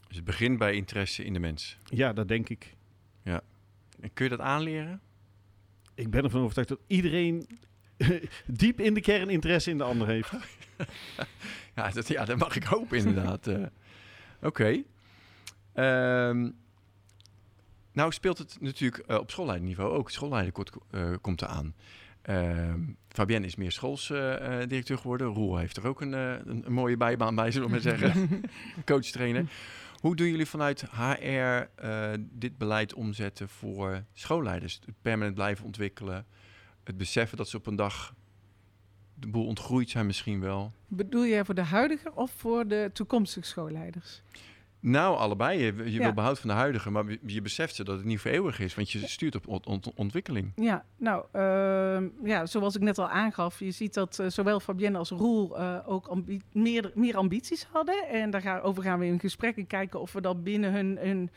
Dus 0.07 0.17
het 0.17 0.25
begint 0.25 0.59
bij 0.59 0.75
interesse 0.75 1.25
in 1.25 1.33
de 1.33 1.39
mens. 1.39 1.79
Ja, 1.85 2.13
dat 2.13 2.29
denk 2.29 2.49
ik. 2.49 2.75
En 4.01 4.13
kun 4.13 4.25
je 4.25 4.31
dat 4.31 4.41
aanleren? 4.41 5.01
Ik 5.95 6.11
ben 6.11 6.25
ervan 6.25 6.41
overtuigd 6.41 6.69
dat 6.69 6.81
iedereen 6.87 7.47
diep 8.47 8.81
in 8.81 8.95
de 8.95 9.01
kern 9.01 9.29
interesse 9.29 9.71
in 9.71 9.79
de 9.79 9.85
ander 9.85 10.07
heeft. 10.07 10.33
Ja, 11.75 11.91
dat, 11.91 12.09
ja, 12.09 12.25
dat 12.25 12.39
mag 12.39 12.57
ik 12.57 12.63
hopen 12.65 12.99
inderdaad. 12.99 13.47
eh. 13.47 13.67
Oké. 14.43 14.83
Ehm, 15.77 16.51
nou 17.93 18.13
speelt 18.13 18.39
het 18.39 18.57
natuurlijk 18.61 19.03
eh, 19.07 19.19
op 19.19 19.31
schoolleiderniveau 19.31 19.93
ook. 19.93 20.11
Schoolleider 20.11 20.67
eh, 20.91 21.13
komt 21.21 21.43
eraan. 21.43 21.75
Ehm 22.23 22.81
Fabienne 23.17 23.47
is 23.47 23.57
meer 23.57 23.73
schoolsdirecteur 23.73 24.99
geworden. 24.99 25.27
Roel 25.27 25.57
heeft 25.57 25.77
er 25.77 25.87
ook 25.87 26.01
een, 26.01 26.15
eh, 26.15 26.31
een, 26.31 26.67
een 26.67 26.73
mooie 26.73 26.97
bijbaan 26.97 27.35
bij, 27.35 27.51
zullen 27.51 27.67
we 27.67 27.73
maar 27.73 27.83
zeggen. 27.83 28.43
Coach 28.85 29.05
trainer. 29.05 29.51
Hoe 30.01 30.17
doen 30.17 30.27
jullie 30.27 30.47
vanuit 30.47 30.85
HR 30.91 31.31
eh, 31.31 32.11
dit 32.21 32.59
beleid 32.59 32.95
omzetten 32.95 33.49
voor 33.49 34.05
schoolleiders? 34.13 34.81
Het 34.87 34.95
permanent 35.03 35.35
blijven 35.35 35.65
ontwikkelen. 35.65 36.27
Het 36.85 36.97
beseffen 36.97 37.37
dat 37.37 37.49
ze 37.49 37.57
op 37.57 37.67
een 37.67 37.77
dag 37.77 38.15
de 39.15 39.27
boel 39.27 39.47
ontgroeid 39.47 39.91
zijn 39.91 40.07
misschien 40.07 40.41
wel. 40.41 40.73
Bedoel 40.89 41.27
jij 41.27 41.45
voor 41.45 41.55
de 41.55 41.65
huidige 41.65 42.15
of 42.15 42.31
voor 42.31 42.67
de 42.67 42.91
toekomstige 42.93 43.47
schoolleiders? 43.47 44.23
Nou, 44.89 45.17
allebei. 45.17 45.59
Je, 45.65 45.73
je 45.85 45.91
Ja. 45.93 45.99
wil 46.03 46.13
behoud 46.13 46.39
van 46.39 46.49
de 46.49 46.55
huidige, 46.55 46.91
maar 46.91 47.05
je- 47.27 47.43
beseft 47.43 47.75
ze 47.75 47.85
dat 47.85 47.97
het 47.97 48.05
niet 48.07 48.21
voor 48.21 48.31
eeuwig 48.31 48.61
is, 48.61 48.75
want 48.75 48.91
je 48.91 48.99
stuurt 49.09 49.35
op 49.35 49.47
ont- 49.49 49.67
ont- 49.67 49.93
ontwikkeling. 49.95 50.53
Ja, 50.57 50.85
nou, 50.99 51.25
ehm, 51.33 52.09
ja, 52.25 52.47
zoals 52.47 52.75
ik 52.77 52.83
net 52.83 52.99
al 52.99 53.09
aangaf, 53.09 53.59
je 53.59 53.71
ziet 53.71 53.95
dat 53.95 54.19
eh, 54.19 54.27
zowel 54.29 54.61
Fabienne 54.61 54.99
als 54.99 55.11
Roel 55.11 55.59
eh, 55.59 55.79
ook 55.87 56.07
ambi- 56.07 56.41
meer, 56.53 56.91
meer 56.95 57.17
ambities 57.17 57.67
hadden. 57.73 58.09
En 58.09 58.31
daarover 58.31 58.83
gaan 58.83 58.99
we 58.99 59.07
in 59.07 59.21
gesprek 59.21 59.57
en 59.57 59.67
kijken 59.67 60.01
of 60.01 60.13
we 60.13 60.21
dat 60.21 60.45
binnen 60.45 60.73
hun, 60.73 60.99
hun 61.01 61.31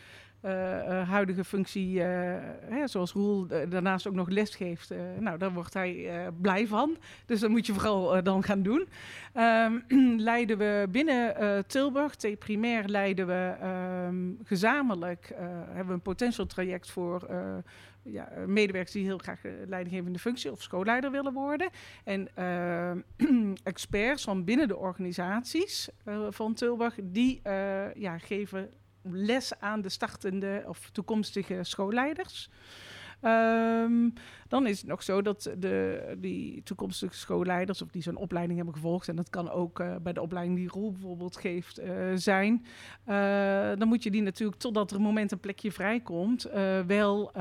huidige 1.08 1.44
functie, 1.44 2.04
eh, 2.04 2.38
hè, 2.70 2.88
zoals 2.88 3.12
Roel 3.12 3.48
eh, 3.48 3.70
daarnaast 3.70 4.08
ook 4.08 4.14
nog 4.14 4.30
les 4.30 4.56
geeft, 4.56 4.92
eh, 4.92 5.00
nou, 5.20 5.38
daar 5.38 5.54
wordt 5.54 5.74
hij 5.74 6.10
eh, 6.10 6.28
blij 6.42 6.68
van. 6.68 6.98
Dus 7.26 7.40
dat 7.40 7.50
moet 7.50 7.66
je 7.66 7.74
vooral 7.74 8.16
eh, 8.16 8.24
dan 8.24 8.44
gaan 8.44 8.62
doen. 8.62 8.88
Ehm, 9.34 9.80
leiden 10.32 10.58
we 10.58 10.88
binnen 10.90 11.36
eh, 11.36 11.58
Tilburg, 11.68 12.16
T-primair, 12.16 12.88
leiden 12.88 13.28
we 13.28 13.56
ehm, 13.62 14.16
gezamenlijk, 14.44 15.30
eh, 15.30 15.46
hebben 15.48 15.88
we 15.88 15.94
een 15.94 16.02
potential 16.02 16.46
traject 16.46 16.92
voor 16.92 17.24
eh, 17.24 17.58
ja, 18.04 18.30
eh, 18.30 18.46
medewerkers 18.46 18.94
die 18.94 19.06
heel 19.06 19.18
graag 19.18 19.46
eh, 19.46 19.52
leidinggevende 19.68 20.20
functie 20.20 20.52
of 20.52 20.62
schoolleider 20.62 21.12
willen 21.12 21.34
worden. 21.34 21.70
En 22.04 22.28
eh, 22.36 22.92
experts 23.64 24.24
van 24.24 24.44
binnen 24.44 24.68
de 24.68 24.78
organisaties 24.78 25.90
eh, 26.04 26.28
van 26.30 26.54
Tilburg, 26.54 26.96
die 27.04 27.40
eh, 27.44 27.94
ja, 27.94 28.18
geven 28.18 28.70
les 29.02 29.60
aan 29.60 29.82
de 29.82 29.90
startende 29.90 30.64
of 30.68 30.90
toekomstige 30.92 31.60
schoolleiders. 31.62 32.50
Ehm, 33.22 34.10
dan 34.50 34.68
is 34.68 34.78
het 34.78 34.88
nog 34.88 35.04
zo 35.04 35.22
dat 35.22 35.52
de, 35.58 36.16
die 36.18 36.64
toekomstige 36.64 37.16
schoolleiders, 37.16 37.82
of 37.82 37.90
die 37.90 38.02
zo'n 38.02 38.16
opleiding 38.16 38.58
hebben 38.58 38.76
gevolgd, 38.76 39.08
en 39.08 39.16
dat 39.16 39.30
kan 39.30 39.50
ook 39.50 39.80
eh, 39.80 39.96
bij 40.02 40.14
de 40.14 40.22
opleiding 40.22 40.58
die 40.58 40.68
Roel 40.68 40.92
bijvoorbeeld 40.92 41.38
geeft 41.38 41.78
eh, 41.78 41.94
zijn, 42.16 42.66
eh, 43.04 43.16
dan 43.78 43.88
moet 43.88 44.04
je 44.04 44.12
die 44.12 44.22
natuurlijk 44.22 44.60
totdat 44.60 44.92
er 44.92 44.98
een 44.98 45.04
moment 45.04 45.32
een 45.32 45.40
plekje 45.40 45.72
vrijkomt, 45.72 46.48
wel 46.88 47.32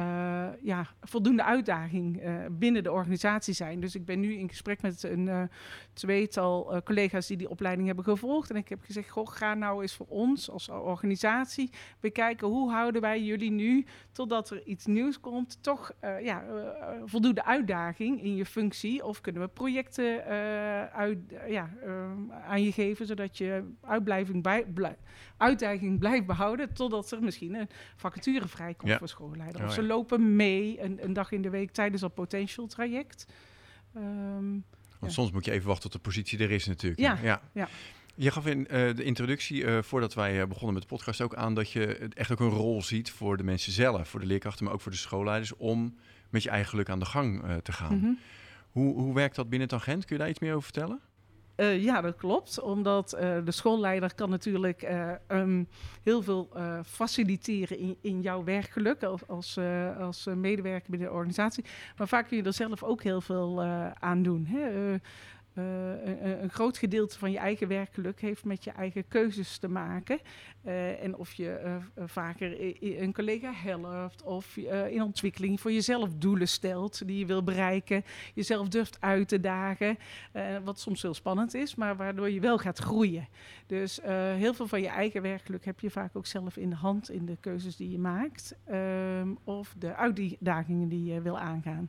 ja, 0.63 0.87
voldoende 1.01 1.45
uitdaging 1.45 2.23
binnen 2.51 2.83
de 2.83 2.93
organisatie 2.93 3.55
zijn. 3.55 3.81
Dus 3.81 3.95
ik 3.95 4.05
ben 4.05 4.21
nu 4.21 4.35
in 4.35 4.49
gesprek 4.49 4.83
met 4.83 5.03
een 5.03 5.51
tweetal 5.93 6.83
collega's 6.85 7.27
die 7.27 7.37
die 7.37 7.49
opleiding 7.49 7.87
hebben 7.87 8.05
gevolgd. 8.05 8.51
En 8.51 8.57
ik 8.57 8.69
heb 8.69 8.83
gezegd, 8.83 9.11
goh, 9.11 9.29
ga 9.29 9.55
nou 9.55 9.83
eens 9.83 9.95
voor 9.95 10.07
ons 10.09 10.51
als 10.51 10.69
organisatie 10.69 11.71
bekijken 12.01 12.49
hoe 12.49 12.71
houden 12.71 13.01
wij 13.01 13.23
jullie 13.23 13.51
nu, 13.51 13.87
totdat 14.13 14.51
er 14.51 14.63
iets 14.67 14.87
nieuws 14.87 15.21
komt, 15.21 15.59
toch 15.63 15.93
ja, 16.23 16.45
eh, 16.99 17.03
voldoende 17.07 17.45
uitdaging 17.45 18.23
in 18.23 18.37
je 18.37 18.47
functie. 18.47 19.05
Of 19.05 19.21
kunnen 19.21 19.43
we 19.43 19.49
projecten 19.49 20.27
eh, 20.27 20.85
uit, 20.85 21.19
ja, 21.49 21.71
eh, 21.83 22.11
aan 22.49 22.63
je 22.63 22.73
geven, 22.73 23.07
zodat 23.07 23.39
je 23.39 23.73
uitblijving 23.83 24.43
bij, 24.43 24.65
blij- 24.75 24.99
uitdaging 25.37 25.99
blijft 25.99 26.27
behouden, 26.27 26.73
totdat 26.75 27.11
er 27.11 27.23
misschien 27.23 27.55
een 27.55 27.69
vacature 27.97 28.49
vrijkomt 28.49 28.91
Ja. 28.91 28.99
voor 28.99 29.09
schoolleider. 29.09 29.61
Oh, 29.61 29.67
of 29.67 29.73
ze 29.73 29.83
lopen 29.83 30.37
mee 30.37 30.81
een, 30.83 31.05
een 31.05 31.13
dag 31.13 31.33
in 31.33 31.43
de 31.43 31.51
week 31.51 31.71
tijdens 31.71 32.01
dat 32.01 32.15
potential 32.15 32.67
traject. 32.67 33.27
Ehm, 33.95 34.51
Want 35.01 35.13
Ja. 35.13 35.19
soms 35.23 35.33
moet 35.33 35.45
je 35.45 35.51
even 35.51 35.67
wachten 35.69 35.91
tot 35.91 35.93
de 36.03 36.09
positie 36.09 36.39
er 36.39 36.51
is 36.51 36.67
natuurlijk. 36.67 37.01
Ja, 37.01 37.19
ja. 37.23 37.43
ja. 37.53 37.69
Je 38.21 38.31
gaf 38.31 38.47
in 38.47 38.69
eh, 38.69 38.95
de 38.95 39.05
introductie, 39.05 39.65
eh, 39.65 39.83
voordat 39.83 40.15
wij 40.15 40.41
eh, 40.41 40.47
begonnen 40.47 40.73
met 40.73 40.83
de 40.83 40.89
podcast, 40.89 41.21
ook 41.21 41.35
aan 41.35 41.55
dat 41.55 41.71
je 41.71 42.09
echt 42.15 42.31
ook 42.31 42.41
een 42.41 42.49
rol 42.49 42.83
ziet 42.83 43.11
voor 43.11 43.37
de 43.37 43.43
mensen 43.43 43.73
zelf, 43.73 44.09
voor 44.09 44.21
de 44.21 44.27
leerkrachten, 44.27 44.65
maar 44.65 44.75
ook 44.75 44.81
voor 44.81 44.93
de 44.93 44.99
schoolleiders, 44.99 45.57
om 45.57 45.95
met 46.31 46.43
je 46.43 46.51
eigen 46.51 46.69
geluk 46.69 46.89
aan 46.89 46.99
de 46.99 47.05
gang 47.05 47.43
te 47.63 47.73
gaan. 47.73 47.99
mhm. 47.99 48.13
Hoe, 48.71 48.95
hoe 48.95 49.15
werkt 49.15 49.37
dat 49.37 49.49
binnen 49.49 49.69
Tangent? 49.69 50.05
Kun 50.05 50.17
je 50.17 50.23
daar 50.23 50.31
iets 50.31 50.39
meer 50.39 50.51
over 50.51 50.63
vertellen? 50.63 51.01
Uh, 51.57 51.83
ja, 51.83 52.01
dat 52.01 52.17
klopt. 52.17 52.61
Omdat 52.61 53.15
uh, 53.15 53.21
de 53.45 53.51
schoolleider 53.51 54.15
kan 54.15 54.31
natuurlijk 54.31 54.83
uh, 54.83 55.13
um, 55.29 55.69
heel 56.03 56.23
veel 56.23 56.51
faciliteren 56.87 57.79
in, 57.79 57.97
in 58.01 58.21
jouw 58.21 58.45
werkgeluk 58.45 59.03
als, 59.03 59.27
als, 59.27 59.59
als 59.99 60.27
medewerker 60.35 60.91
binnen 60.91 61.09
de 61.09 61.15
organisatie. 61.15 61.65
Maar 61.97 62.09
vaak 62.09 62.29
kun 62.29 62.37
je 62.37 62.43
er 62.43 62.53
zelf 62.53 62.83
ook 62.83 63.03
heel 63.03 63.21
veel 63.21 63.63
aan 63.99 64.23
doen. 64.23 64.47
Hè? 64.47 64.97
Uh, 65.59 65.65
een, 66.05 66.43
een, 66.43 66.51
groot 66.51 66.79
gedeelte 66.79 67.19
van 67.19 67.31
je 67.31 67.39
eigen 67.39 67.69
werkgeluk 67.69 68.21
heeft 68.21 68.45
met 68.45 68.65
je 68.65 68.71
eigen 68.71 69.09
keuzes 69.09 69.59
te 69.59 69.69
maken. 69.69 70.19
Uh, 70.65 71.03
en 71.03 71.17
of 71.17 71.33
je 71.33 71.61
uh, 71.65 72.07
vaker 72.07 72.77
een 73.01 73.13
collega 73.13 73.53
helpt 73.53 74.23
of 74.23 74.57
in 74.91 75.03
ontwikkeling 75.03 75.61
voor 75.61 75.73
jezelf 75.73 76.11
doelen 76.15 76.49
stelt 76.49 77.07
die 77.07 77.19
je 77.19 77.27
wil 77.27 77.43
bereiken. 77.43 78.05
Jezelf 78.35 78.69
durft 78.69 79.01
uit 79.01 79.29
te 79.29 79.41
dagen, 79.41 79.99
wat 80.65 80.81
soms 80.81 81.03
heel 81.03 81.15
spannend 81.15 81.55
is, 81.55 81.75
maar 81.75 81.97
waardoor 81.97 82.31
je 82.31 82.41
wel 82.41 82.59
gaat 82.59 82.79
groeien. 82.79 83.29
Dus 83.67 84.01
heel 84.37 84.55
veel 84.55 84.67
van 84.67 84.81
je 84.81 84.89
eigen 84.89 85.23
werkgeluk 85.23 85.65
heb 85.65 85.81
je 85.81 85.91
vaak 85.91 86.17
ook 86.17 86.27
zelf 86.27 86.57
in 86.57 86.71
de 86.71 86.77
hand 86.77 87.11
in 87.11 87.27
de 87.27 87.37
keuzes 87.41 87.77
die 87.77 87.91
je 87.91 87.99
maakt. 87.99 88.57
Ehm, 88.65 89.29
of 89.45 89.75
de 89.79 89.95
uitdagingen 89.95 90.89
die 90.89 91.05
je 91.05 91.21
wil 91.21 91.39
aangaan. 91.39 91.89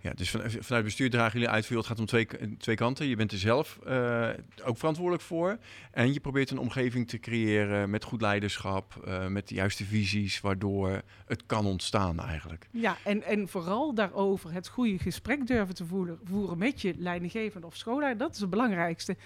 Ja, 0.00 0.12
dus 0.14 0.30
van, 0.30 0.40
vanuit 0.50 0.84
bestuur 0.84 1.10
dragen 1.10 1.32
jullie 1.32 1.54
uit, 1.54 1.68
het 1.68 1.86
gaat 1.86 1.98
om 1.98 2.06
twee, 2.06 2.26
twee 2.58 2.76
kanten. 2.76 3.06
Je 3.06 3.16
bent 3.16 3.32
er 3.32 3.38
zelf 3.38 3.78
uh, 3.86 4.28
ook 4.64 4.76
verantwoordelijk 4.76 5.22
voor. 5.22 5.58
En 5.90 6.12
je 6.12 6.20
probeert 6.20 6.50
een 6.50 6.58
omgeving 6.58 7.08
te 7.08 7.18
creëren 7.18 7.90
met 7.90 8.04
goed 8.04 8.20
leiderschap, 8.20 9.04
uh, 9.06 9.26
met 9.26 9.48
de 9.48 9.54
juiste 9.54 9.84
visies, 9.84 10.40
waardoor 10.40 11.02
het 11.26 11.46
kan 11.46 11.66
ontstaan 11.66 12.20
eigenlijk. 12.20 12.68
Ja, 12.70 12.96
en, 13.04 13.22
en 13.22 13.48
vooral 13.48 13.94
daarover 13.94 14.52
het 14.52 14.68
goede 14.68 14.98
gesprek 14.98 15.46
durven 15.46 15.74
te 15.74 15.86
voeren, 15.86 16.18
voeren 16.24 16.58
met 16.58 16.80
je 16.80 16.94
leidinggevende 16.98 17.66
of 17.66 17.76
schoolleider, 17.76 18.18
dat 18.18 18.34
is 18.34 18.40
het 18.40 18.50
belangrijkste. 18.50 19.16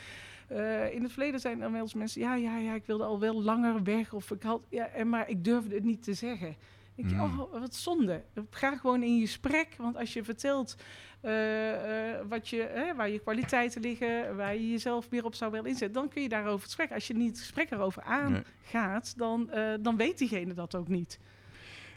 Uh, 0.53 0.95
in 0.95 1.03
het 1.03 1.13
verleden 1.13 1.41
zijn 1.41 1.61
er 1.63 1.73
wel 1.73 1.81
eens 1.81 1.95
mensen, 1.95 2.21
ja, 2.21 2.35
ja, 2.35 2.59
ja, 2.59 2.75
ik 2.75 2.87
wilde 2.87 3.05
al 3.05 3.21
wel 3.21 3.43
langer 3.43 3.83
weg, 3.83 4.13
of 4.13 4.31
ik 4.31 4.43
had, 4.43 4.61
ja, 4.69 5.05
maar 5.05 5.29
ik 5.29 5.45
durfde 5.45 5.75
het 5.75 5.85
niet 5.85 6.03
te 6.03 6.15
zeggen. 6.15 6.57
Ik 6.99 7.05
mm. 7.05 7.21
oh, 7.21 7.53
wat 7.53 7.75
zonde. 7.75 8.25
Ga 8.51 8.77
gewoon 8.77 9.03
in 9.03 9.15
je 9.15 9.21
gesprek. 9.21 9.75
Want 9.77 9.97
als 9.97 10.13
je 10.13 10.25
vertelt 10.25 10.77
uh, 11.23 11.71
uh, 11.73 12.21
wat 12.29 12.49
je, 12.49 12.93
waar 12.97 13.09
je 13.09 13.19
kwaliteiten 13.19 13.81
liggen, 13.81 14.37
waar 14.37 14.55
je 14.55 14.71
jezelf 14.71 15.11
meer 15.11 15.25
op 15.25 15.35
zou 15.35 15.51
willen 15.51 15.71
inzetten, 15.71 16.01
dan 16.01 16.09
kun 16.09 16.23
je 16.23 16.29
daarover 16.29 16.65
gesprek. 16.65 16.93
Als 16.93 17.07
je 17.07 17.15
niet 17.15 17.31
het 17.31 17.39
gesprek 17.39 17.71
erover 17.71 18.03
aangaat, 18.03 19.15
dan, 19.17 19.51
uh, 19.55 19.75
dan 19.81 19.97
weet 19.97 20.19
diegene 20.19 20.55
dat 20.55 20.75
ook 20.75 20.89
niet. 20.89 21.19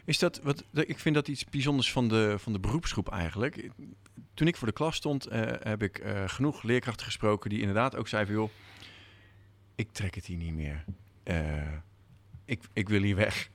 Is 0.04 0.18
dat, 0.18 0.40
wat, 0.42 0.64
ik 0.72 0.98
vind 0.98 1.14
dat 1.14 1.28
iets 1.28 1.44
bijzonders 1.44 1.92
van 1.92 2.08
de, 2.08 2.34
van 2.38 2.52
de 2.52 2.60
beroepsgroep 2.60 3.10
eigenlijk. 3.10 3.70
Toen 4.34 4.46
ik 4.46 4.56
voor 4.56 4.66
de 4.66 4.74
klas 4.74 4.96
stond, 4.96 5.26
heb 5.62 5.82
ik 5.82 6.04
genoeg 6.26 6.62
leerkrachten 6.62 7.06
gesproken 7.06 7.50
die 7.50 7.60
inderdaad 7.60 7.96
ook 7.96 8.08
zeiden: 8.08 8.34
joh, 8.34 8.50
ik 9.74 9.92
trek 9.92 10.14
het 10.14 10.26
hier 10.26 10.36
niet 10.36 10.54
meer. 10.54 10.84
ik, 12.44 12.62
ik 12.72 12.88
wil 12.88 13.02
hier 13.02 13.16
weg. 13.16 13.50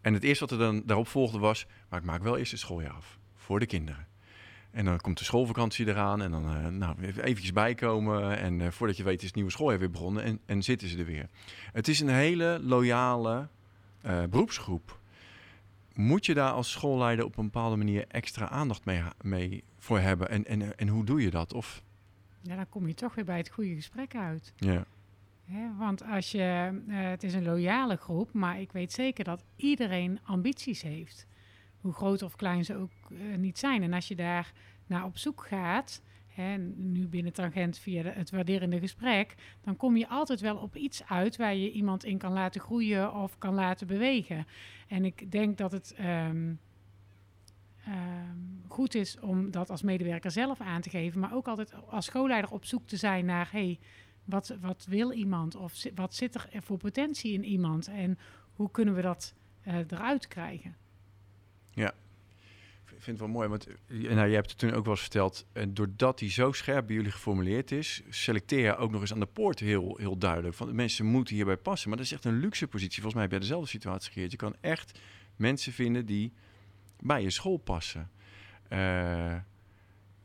En 0.00 0.12
het 0.12 0.22
eerste 0.22 0.44
wat 0.44 0.52
er 0.52 0.58
dan 0.58 0.82
daarop 0.86 1.08
volgde 1.08 1.38
was, 1.38 1.66
maar 1.88 1.98
ik 1.98 2.04
maak 2.04 2.22
wel 2.22 2.36
eerst 2.36 2.50
het 2.50 2.60
schooljaar 2.60 2.92
af 2.92 3.18
voor 3.34 3.58
de 3.58 3.66
kinderen. 3.66 4.06
En 4.70 4.84
dan 4.84 5.00
komt 5.00 5.18
de 5.18 5.24
schoolvakantie 5.24 5.86
eraan 5.86 6.22
en 6.22 6.30
dan 6.30 6.56
uh, 6.56 6.66
nou, 6.66 7.02
even 7.02 7.24
eventjes 7.24 7.52
bijkomen. 7.52 8.38
En 8.38 8.60
uh, 8.60 8.68
voordat 8.68 8.96
je 8.96 9.02
weet 9.02 9.20
is 9.20 9.26
het 9.26 9.34
nieuwe 9.34 9.50
schooljaar 9.50 9.78
weer 9.78 9.90
begonnen 9.90 10.22
en, 10.22 10.40
en 10.46 10.62
zitten 10.62 10.88
ze 10.88 10.98
er 10.98 11.04
weer. 11.04 11.28
Het 11.72 11.88
is 11.88 12.00
een 12.00 12.08
hele 12.08 12.60
loyale 12.62 13.48
uh, 14.06 14.24
beroepsgroep. 14.24 14.98
Moet 15.94 16.26
je 16.26 16.34
daar 16.34 16.50
als 16.50 16.70
schoolleider 16.70 17.24
op 17.24 17.36
een 17.36 17.44
bepaalde 17.44 17.76
manier 17.76 18.04
extra 18.08 18.48
aandacht 18.48 18.84
mee, 18.84 19.02
mee 19.22 19.64
voor 19.78 19.98
hebben? 19.98 20.28
En, 20.28 20.44
en, 20.44 20.78
en 20.78 20.88
hoe 20.88 21.04
doe 21.04 21.22
je 21.22 21.30
dat? 21.30 21.52
Of... 21.52 21.82
Ja, 22.42 22.56
dan 22.56 22.68
kom 22.68 22.86
je 22.86 22.94
toch 22.94 23.14
weer 23.14 23.24
bij 23.24 23.36
het 23.36 23.50
goede 23.50 23.74
gesprek 23.74 24.14
uit. 24.14 24.52
Ja 24.56 24.86
want 25.78 26.04
als 26.04 26.30
je, 26.30 26.80
uh, 26.88 27.08
het 27.08 27.22
is 27.22 27.34
een 27.34 27.44
loyale 27.44 27.96
groep, 27.96 28.32
maar 28.32 28.60
ik 28.60 28.72
weet 28.72 28.92
zeker 28.92 29.24
dat 29.24 29.44
iedereen 29.56 30.18
ambities 30.22 30.82
heeft. 30.82 31.26
Hoe 31.80 31.92
groot 31.92 32.22
of 32.22 32.36
klein 32.36 32.64
ze 32.64 32.74
ook 32.74 32.90
uh, 33.10 33.36
niet 33.36 33.58
zijn. 33.58 33.82
En 33.82 33.92
als 33.92 34.08
je 34.08 34.16
daar 34.16 34.52
naar 34.86 35.04
op 35.04 35.18
zoek 35.18 35.46
gaat, 35.46 36.02
nu 36.76 37.08
binnen 37.08 37.32
Tangent 37.32 37.78
via 37.78 38.02
het 38.02 38.30
waarderende 38.30 38.78
gesprek, 38.78 39.34
dan 39.60 39.76
kom 39.76 39.96
je 39.96 40.08
altijd 40.08 40.40
wel 40.40 40.56
op 40.56 40.76
iets 40.76 41.04
uit 41.06 41.36
waar 41.36 41.54
je 41.54 41.72
iemand 41.72 42.04
in 42.04 42.18
kan 42.18 42.32
laten 42.32 42.60
groeien 42.60 43.14
of 43.14 43.38
kan 43.38 43.54
laten 43.54 43.86
bewegen. 43.86 44.46
En 44.88 45.04
ik 45.04 45.30
denk 45.30 45.58
dat 45.58 45.72
het 45.72 45.94
um, 46.00 46.58
um, 47.88 48.62
goed 48.68 48.94
is 48.94 49.20
om 49.20 49.50
dat 49.50 49.70
als 49.70 49.82
medewerker 49.82 50.30
zelf 50.30 50.60
aan 50.60 50.80
te 50.80 50.90
geven, 50.90 51.20
maar 51.20 51.34
ook 51.34 51.48
altijd 51.48 51.74
als 51.88 52.04
schoolleider 52.04 52.50
op 52.50 52.64
zoek 52.64 52.86
te 52.86 52.96
zijn 52.96 53.24
naar, 53.24 53.48
hey, 53.52 53.78
wat, 54.28 54.56
wat 54.60 54.86
wil 54.88 55.12
iemand? 55.12 55.54
Of 55.54 55.82
wat 55.94 56.14
zit 56.14 56.34
er 56.34 56.48
voor 56.62 56.76
potentie 56.76 57.32
in 57.32 57.44
iemand? 57.44 57.88
En 57.88 58.18
hoe 58.52 58.70
kunnen 58.70 58.94
we 58.94 59.02
dat 59.02 59.34
uh, 59.66 59.74
eruit 59.76 60.28
krijgen? 60.28 60.76
Ja, 61.70 61.94
ik 62.84 63.04
vind 63.04 63.06
het 63.06 63.18
wel 63.18 63.28
mooi. 63.28 63.48
Want 63.48 63.66
eh, 63.66 64.14
nou, 64.14 64.28
je 64.28 64.34
hebt 64.34 64.50
het 64.50 64.58
toen 64.58 64.72
ook 64.72 64.84
wel 64.84 64.92
eens 64.92 65.00
verteld. 65.00 65.46
En 65.52 65.68
eh, 65.68 65.74
doordat 65.74 66.18
die 66.18 66.30
zo 66.30 66.52
scherp 66.52 66.86
bij 66.86 66.96
jullie 66.96 67.10
geformuleerd 67.10 67.70
is, 67.70 68.02
selecteer 68.08 68.60
je 68.60 68.76
ook 68.76 68.90
nog 68.90 69.00
eens 69.00 69.12
aan 69.12 69.20
de 69.20 69.26
poort 69.26 69.58
heel, 69.58 69.96
heel 69.96 70.18
duidelijk. 70.18 70.54
Van 70.54 70.66
de 70.66 70.72
mensen 70.72 71.06
moeten 71.06 71.34
hierbij 71.34 71.56
passen. 71.56 71.88
Maar 71.88 71.98
dat 71.98 72.06
is 72.06 72.12
echt 72.12 72.24
een 72.24 72.38
luxe 72.38 72.66
positie. 72.66 73.02
Volgens 73.02 73.14
mij 73.14 73.22
heb 73.22 73.30
jij 73.30 73.40
dezelfde 73.40 73.68
situatie 73.68 74.12
gegeerd. 74.12 74.30
Je 74.30 74.36
kan 74.36 74.56
echt 74.60 74.98
mensen 75.36 75.72
vinden 75.72 76.06
die 76.06 76.32
bij 77.00 77.22
je 77.22 77.30
school 77.30 77.56
passen. 77.56 78.10
Uh, 78.72 79.34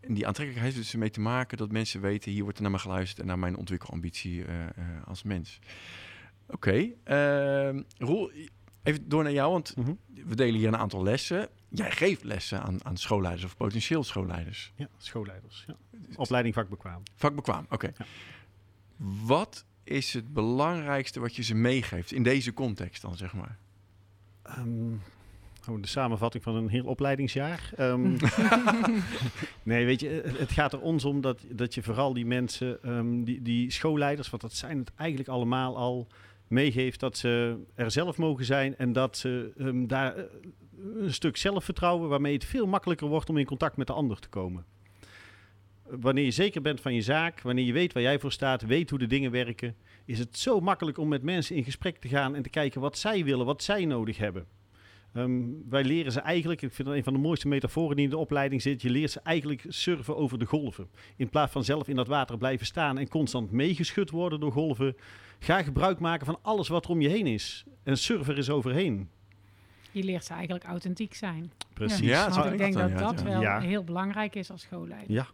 en 0.08 0.14
die 0.14 0.28
aantrekkelijkheid 0.28 0.74
heeft 0.74 0.86
dus 0.86 0.94
ermee 0.94 1.10
te 1.10 1.20
maken 1.20 1.58
dat 1.58 1.72
mensen 1.72 2.02
weten, 2.02 2.32
hier 2.32 2.44
wordt 2.44 2.58
er 2.58 2.64
naar 2.64 2.72
me 2.72 2.80
geluisterd 2.80 3.20
en 3.20 3.26
naar 3.26 3.40
mijn 3.40 3.58
ontwikkelambitie 3.58 4.46
uh, 4.46 4.60
uh, 4.60 4.68
als 5.06 5.24
mens. 5.24 5.60
Oké, 6.48 6.96
okay. 7.06 7.74
uh, 7.74 7.82
Roel, 7.98 8.32
even 8.84 9.10
door 9.10 9.24
naar 9.24 9.32
jou, 9.32 9.52
want 9.52 9.76
mm 9.76 9.84
-hmm. 9.84 10.00
we 10.26 10.36
delen 10.36 10.60
hier 10.60 10.68
een 10.68 10.78
aantal 10.78 11.04
lessen. 11.04 11.50
Jij 11.70 11.92
geeft 11.92 12.24
lessen 12.24 12.62
aan, 12.64 12.86
aan 12.86 12.98
schoolleiders 12.98 13.46
of 13.46 13.58
potentieel 13.58 14.04
schoolleiders. 14.04 14.74
Ja, 14.76 14.88
schoolleiders. 14.98 15.64
Ja. 15.68 15.76
Opleiding 16.16 16.54
vakbekwaam. 16.54 17.04
Vakbekwaam, 17.16 17.64
oké. 17.64 17.74
Okay. 17.74 17.94
Ja. 17.98 18.06
Wat 19.26 19.66
is 19.84 20.14
het 20.14 20.34
belangrijkste 20.34 21.20
wat 21.20 21.36
je 21.36 21.44
ze 21.44 21.56
meegeeft 21.56 22.12
in 22.12 22.24
deze 22.24 22.54
context 22.54 23.02
dan, 23.02 23.18
zeg 23.18 23.34
maar? 23.34 23.58
Um, 24.58 25.02
Oh, 25.70 25.82
de 25.82 25.88
samenvatting 25.88 26.44
van 26.44 26.56
een 26.56 26.68
heel 26.68 26.86
opleidingsjaar. 26.86 27.72
Um, 27.80 28.18
nee, 29.64 29.86
weet 29.86 30.00
je, 30.00 30.34
het 30.38 30.52
gaat 30.52 30.74
er 30.74 30.82
ons 30.82 31.06
om 31.06 31.22
dat, 31.22 31.46
dat 31.50 31.74
je 31.74 31.84
vooral 31.84 32.14
die 32.14 32.26
mensen, 32.26 32.90
um, 32.90 33.24
die, 33.24 33.42
die 33.42 33.72
schoolleiders, 33.72 34.30
want 34.30 34.42
dat 34.42 34.54
zijn 34.54 34.78
het 34.78 34.92
eigenlijk 34.96 35.30
allemaal 35.30 35.78
al, 35.78 36.08
meegeeft 36.48 37.00
dat 37.00 37.18
ze 37.18 37.58
er 37.76 37.92
zelf 37.92 38.18
mogen 38.18 38.46
zijn 38.46 38.78
en 38.78 38.94
dat 38.94 39.18
ze 39.18 39.52
um, 39.58 39.88
daar 39.88 40.18
uh, 40.18 40.24
een 40.96 41.14
stuk 41.14 41.38
zelfvertrouwen, 41.38 42.10
waarmee 42.10 42.34
het 42.34 42.46
veel 42.46 42.68
makkelijker 42.68 43.08
wordt 43.08 43.30
om 43.30 43.38
in 43.38 43.46
contact 43.46 43.78
met 43.78 43.88
de 43.88 43.94
ander 43.94 44.20
te 44.20 44.30
komen. 44.30 44.66
Wanneer 45.84 46.24
je 46.24 46.32
zeker 46.32 46.62
bent 46.62 46.82
van 46.82 46.94
je 46.94 47.02
zaak, 47.02 47.42
wanneer 47.42 47.66
je 47.66 47.74
weet 47.74 47.94
waar 47.94 48.04
jij 48.04 48.20
voor 48.20 48.32
staat, 48.32 48.62
weet 48.62 48.90
hoe 48.90 49.00
de 49.00 49.08
dingen 49.08 49.32
werken, 49.32 49.76
is 50.06 50.20
het 50.20 50.38
zo 50.38 50.60
makkelijk 50.60 50.98
om 50.98 51.08
met 51.08 51.24
mensen 51.24 51.56
in 51.56 51.64
gesprek 51.64 51.98
te 51.98 52.08
gaan 52.08 52.36
en 52.36 52.44
te 52.44 52.50
kijken 52.50 52.82
wat 52.82 52.98
zij 52.98 53.24
willen, 53.24 53.46
wat 53.46 53.64
zij 53.64 53.86
nodig 53.86 54.18
hebben. 54.18 54.46
Um, 55.14 55.64
wij 55.70 55.84
leren 55.84 56.12
ze 56.12 56.20
eigenlijk, 56.20 56.62
ik 56.62 56.74
vind 56.74 56.88
dat 56.88 56.98
een 56.98 57.04
van 57.04 57.14
de 57.14 57.20
mooiste 57.20 57.48
metaforen 57.48 57.96
die 57.96 58.06
in 58.06 58.12
de 58.12 58.18
opleiding 58.18 58.62
zit, 58.62 58.82
je 58.82 58.90
leert 58.90 59.12
ze 59.12 59.20
eigenlijk 59.24 59.66
surfen 59.68 60.18
over 60.18 60.40
de 60.40 60.46
golven. 60.46 60.88
In 61.16 61.30
plaats 61.30 61.52
van 61.52 61.64
zelf 61.64 61.88
in 61.88 61.96
dat 61.96 62.08
water 62.08 62.38
blijven 62.38 62.66
staan 62.66 62.98
en 62.98 63.10
constant 63.10 63.52
meegeschud 63.52 64.10
worden 64.10 64.40
door 64.40 64.52
golven, 64.52 64.96
ga 65.40 65.64
gebruik 65.64 66.00
maken 66.00 66.26
van 66.26 66.40
alles 66.42 66.68
wat 66.68 66.86
er 66.86 66.92
om 66.92 67.02
je 67.02 67.10
heen 67.10 67.28
is. 67.28 67.66
En 67.84 67.98
surfer 67.98 68.38
is 68.38 68.50
overheen. 68.50 69.10
Je 69.92 70.04
leert 70.04 70.26
ze 70.26 70.34
eigenlijk 70.34 70.64
authentiek 70.64 71.14
zijn. 71.14 71.52
Precies. 71.74 72.00
Ja, 72.00 72.28
ja 72.34 72.46
ik 72.46 72.58
denk 72.58 72.74
dat 72.74 72.98
dat 72.98 73.22
wel 73.22 73.42
ja. 73.42 73.60
heel 73.60 73.84
belangrijk 73.84 74.36
is 74.36 74.52
als 74.52 74.62
schoolleider. 74.62 75.12
Ja. 75.12 75.28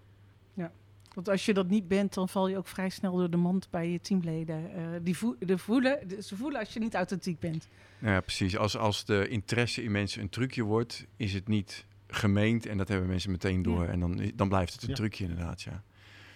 Want 1.19 1.32
als 1.32 1.45
je 1.45 1.53
dat 1.53 1.69
niet 1.69 1.88
bent, 1.88 2.13
dan 2.13 2.29
val 2.29 2.47
je 2.47 2.58
ook 2.58 2.67
vrij 2.67 2.89
snel 2.89 3.15
door 3.15 3.29
de 3.29 3.38
mand 3.38 3.69
bij 3.69 3.89
je 3.89 3.99
teamleden. 3.99 4.71
Uh, 4.77 4.88
die 5.01 5.17
vo 5.17 5.36
de 5.39 5.58
voelen, 5.58 6.08
de, 6.08 6.21
ze 6.21 6.36
voelen 6.36 6.60
als 6.60 6.73
je 6.73 6.79
niet 6.79 6.95
authentiek 6.95 7.39
bent. 7.39 7.67
Ja, 7.97 8.21
precies. 8.21 8.58
Als, 8.58 8.77
als 8.77 9.05
de 9.05 9.27
interesse 9.27 9.84
in 9.84 9.91
mensen 9.91 10.21
een 10.21 10.29
trucje 10.29 10.63
wordt, 10.63 11.05
is 11.15 11.34
het 11.34 11.47
niet 11.47 11.86
gemeend. 12.08 12.65
En 12.65 12.77
dat 12.77 12.88
hebben 12.88 13.08
mensen 13.08 13.32
meteen 13.32 13.62
door. 13.62 13.84
Ja. 13.84 13.89
En 13.89 13.99
dan, 13.99 14.32
dan 14.36 14.49
blijft 14.49 14.73
het 14.73 14.82
een 14.82 14.89
ja. 14.89 14.95
trucje 14.95 15.23
inderdaad, 15.23 15.62
ja. 15.62 15.84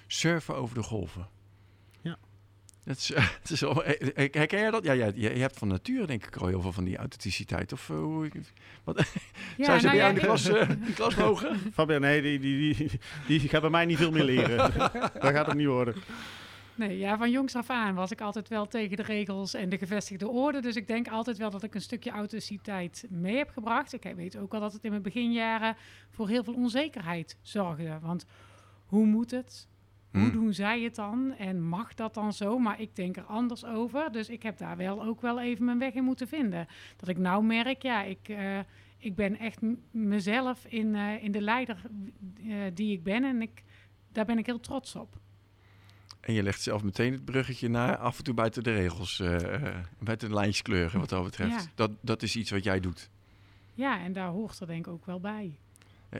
Surfen 0.07 0.55
over 0.55 0.75
de 0.75 0.83
golven. 0.83 1.27
Dat 2.85 2.97
is, 2.97 3.11
het 3.15 3.49
is 3.49 3.63
al, 3.65 3.83
herken 4.13 4.59
jij 4.59 4.71
dat? 4.71 4.83
Ja, 4.83 4.91
ja, 4.91 5.11
je, 5.15 5.29
hebt 5.29 5.57
van 5.57 5.67
nature 5.67 6.05
denk 6.05 6.25
ik 6.25 6.35
al 6.35 6.47
heel 6.47 6.61
veel 6.61 6.71
van 6.71 6.83
die 6.83 6.97
authenticiteit. 6.97 7.73
Of 7.73 7.89
uh, 7.89 7.97
hoe... 7.97 8.29
Wat, 8.83 8.97
ja, 9.57 9.65
zou 9.65 9.79
ze 9.79 9.85
nou 9.85 9.95
bij 9.95 9.95
jou 9.95 10.09
in 10.09 10.15
de 10.15 10.21
klas, 10.25 10.49
uh, 10.49 10.69
de 10.69 10.93
klas 10.95 11.15
mogen? 11.15 11.59
Fabian, 11.73 12.01
nee, 12.01 12.21
die, 12.21 12.39
die, 12.39 12.75
die, 12.75 12.99
die, 13.27 13.49
gaat 13.49 13.61
bij 13.61 13.69
mij 13.69 13.85
niet 13.85 13.97
veel 13.97 14.11
meer 14.11 14.23
leren. 14.23 14.57
dat 14.57 15.31
gaat 15.31 15.45
het 15.45 15.55
niet 15.55 15.67
worden. 15.67 15.95
Nee, 16.75 16.97
ja, 16.97 17.17
van 17.17 17.31
jongs 17.31 17.55
af 17.55 17.69
aan 17.69 17.95
was 17.95 18.11
ik 18.11 18.21
altijd 18.21 18.49
wel 18.49 18.67
tegen 18.67 18.97
de 18.97 19.03
regels 19.03 19.53
en 19.53 19.69
de 19.69 19.77
gevestigde 19.77 20.27
orde. 20.27 20.61
Dus 20.61 20.75
ik 20.75 20.87
denk 20.87 21.07
altijd 21.07 21.37
wel 21.37 21.49
dat 21.49 21.63
ik 21.63 21.75
een 21.75 21.81
stukje 21.81 22.11
authenticiteit 22.11 23.05
mee 23.09 23.37
heb 23.37 23.49
gebracht. 23.49 23.93
Ik 23.93 24.13
weet 24.15 24.37
ook 24.37 24.51
wel 24.51 24.61
dat 24.61 24.73
het 24.73 24.83
in 24.83 24.89
mijn 24.89 25.01
beginjaren 25.01 25.75
voor 26.09 26.27
heel 26.27 26.43
veel 26.43 26.53
onzekerheid 26.53 27.37
zorgde. 27.41 27.99
Want 28.01 28.25
hoe 28.85 29.05
moet 29.05 29.31
het? 29.31 29.67
Hoe 30.13 30.21
Hmm. 30.21 30.31
doen 30.31 30.53
zij 30.53 30.81
het 30.81 30.95
dan? 30.95 31.33
En 31.37 31.61
mag 31.61 31.93
dat 31.93 32.13
dan 32.13 32.33
zo? 32.33 32.57
Maar 32.59 32.81
ik 32.81 32.95
denk 32.95 33.17
er 33.17 33.23
anders 33.23 33.65
over. 33.65 34.11
Dus 34.11 34.29
ik 34.29 34.43
heb 34.43 34.57
daar 34.57 34.77
wel 34.77 35.03
ook 35.03 35.21
wel 35.21 35.41
even 35.41 35.65
mijn 35.65 35.79
weg 35.79 35.93
in 35.93 36.03
moeten 36.03 36.27
vinden. 36.27 36.67
Dat 36.97 37.09
ik 37.09 37.17
nou 37.17 37.43
merk, 37.43 37.81
ja, 37.81 38.03
ik, 38.03 38.29
eh, 38.29 38.59
ik 38.97 39.15
ben 39.15 39.39
echt 39.39 39.59
mezelf 39.91 40.65
in, 40.65 40.95
eh, 40.95 41.23
in 41.23 41.31
de 41.31 41.41
leider 41.41 41.81
eh, 42.47 42.55
die 42.73 42.91
ik 42.91 43.03
ben. 43.03 43.23
En 43.23 43.41
ik, 43.41 43.63
daar 44.11 44.25
ben 44.25 44.37
ik 44.37 44.45
heel 44.45 44.59
trots 44.59 44.95
op. 44.95 45.17
En 46.19 46.33
je 46.33 46.43
legt 46.43 46.61
zelf 46.61 46.83
meteen 46.83 47.11
het 47.11 47.25
bruggetje 47.25 47.67
naar 47.67 47.97
af 47.97 48.17
en 48.17 48.23
toe 48.23 48.33
buiten 48.33 48.63
de 48.63 48.73
regels, 48.73 49.17
buiten 49.99 50.27
de 50.29 50.33
lijntjes 50.33 50.61
kleuren 50.61 50.99
wat 50.99 51.09
dat 51.09 51.23
betreft. 51.23 51.63
Ja. 51.63 51.71
Dat, 51.75 51.91
dat 52.01 52.21
is 52.21 52.35
iets 52.35 52.51
wat 52.51 52.63
jij 52.63 52.79
doet. 52.79 53.09
Ja, 53.73 53.99
en 53.99 54.13
daar 54.13 54.27
hoort 54.29 54.59
er 54.59 54.67
denk 54.67 54.87
ik 54.87 54.93
ook 54.93 55.05
wel 55.05 55.19
bij. 55.19 55.57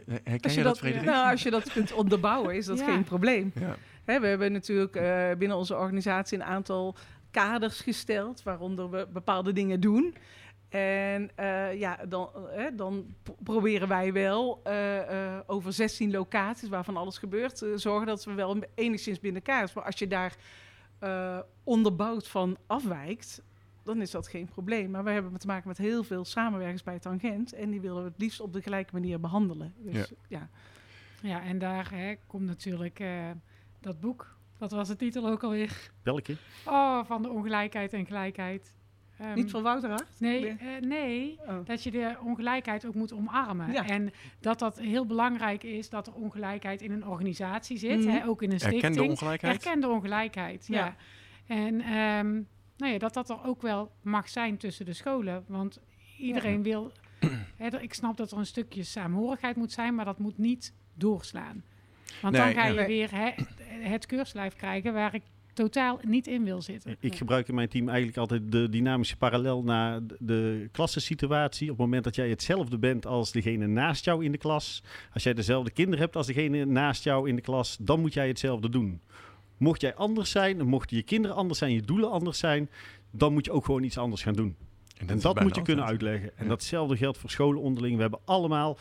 Herken 0.06 0.40
Als 0.42 0.52
je 0.54 0.58
je, 0.60 0.64
dat, 0.66 0.78
Frederik? 0.78 1.06
nou, 1.06 1.32
als 1.32 1.44
je 1.44 1.50
dat 1.52 1.72
kunt 1.72 1.94
onderbouwen, 1.94 2.56
is 2.56 2.66
dat 2.66 2.80
Ja. 2.80 2.86
geen 2.86 3.04
probleem. 3.04 3.52
Ja. 3.60 3.76
Hè, 4.06 4.20
we 4.20 4.28
hebben 4.28 4.52
natuurlijk 4.52 4.96
eh, 4.96 5.30
binnen 5.38 5.58
onze 5.58 5.76
organisatie 5.76 6.38
een 6.38 6.44
aantal 6.44 6.96
kaders 7.32 7.80
gesteld, 7.80 8.44
waaronder 8.44 8.90
we 8.90 9.08
bepaalde 9.14 9.54
dingen 9.54 9.80
doen. 9.80 10.16
En 10.70 11.30
eh, 11.36 11.80
ja, 11.80 12.00
dan, 12.08 12.30
eh, 12.56 12.66
dan 12.74 13.06
proberen 13.44 13.88
wij 13.88 14.14
wel 14.14 14.60
eh, 14.64 14.98
eh, 15.36 15.40
over 15.46 15.74
16 15.74 16.12
locaties 16.12 16.70
waarvan 16.70 16.98
alles 16.98 17.18
gebeurt, 17.18 17.66
zorgen 17.76 18.08
dat 18.08 18.24
we 18.26 18.34
wel 18.34 18.58
enigszins 18.76 19.20
binnen 19.20 19.42
elkaar 19.44 19.64
is. 19.64 19.74
Maar 19.74 19.84
als 19.84 20.00
je 20.00 20.08
daar 20.08 20.36
eh, 21.00 21.40
onderbouwd 21.64 22.28
van 22.28 22.58
afwijkt, 22.68 23.42
dan 23.84 24.02
is 24.02 24.12
dat 24.12 24.28
geen 24.28 24.46
probleem. 24.46 24.92
Maar 24.92 25.04
we 25.04 25.10
hebben 25.12 25.38
te 25.40 25.48
maken 25.48 25.68
met 25.68 25.78
heel 25.78 26.04
veel 26.04 26.26
samenwerkers 26.26 26.84
bij 26.84 27.00
Tangent 27.00 27.54
en 27.54 27.70
die 27.70 27.82
willen 27.82 28.04
we 28.04 28.10
het 28.10 28.20
liefst 28.20 28.40
op 28.40 28.54
de 28.54 28.62
gelijke 28.62 28.94
manier 28.94 29.20
behandelen. 29.20 29.74
Dus, 29.78 30.12
ja. 30.28 30.50
Ja, 31.22 31.42
en 31.44 31.60
daar 31.60 31.92
hè, 31.92 32.14
komt 32.28 32.46
natuurlijk 32.46 33.00
eh, 33.00 33.30
dat 33.80 34.00
boek. 34.00 34.36
Wat 34.58 34.72
was 34.72 34.88
de 34.88 34.96
titel 34.96 35.28
ook 35.30 35.44
alweer? 35.44 35.92
Welke? 36.04 36.38
Oh, 36.66 37.06
van 37.06 37.22
de 37.22 37.30
ongelijkheid 37.30 37.94
en 37.94 38.06
gelijkheid. 38.06 38.76
Ehm, 39.18 39.34
Niet 39.34 39.52
van 39.52 39.64
Wouter 39.64 39.90
Hart? 39.90 40.20
Nee, 40.20 40.48
eh, 40.48 40.58
nee, 40.82 41.40
Oh. 41.48 41.66
dat 41.66 41.84
je 41.84 41.92
de 41.92 42.16
ongelijkheid 42.24 42.86
ook 42.86 42.94
moet 42.96 43.14
omarmen. 43.14 43.72
Ja. 43.72 43.88
En 43.88 44.12
dat 44.40 44.60
dat 44.60 44.80
heel 44.80 45.06
belangrijk 45.06 45.64
is 45.64 45.90
dat 45.90 46.08
er 46.08 46.14
ongelijkheid 46.14 46.82
in 46.82 46.92
een 46.92 47.08
organisatie 47.08 47.78
zit, 47.78 48.00
Mhm. 48.00 48.10
hè, 48.10 48.26
ook 48.28 48.42
in 48.42 48.52
een 48.52 48.60
stichting. 48.60 48.84
Erkende 48.84 49.10
ongelijkheid? 49.12 49.54
Erkende 49.66 49.88
ongelijkheid, 49.88 50.68
ja. 50.68 50.86
Ja. 50.86 50.96
En 51.56 51.82
ehm, 51.82 52.42
nou 52.78 52.92
ja, 52.94 52.98
dat 52.98 53.14
dat 53.14 53.30
er 53.30 53.44
ook 53.46 53.62
wel 53.62 53.92
mag 54.02 54.30
zijn 54.30 54.58
tussen 54.58 54.86
de 54.86 54.94
scholen. 54.94 55.44
Want 55.48 55.80
iedereen 56.18 56.64
wil... 56.64 56.92
Hè, 57.58 57.80
ik 57.82 57.94
snap 57.94 58.18
dat 58.18 58.32
er 58.32 58.38
een 58.38 58.46
stukje 58.46 58.84
saamhorigheid 58.84 59.56
moet 59.56 59.72
zijn, 59.72 59.96
maar 59.96 60.06
dat 60.06 60.20
moet 60.20 60.38
niet 60.38 60.74
doorslaan. 60.94 61.64
Want 62.22 62.34
Nee, 62.36 62.54
dan 62.54 62.64
ga 62.64 62.68
je 62.68 62.86
weer 62.86 63.10
het 63.68 64.06
keurslijf 64.06 64.56
krijgen 64.56 64.94
waar 64.94 65.14
ik 65.16 65.22
totaal 65.54 66.00
niet 66.02 66.28
in 66.28 66.44
wil 66.44 66.62
zitten. 66.62 66.96
Ik 67.00 67.16
gebruik 67.16 67.48
in 67.48 67.56
mijn 67.56 67.68
team 67.70 67.88
eigenlijk 67.88 68.18
altijd 68.18 68.52
de 68.52 68.70
dynamische 68.70 69.18
parallel 69.18 69.64
naar 69.64 70.08
de- 70.08 70.18
de 70.20 70.70
klassensituatie. 70.72 71.72
Op 71.72 71.78
het 71.78 71.86
moment 71.86 72.04
dat 72.04 72.16
jij 72.16 72.30
hetzelfde 72.30 72.78
bent 72.78 73.06
als 73.06 73.32
degene 73.32 73.68
naast 73.68 74.06
jou 74.06 74.26
in 74.26 74.32
de 74.32 74.38
klas. 74.38 74.84
Als 75.14 75.24
jij 75.24 75.34
dezelfde 75.34 75.72
kinderen 75.72 76.00
hebt 76.00 76.16
als 76.16 76.28
degene 76.28 76.66
naast 76.66 77.04
jou 77.04 77.30
in 77.30 77.36
de 77.36 77.42
klas, 77.42 77.78
dan 77.82 78.00
moet 78.00 78.14
jij 78.14 78.28
hetzelfde 78.28 78.70
doen. 78.70 79.02
Mocht 79.64 79.82
jij 79.82 79.96
anders 79.96 80.32
zijn, 80.32 80.68
mochten 80.68 80.98
je 80.98 81.04
kinderen 81.04 81.38
anders 81.38 81.60
zijn, 81.60 81.72
je 81.74 81.82
doelen 81.82 82.12
anders 82.12 82.38
zijn, 82.40 82.70
dan 83.12 83.34
moet 83.34 83.46
je 83.46 83.52
ook 83.52 83.66
gewoon 83.66 83.84
iets 83.84 83.98
anders 83.98 84.22
gaan 84.24 84.34
doen. 84.34 84.56
En 85.08 85.20
dat 85.20 85.40
moet 85.42 85.56
je 85.56 85.62
kunnen 85.62 85.86
uitleggen. 85.86 86.38
En 86.38 86.44
Ja. 86.44 86.50
datzelfde 86.50 86.98
geldt 86.98 87.18
voor 87.18 87.30
scholen 87.30 87.62
onderling. 87.62 87.96
We 87.96 88.02
hebben 88.02 88.20
allemaal 88.26 88.78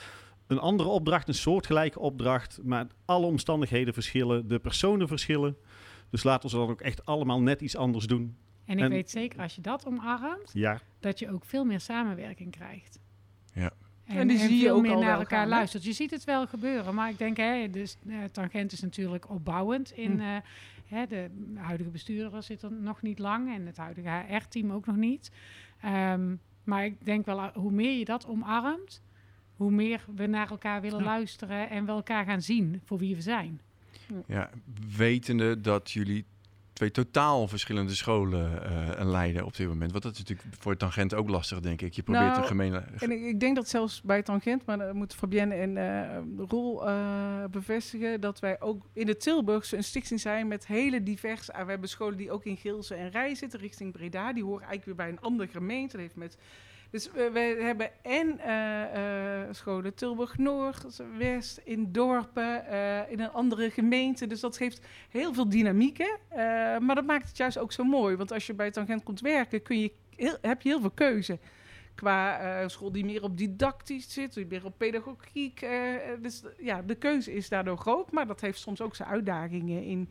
een 0.46 0.58
andere 0.58 0.88
opdracht, 0.88 1.28
een 1.28 1.34
soortgelijke 1.34 1.98
opdracht. 2.00 2.60
Maar 2.62 2.86
alle 3.04 3.26
omstandigheden 3.26 3.94
verschillen, 3.94 4.48
de 4.48 4.58
personen 4.58 5.08
verschillen. 5.08 5.56
Dus 6.10 6.22
laten 6.22 6.50
we 6.50 6.56
dan 6.56 6.68
ook 6.70 6.80
echt 6.80 7.06
allemaal 7.06 7.40
net 7.40 7.60
iets 7.60 7.76
anders 7.76 8.06
doen. 8.06 8.36
En 8.64 8.76
ik 8.78 8.84
En- 8.84 8.90
weet 8.90 9.10
zeker, 9.10 9.40
als 9.40 9.54
je 9.54 9.60
dat 9.60 9.86
omarmt, 9.86 10.50
Ja, 10.52 10.80
dat 11.00 11.18
je 11.18 11.30
ook 11.32 11.44
veel 11.44 11.64
meer 11.64 11.80
samenwerking 11.80 12.50
krijgt. 12.50 12.98
Ja. 13.54 13.70
En, 14.04 14.16
En 14.16 14.28
die 14.28 14.38
zie 14.38 14.62
je 14.62 14.72
ook 14.72 14.82
meer 14.82 14.92
al 14.92 15.00
naar 15.00 15.10
wel 15.10 15.18
elkaar 15.20 15.38
gaan, 15.40 15.48
luistert. 15.48 15.84
Je 15.84 15.92
ziet 15.92 16.10
het 16.10 16.24
wel 16.24 16.46
gebeuren, 16.46 16.94
maar 16.94 17.10
ik 17.10 17.18
denk, 17.18 17.36
hè, 17.36 17.70
dus, 17.70 17.96
eh, 18.08 18.16
Tangent 18.32 18.72
is 18.72 18.80
natuurlijk 18.80 19.30
opbouwend. 19.30 19.90
In, 19.92 20.12
Hm. 20.12 20.20
eh, 20.20 20.36
hè, 20.92 21.06
de 21.06 21.30
huidige 21.54 21.90
bestuurder 21.90 22.42
zit 22.42 22.62
er 22.62 22.72
nog 22.72 23.02
niet 23.02 23.18
lang 23.18 23.54
en 23.54 23.66
het 23.66 23.76
huidige 23.76 24.08
HR-team 24.28 24.70
ook 24.72 24.86
nog 24.86 24.96
niet. 24.96 25.30
Ehm, 25.80 26.34
maar 26.64 26.84
ik 26.84 27.04
denk 27.04 27.26
wel, 27.26 27.38
eh, 27.38 27.48
hoe 27.54 27.72
meer 27.72 27.98
je 27.98 28.04
dat 28.04 28.26
omarmt, 28.26 29.02
hoe 29.56 29.70
meer 29.70 30.04
we 30.14 30.26
naar 30.26 30.50
elkaar 30.50 30.80
willen 30.80 30.98
Ja. 30.98 31.04
luisteren 31.04 31.70
en 31.70 31.84
we 31.84 31.90
elkaar 31.92 32.24
gaan 32.24 32.42
zien 32.42 32.80
voor 32.84 32.98
wie 32.98 33.14
we 33.14 33.22
zijn. 33.22 33.60
Ja, 34.26 34.50
wetende 34.96 35.60
dat 35.60 35.90
jullie 35.90 36.24
twee 36.72 36.90
totaal 36.90 37.48
verschillende 37.48 37.94
scholen 37.94 38.64
eh, 38.98 39.04
leiden 39.04 39.44
op 39.44 39.56
dit 39.56 39.68
moment. 39.68 39.90
Want 39.90 40.02
dat 40.02 40.12
is 40.12 40.18
natuurlijk 40.18 40.48
voor 40.58 40.76
Tangent 40.76 41.14
ook 41.14 41.28
lastig, 41.28 41.60
denk 41.60 41.80
ik. 41.80 41.94
Je 41.94 42.02
probeert 42.02 42.24
Nou, 42.24 42.40
een 42.40 42.46
gemene... 42.46 42.84
En 42.98 43.10
ik, 43.10 43.22
ik 43.22 43.40
denk 43.40 43.56
dat 43.56 43.68
zelfs 43.68 44.02
bij 44.02 44.22
Tangent, 44.22 44.66
maar 44.66 44.78
dan 44.78 44.96
moeten 44.96 45.18
Fabienne 45.18 45.54
en 45.54 45.76
eh 45.76 46.18
Roel 46.48 46.88
eh, 46.88 47.44
bevestigen, 47.50 48.20
dat 48.20 48.40
wij 48.40 48.60
ook 48.60 48.86
in 48.92 49.06
de 49.06 49.16
Tilburgse 49.16 49.76
een 49.76 49.84
stichting 49.84 50.20
zijn 50.20 50.48
met 50.48 50.66
hele 50.66 51.02
diverse... 51.02 51.52
ah, 51.52 51.64
we 51.64 51.70
hebben 51.70 51.88
scholen 51.88 52.16
die 52.16 52.30
ook 52.30 52.44
in 52.44 52.56
Geelse 52.56 52.94
en 52.94 53.10
Rij 53.10 53.34
zitten, 53.34 53.60
richting 53.60 53.92
Breda. 53.92 54.32
Die 54.32 54.44
horen 54.44 54.66
eigenlijk 54.66 54.84
weer 54.84 55.06
bij 55.06 55.08
een 55.08 55.20
andere 55.20 55.48
gemeente. 55.48 55.92
Dat 55.92 56.00
heeft 56.00 56.16
met... 56.16 56.36
Dus 56.92 57.10
we, 57.10 57.30
we 57.32 57.62
hebben 57.62 57.90
en 58.02 58.38
eh, 58.38 59.42
eh, 59.42 59.48
scholen 59.50 59.94
Tilburg-Noord, 59.94 61.02
West, 61.18 61.60
in 61.64 61.92
dorpen, 61.92 62.66
eh, 62.66 63.10
in 63.10 63.20
een 63.20 63.30
andere 63.30 63.70
gemeente. 63.70 64.26
Dus 64.26 64.40
dat 64.40 64.56
geeft 64.56 64.86
heel 65.10 65.34
veel 65.34 65.48
dynamieken. 65.48 66.18
Maar 66.80 66.94
dat 66.94 67.06
maakt 67.06 67.28
het 67.28 67.36
juist 67.36 67.58
ook 67.58 67.72
zo 67.72 67.84
mooi. 67.84 68.16
Want 68.16 68.32
als 68.32 68.46
je 68.46 68.54
bij 68.54 68.70
Tangent 68.70 69.02
komt 69.02 69.20
werken, 69.20 69.62
kun 69.62 69.80
je 69.80 69.92
heel, 70.16 70.36
heb 70.40 70.62
je 70.62 70.68
heel 70.68 70.80
veel 70.80 70.90
keuze 70.90 71.38
qua 71.94 72.68
school 72.68 72.92
die 72.92 73.04
meer 73.04 73.22
op 73.22 73.38
didactisch 73.38 74.12
zit, 74.12 74.34
die 74.34 74.46
meer 74.46 74.64
op 74.64 74.78
pedagogiek. 74.78 75.66
dus 76.20 76.42
ja, 76.58 76.82
de 76.82 76.94
keuze 76.94 77.32
is 77.32 77.48
daardoor 77.48 77.76
groot, 77.78 78.12
maar 78.12 78.26
dat 78.26 78.40
heeft 78.40 78.58
soms 78.58 78.80
ook 78.80 78.96
zijn 78.96 79.08
uitdagingen 79.08 79.84
in. 79.84 80.08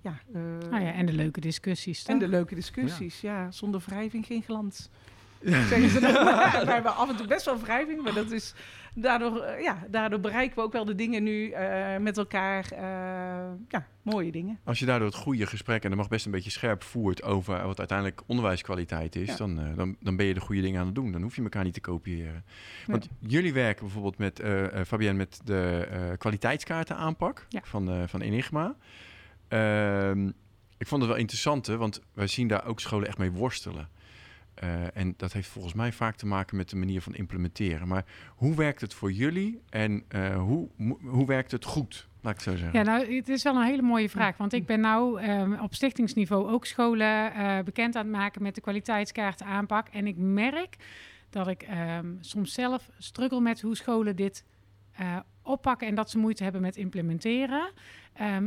Ja, 0.00 0.20
Nou 0.68 0.82
ja, 0.84 0.92
en 0.92 1.06
de 1.06 1.12
leuke 1.12 1.40
discussies. 1.40 2.04
en 2.04 2.18
de 2.18 2.24
toch? 2.24 2.34
leuke 2.34 2.54
discussies. 2.54 3.20
Ja. 3.20 3.50
zonder 3.50 3.82
wrijving 3.86 4.26
geen 4.26 4.42
glans. 4.42 4.90
Zeggen 5.68 5.90
ze 5.90 6.00
dan. 6.00 6.12
we 6.66 6.72
hebben 6.72 6.96
af 6.96 7.08
en 7.10 7.16
toe 7.16 7.26
best 7.26 7.44
wel 7.44 7.58
wrijving, 7.60 8.02
maar 8.02 8.14
dat 8.14 8.30
is 8.30 8.54
daardoor, 8.94 9.40
eh, 9.40 9.62
ja, 9.62 9.78
daardoor 9.90 10.20
bereiken 10.20 10.56
we 10.56 10.62
ook 10.62 10.72
wel 10.72 10.84
de 10.84 10.94
dingen 10.94 11.22
nu 11.22 11.50
eh, 11.50 11.96
met 11.96 12.18
elkaar. 12.18 12.64
eh, 12.72 12.78
ja, 13.68 13.86
mooie 14.02 14.30
dingen. 14.32 14.58
Als 14.64 14.78
je 14.78 14.86
daardoor 14.86 15.06
het 15.08 15.16
goede 15.16 15.46
gesprek, 15.46 15.82
en 15.82 15.88
dat 15.88 15.98
mag 15.98 16.08
best 16.08 16.26
een 16.26 16.32
beetje 16.32 16.50
scherp 16.50 16.82
voert 16.82 17.22
over 17.22 17.66
wat 17.66 17.78
uiteindelijk 17.78 18.22
onderwijskwaliteit 18.26 19.16
is, 19.16 19.28
Ja. 19.28 19.36
dan, 19.36 19.74
dan, 19.76 19.96
dan 20.00 20.16
ben 20.16 20.26
je 20.26 20.34
de 20.34 20.40
goede 20.40 20.60
dingen 20.60 20.80
aan 20.80 20.86
het 20.86 20.94
doen. 20.94 21.12
Dan 21.12 21.22
hoef 21.22 21.36
je 21.36 21.42
elkaar 21.42 21.64
niet 21.64 21.74
te 21.74 21.80
kopiëren. 21.80 22.44
Want 22.86 23.08
jullie 23.20 23.52
werken 23.52 23.82
bijvoorbeeld 23.84 24.18
met, 24.18 24.42
Fabienne, 24.86 25.18
met 25.18 25.40
de 25.44 26.14
kwaliteitskaarten 26.18 26.96
aanpak 26.96 27.46
Ja. 27.48 27.60
van, 27.64 28.08
van 28.08 28.20
Enigma. 28.20 28.76
Ehm, 29.48 30.26
ik 30.78 30.86
vond 30.86 31.00
het 31.02 31.10
wel 31.10 31.20
interessant, 31.20 31.66
hè, 31.66 31.76
want 31.76 32.00
wij 32.14 32.26
zien 32.26 32.48
daar 32.48 32.66
ook 32.66 32.80
scholen 32.80 33.08
echt 33.08 33.18
mee 33.18 33.30
worstelen. 33.30 33.88
Eh, 34.54 34.96
en 34.96 35.14
dat 35.16 35.32
heeft 35.32 35.48
volgens 35.48 35.74
mij 35.74 35.92
vaak 35.92 36.16
te 36.16 36.26
maken 36.26 36.56
met 36.56 36.70
de 36.70 36.76
manier 36.76 37.02
van 37.02 37.14
implementeren. 37.14 37.88
Maar 37.88 38.04
hoe 38.36 38.54
werkt 38.54 38.80
het 38.80 38.94
voor 38.94 39.12
jullie 39.12 39.60
en 39.70 40.04
eh, 40.08 40.36
hoe, 40.36 40.68
hoe 41.02 41.26
werkt 41.26 41.50
het 41.50 41.64
goed? 41.64 42.08
Laat 42.20 42.34
ik 42.34 42.40
zo 42.40 42.56
zeggen. 42.56 42.78
Ja, 42.78 42.84
nou, 42.84 43.16
het 43.16 43.28
is 43.28 43.42
wel 43.42 43.56
een 43.56 43.66
hele 43.66 43.82
mooie 43.82 44.08
vraag. 44.08 44.36
Want 44.36 44.52
ik 44.52 44.66
ben 44.66 44.80
nou 44.80 45.20
ehm, 45.20 45.52
op 45.52 45.74
stichtingsniveau 45.74 46.50
ook 46.50 46.66
scholen 46.66 47.34
eh, 47.34 47.58
bekend 47.64 47.96
aan 47.96 48.02
het 48.06 48.16
maken 48.16 48.42
met 48.42 48.54
de 48.54 48.60
kwaliteitskaarten 48.60 49.46
aanpak. 49.46 49.88
En 49.88 50.06
ik 50.06 50.16
merk 50.16 50.76
dat 51.30 51.48
ik 51.48 51.62
ehm, 51.62 52.14
soms 52.20 52.52
zelf 52.52 52.90
struggle 52.98 53.40
met 53.40 53.60
hoe 53.60 53.76
scholen 53.76 54.16
dit 54.16 54.44
oppakken 55.42 55.88
en 55.88 55.94
dat 55.94 56.10
ze 56.10 56.18
moeite 56.18 56.42
hebben 56.42 56.60
met 56.60 56.76
implementeren. 56.76 57.72
Ehm, 58.12 58.46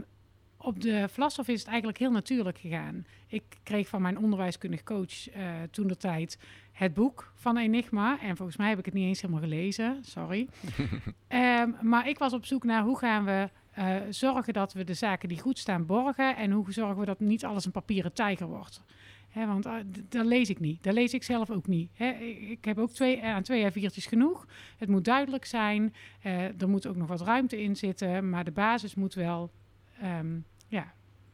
op 0.58 0.82
de 0.82 1.08
Vlashof 1.10 1.48
is 1.48 1.60
het 1.60 1.68
eigenlijk 1.68 1.98
heel 1.98 2.12
natuurlijk 2.12 2.58
gegaan. 2.58 3.06
Ik 3.28 3.44
kreeg 3.64 3.88
van 3.88 4.02
mijn 4.02 4.18
onderwijskundig 4.18 4.84
coach 4.84 5.30
eh, 5.30 5.52
toen 5.72 5.88
de 5.88 5.98
tijd 5.98 6.40
het 6.72 6.94
boek 6.94 7.32
van 7.36 7.58
Enigma. 7.58 8.20
En 8.22 8.36
volgens 8.36 8.58
mij 8.58 8.70
heb 8.70 8.80
ik 8.80 8.86
het 8.86 8.94
niet 8.94 9.06
eens 9.08 9.22
helemaal 9.22 9.42
gelezen. 9.42 9.98
Sorry. 10.02 10.48
Ehm, 11.28 11.70
maar 11.82 12.08
ik 12.10 12.18
was 12.18 12.34
op 12.34 12.46
zoek 12.46 12.64
naar 12.64 12.84
hoe 12.84 12.98
gaan 12.98 13.26
we 13.26 13.50
eh, 13.72 13.96
zorgen 14.10 14.54
dat 14.54 14.74
we 14.74 14.84
de 14.84 14.94
zaken 14.94 15.30
die 15.30 15.40
goed 15.40 15.58
staan 15.60 15.86
borgen. 15.86 16.36
En 16.36 16.52
hoe 16.52 16.72
zorgen 16.74 17.00
we 17.00 17.06
dat 17.06 17.20
niet 17.20 17.46
alles 17.46 17.66
een 17.66 17.72
papieren 17.72 18.14
tijger 18.14 18.48
wordt. 18.48 18.82
Want 19.34 19.64
d- 19.64 20.12
dat 20.12 20.26
lees 20.26 20.50
ik 20.50 20.60
niet. 20.60 20.84
Dat 20.84 20.94
lees 20.94 21.14
ik 21.14 21.24
zelf 21.24 21.50
ook 21.50 21.68
niet. 21.68 21.90
Ik, 22.50 22.66
heb 22.66 22.78
ook 22.78 22.92
twee, 22.92 23.24
aan 23.24 23.44
twee 23.44 23.72
A4'tjes 23.72 24.08
genoeg. 24.08 24.48
Het 24.78 24.90
moet 24.90 25.06
duidelijk 25.06 25.46
zijn. 25.46 25.94
Er 26.58 26.70
moet 26.70 26.88
ook 26.88 26.96
nog 26.96 27.08
wat 27.08 27.22
ruimte 27.22 27.62
in 27.62 27.76
zitten. 27.76 28.30
Maar 28.30 28.44
de 28.44 28.52
basis 28.52 28.96
moet 28.96 29.14
wel 29.14 29.52
ehm, 30.02 30.40
ja, 30.68 30.94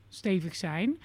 stevig 0.10 0.56
zijn. 0.56 1.00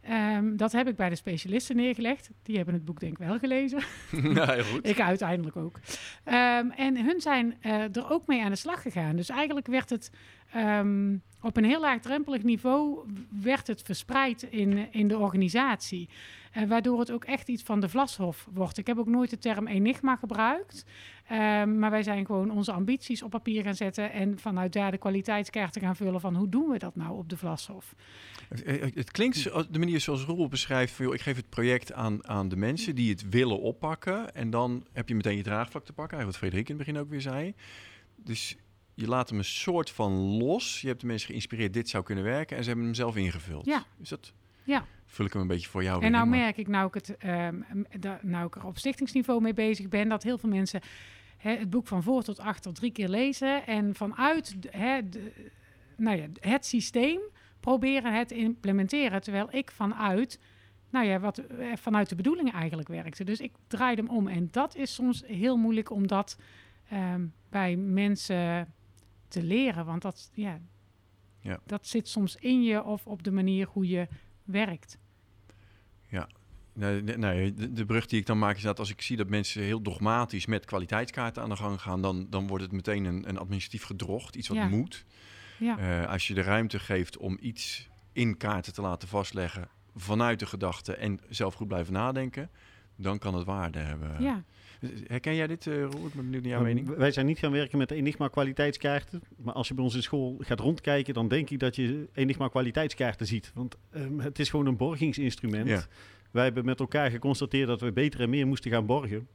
Ehm, 0.00 0.56
dat 0.56 0.72
heb 0.72 0.88
ik 0.88 0.96
bij 0.96 1.08
de 1.08 1.14
specialisten 1.14 1.76
neergelegd. 1.76 2.30
Die 2.42 2.56
hebben 2.56 2.74
het 2.74 2.84
boek 2.84 3.00
denk 3.00 3.12
ik 3.12 3.26
wel 3.26 3.38
gelezen. 3.38 3.82
goed. 4.70 4.88
Ik 4.88 5.00
uiteindelijk 5.00 5.56
ook. 5.56 5.80
Ehm, 6.24 6.70
en 6.70 7.04
hun 7.04 7.20
zijn 7.20 7.56
eh, 7.60 7.96
er 7.96 8.10
ook 8.10 8.26
mee 8.26 8.42
aan 8.42 8.50
de 8.50 8.56
slag 8.56 8.82
gegaan. 8.82 9.16
Dus 9.16 9.28
eigenlijk 9.28 9.66
werd 9.66 9.90
het 9.90 10.10
op 11.40 11.56
een 11.56 11.64
heel 11.64 11.80
laagdrempelig 11.80 12.42
niveau 12.42 13.06
werd 13.42 13.66
het 13.66 13.82
verspreid 13.82 14.42
in, 14.42 14.92
in 14.92 15.08
de 15.08 15.18
organisatie. 15.18 16.08
Eh, 16.52 16.64
waardoor 16.64 17.00
het 17.00 17.10
ook 17.10 17.24
echt 17.24 17.48
iets 17.48 17.62
van 17.62 17.80
de 17.80 17.88
Vlashof 17.88 18.48
wordt. 18.52 18.78
Ik 18.78 18.86
heb 18.86 18.98
ook 18.98 19.06
nooit 19.06 19.30
de 19.30 19.38
term 19.38 19.66
enigma 19.66 20.16
gebruikt. 20.16 20.84
Ehm, 21.28 21.78
maar 21.78 21.90
wij 21.90 22.02
zijn 22.02 22.26
gewoon 22.26 22.50
onze 22.50 22.72
ambities 22.72 23.22
op 23.22 23.30
papier 23.30 23.62
gaan 23.62 23.74
zetten. 23.74 24.12
En 24.12 24.38
vanuit 24.38 24.72
daar 24.72 24.90
de 24.90 24.98
kwaliteitskaarten 24.98 25.80
gaan 25.80 25.96
vullen 25.96 26.20
van 26.20 26.36
hoe 26.36 26.48
doen 26.48 26.68
we 26.68 26.78
dat 26.78 26.96
nou 26.96 27.18
op 27.18 27.28
de 27.28 27.36
Vlashof. 27.36 27.94
Het, 28.48 28.62
eh, 28.62 28.82
het 28.94 29.10
klinkt 29.10 29.44
de 29.72 29.78
manier 29.78 30.00
zoals 30.00 30.24
Roel 30.24 30.48
beschrijft: 30.48 30.92
van, 30.92 31.04
joh, 31.04 31.14
ik 31.14 31.20
geef 31.20 31.36
het 31.36 31.48
project 31.48 31.92
aan, 31.92 32.28
aan 32.28 32.48
de 32.48 32.56
mensen 32.56 32.94
die 32.94 33.10
het 33.10 33.28
willen 33.28 33.60
oppakken. 33.60 34.34
En 34.34 34.50
dan 34.50 34.86
heb 34.92 35.08
je 35.08 35.14
meteen 35.14 35.36
je 35.36 35.42
draagvlak 35.42 35.84
te 35.84 35.92
pakken. 35.92 36.18
Eigenlijk 36.18 36.40
wat 36.40 36.50
Frederik 36.50 36.68
in 36.68 36.76
het 36.76 36.86
begin 36.86 37.02
ook 37.02 37.10
weer 37.10 37.20
zei. 37.20 37.54
Dus 38.16 38.56
je 38.94 39.08
laat 39.08 39.28
hem 39.28 39.38
een 39.38 39.44
soort 39.44 39.90
van 39.90 40.12
los. 40.12 40.80
Je 40.80 40.88
hebt 40.88 41.00
de 41.00 41.06
mensen 41.06 41.28
geïnspireerd, 41.28 41.72
dit 41.72 41.88
zou 41.88 42.04
kunnen 42.04 42.24
werken. 42.24 42.56
En 42.56 42.62
ze 42.62 42.68
hebben 42.68 42.86
hem 42.86 42.96
zelf 42.96 43.16
ingevuld. 43.16 43.64
Ja. 43.64 43.84
Is 44.00 44.08
dat? 44.08 44.32
Ja. 44.64 44.84
Vul 45.06 45.24
ik 45.24 45.32
hem 45.32 45.42
een 45.42 45.48
beetje 45.48 45.68
voor 45.68 45.82
jou 45.82 46.02
En 46.02 46.10
nou 46.10 46.24
in, 46.24 46.30
merk 46.30 46.56
ik, 46.56 46.68
nou 46.68 46.86
ik, 46.86 46.94
het, 46.94 47.16
ehm, 47.16 47.60
nou 48.22 48.46
ik 48.46 48.56
er 48.56 48.66
op 48.66 48.78
stichtingsniveau 48.78 49.40
mee 49.40 49.54
bezig 49.54 49.88
ben, 49.88 50.08
dat 50.08 50.22
heel 50.22 50.38
veel 50.38 50.48
mensen 50.48 50.80
hè, 51.38 51.50
het 51.56 51.70
boek 51.70 51.86
van 51.86 52.02
voor 52.02 52.22
tot 52.22 52.38
achter 52.38 52.72
drie 52.74 52.90
keer 52.92 53.08
lezen. 53.08 53.66
En 53.66 53.94
vanuit 53.94 54.56
hè, 54.70 55.08
de- 55.08 55.50
nou 55.96 56.16
ja, 56.18 56.26
het 56.40 56.66
systeem 56.66 57.20
proberen 57.60 58.14
het 58.14 58.28
te 58.28 58.34
implementeren. 58.36 59.20
Terwijl 59.22 59.48
ik 59.50 59.70
vanuit, 59.70 60.40
nou 60.90 61.06
ja, 61.06 61.18
wat, 61.20 61.38
eh, 61.38 61.76
vanuit 61.76 62.08
de 62.08 62.14
bedoelingen 62.14 62.52
eigenlijk 62.52 62.88
werkte. 62.88 63.24
Dus 63.24 63.40
ik 63.40 63.52
draai 63.66 63.96
hem 63.96 64.08
om. 64.08 64.26
En 64.28 64.48
dat 64.50 64.74
is 64.76 64.94
soms 64.94 65.22
heel 65.26 65.56
moeilijk 65.56 65.90
om 65.90 66.06
dat 66.06 66.38
ehm, 66.88 67.26
bij 67.50 67.76
mensen 67.76 68.72
te 69.28 69.42
leren. 69.42 69.84
Want 69.86 70.02
dat, 70.02 70.30
ja, 70.32 70.60
Ja. 71.40 71.60
dat 71.66 71.86
zit 71.86 72.08
soms 72.08 72.36
in 72.36 72.62
je 72.62 72.84
of 72.84 73.06
op 73.06 73.22
de 73.22 73.30
manier 73.32 73.66
hoe 73.72 73.88
je 73.88 74.08
werkt. 74.44 74.98
Nee, 76.10 76.22
nee, 76.78 77.02
nee, 77.02 77.54
de, 77.54 77.72
de 77.72 77.84
brug 77.86 78.06
die 78.06 78.20
ik 78.20 78.26
dan 78.26 78.38
maak 78.38 78.56
is 78.56 78.62
dat 78.62 78.78
als 78.78 78.90
ik 78.90 79.02
zie 79.02 79.16
dat 79.16 79.28
mensen 79.28 79.62
heel 79.62 79.82
dogmatisch 79.82 80.46
met 80.46 80.64
kwaliteitskaarten 80.64 81.42
aan 81.42 81.48
de 81.48 81.56
gang 81.56 81.80
gaan, 81.80 82.02
dan, 82.02 82.26
dan 82.30 82.46
wordt 82.46 82.62
het 82.64 82.72
meteen 82.72 83.04
een, 83.04 83.28
een 83.28 83.38
administratief 83.38 83.82
gedrocht, 83.82 84.34
iets 84.36 84.48
wat 84.48 84.56
Ja. 84.56 84.68
moet. 84.68 85.04
Ja. 85.58 85.78
Eh, 85.78 86.10
als 86.10 86.26
je 86.26 86.34
de 86.34 86.42
ruimte 86.42 86.78
geeft 86.78 87.16
om 87.16 87.38
iets 87.40 87.88
in 88.12 88.36
kaarten 88.36 88.72
te 88.72 88.80
laten 88.82 89.08
vastleggen 89.08 89.68
vanuit 89.94 90.38
de 90.38 90.46
gedachte 90.46 90.94
en 90.94 91.20
zelf 91.28 91.54
goed 91.54 91.68
blijven 91.68 91.92
nadenken, 91.92 92.50
dan 92.96 93.18
kan 93.18 93.34
het 93.34 93.44
waarde 93.44 93.78
hebben. 93.78 94.22
ja. 94.22 94.44
Herken 95.06 95.34
jij 95.34 95.46
dit, 95.46 95.66
eh 95.66 95.74
Roel? 95.74 96.06
Ik 96.06 96.14
ben 96.14 96.24
benieuwd 96.24 96.42
naar 96.42 96.50
jouw 96.52 96.62
Nou, 96.62 96.74
mening. 96.74 96.96
Wij 96.96 97.10
zijn 97.10 97.26
niet 97.26 97.38
gaan 97.38 97.50
werken 97.52 97.78
met 97.78 97.90
Enigma 97.90 98.28
kwaliteitskaarten. 98.28 99.22
Maar 99.36 99.54
als 99.54 99.68
je 99.68 99.74
bij 99.74 99.84
ons 99.84 99.94
in 99.94 100.02
school 100.02 100.36
gaat 100.40 100.60
rondkijken, 100.60 101.14
dan 101.14 101.28
denk 101.28 101.50
ik 101.50 101.58
dat 101.58 101.76
je 101.76 102.08
Enigma 102.12 102.48
kwaliteitskaarten 102.48 103.26
ziet. 103.26 103.50
Want 103.54 103.76
ehm, 103.90 104.18
het 104.18 104.38
is 104.38 104.50
gewoon 104.50 104.66
een 104.66 104.76
borgingsinstrument. 104.76 105.68
Ja. 105.68 105.86
Wij 106.38 106.46
hebben 106.46 106.64
met 106.64 106.80
elkaar 106.80 107.10
geconstateerd 107.10 107.66
dat 107.68 107.80
we 107.80 107.92
beter 107.92 108.20
en 108.20 108.30
meer 108.30 108.46
moesten 108.46 108.70
gaan 108.70 108.86
borgen. 108.86 109.28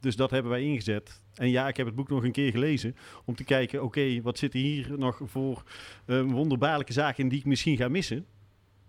Dus 0.00 0.16
dat 0.16 0.30
hebben 0.30 0.50
wij 0.50 0.62
ingezet. 0.62 1.22
En 1.34 1.50
ja, 1.50 1.68
ik 1.68 1.76
heb 1.76 1.86
het 1.86 1.94
boek 1.94 2.08
nog 2.08 2.24
een 2.24 2.32
keer 2.32 2.50
gelezen 2.50 2.96
om 3.24 3.34
te 3.34 3.44
kijken, 3.44 3.82
oké, 3.82 4.22
wat 4.22 4.38
zit 4.38 4.52
hier 4.52 4.98
nog 4.98 5.20
voor 5.24 5.62
ehm, 6.06 6.26
wonderbaarlijke 6.26 6.92
zaken 6.92 7.22
in 7.22 7.28
die 7.28 7.38
ik 7.38 7.44
misschien 7.44 7.76
ga 7.76 7.88
missen. 7.88 8.26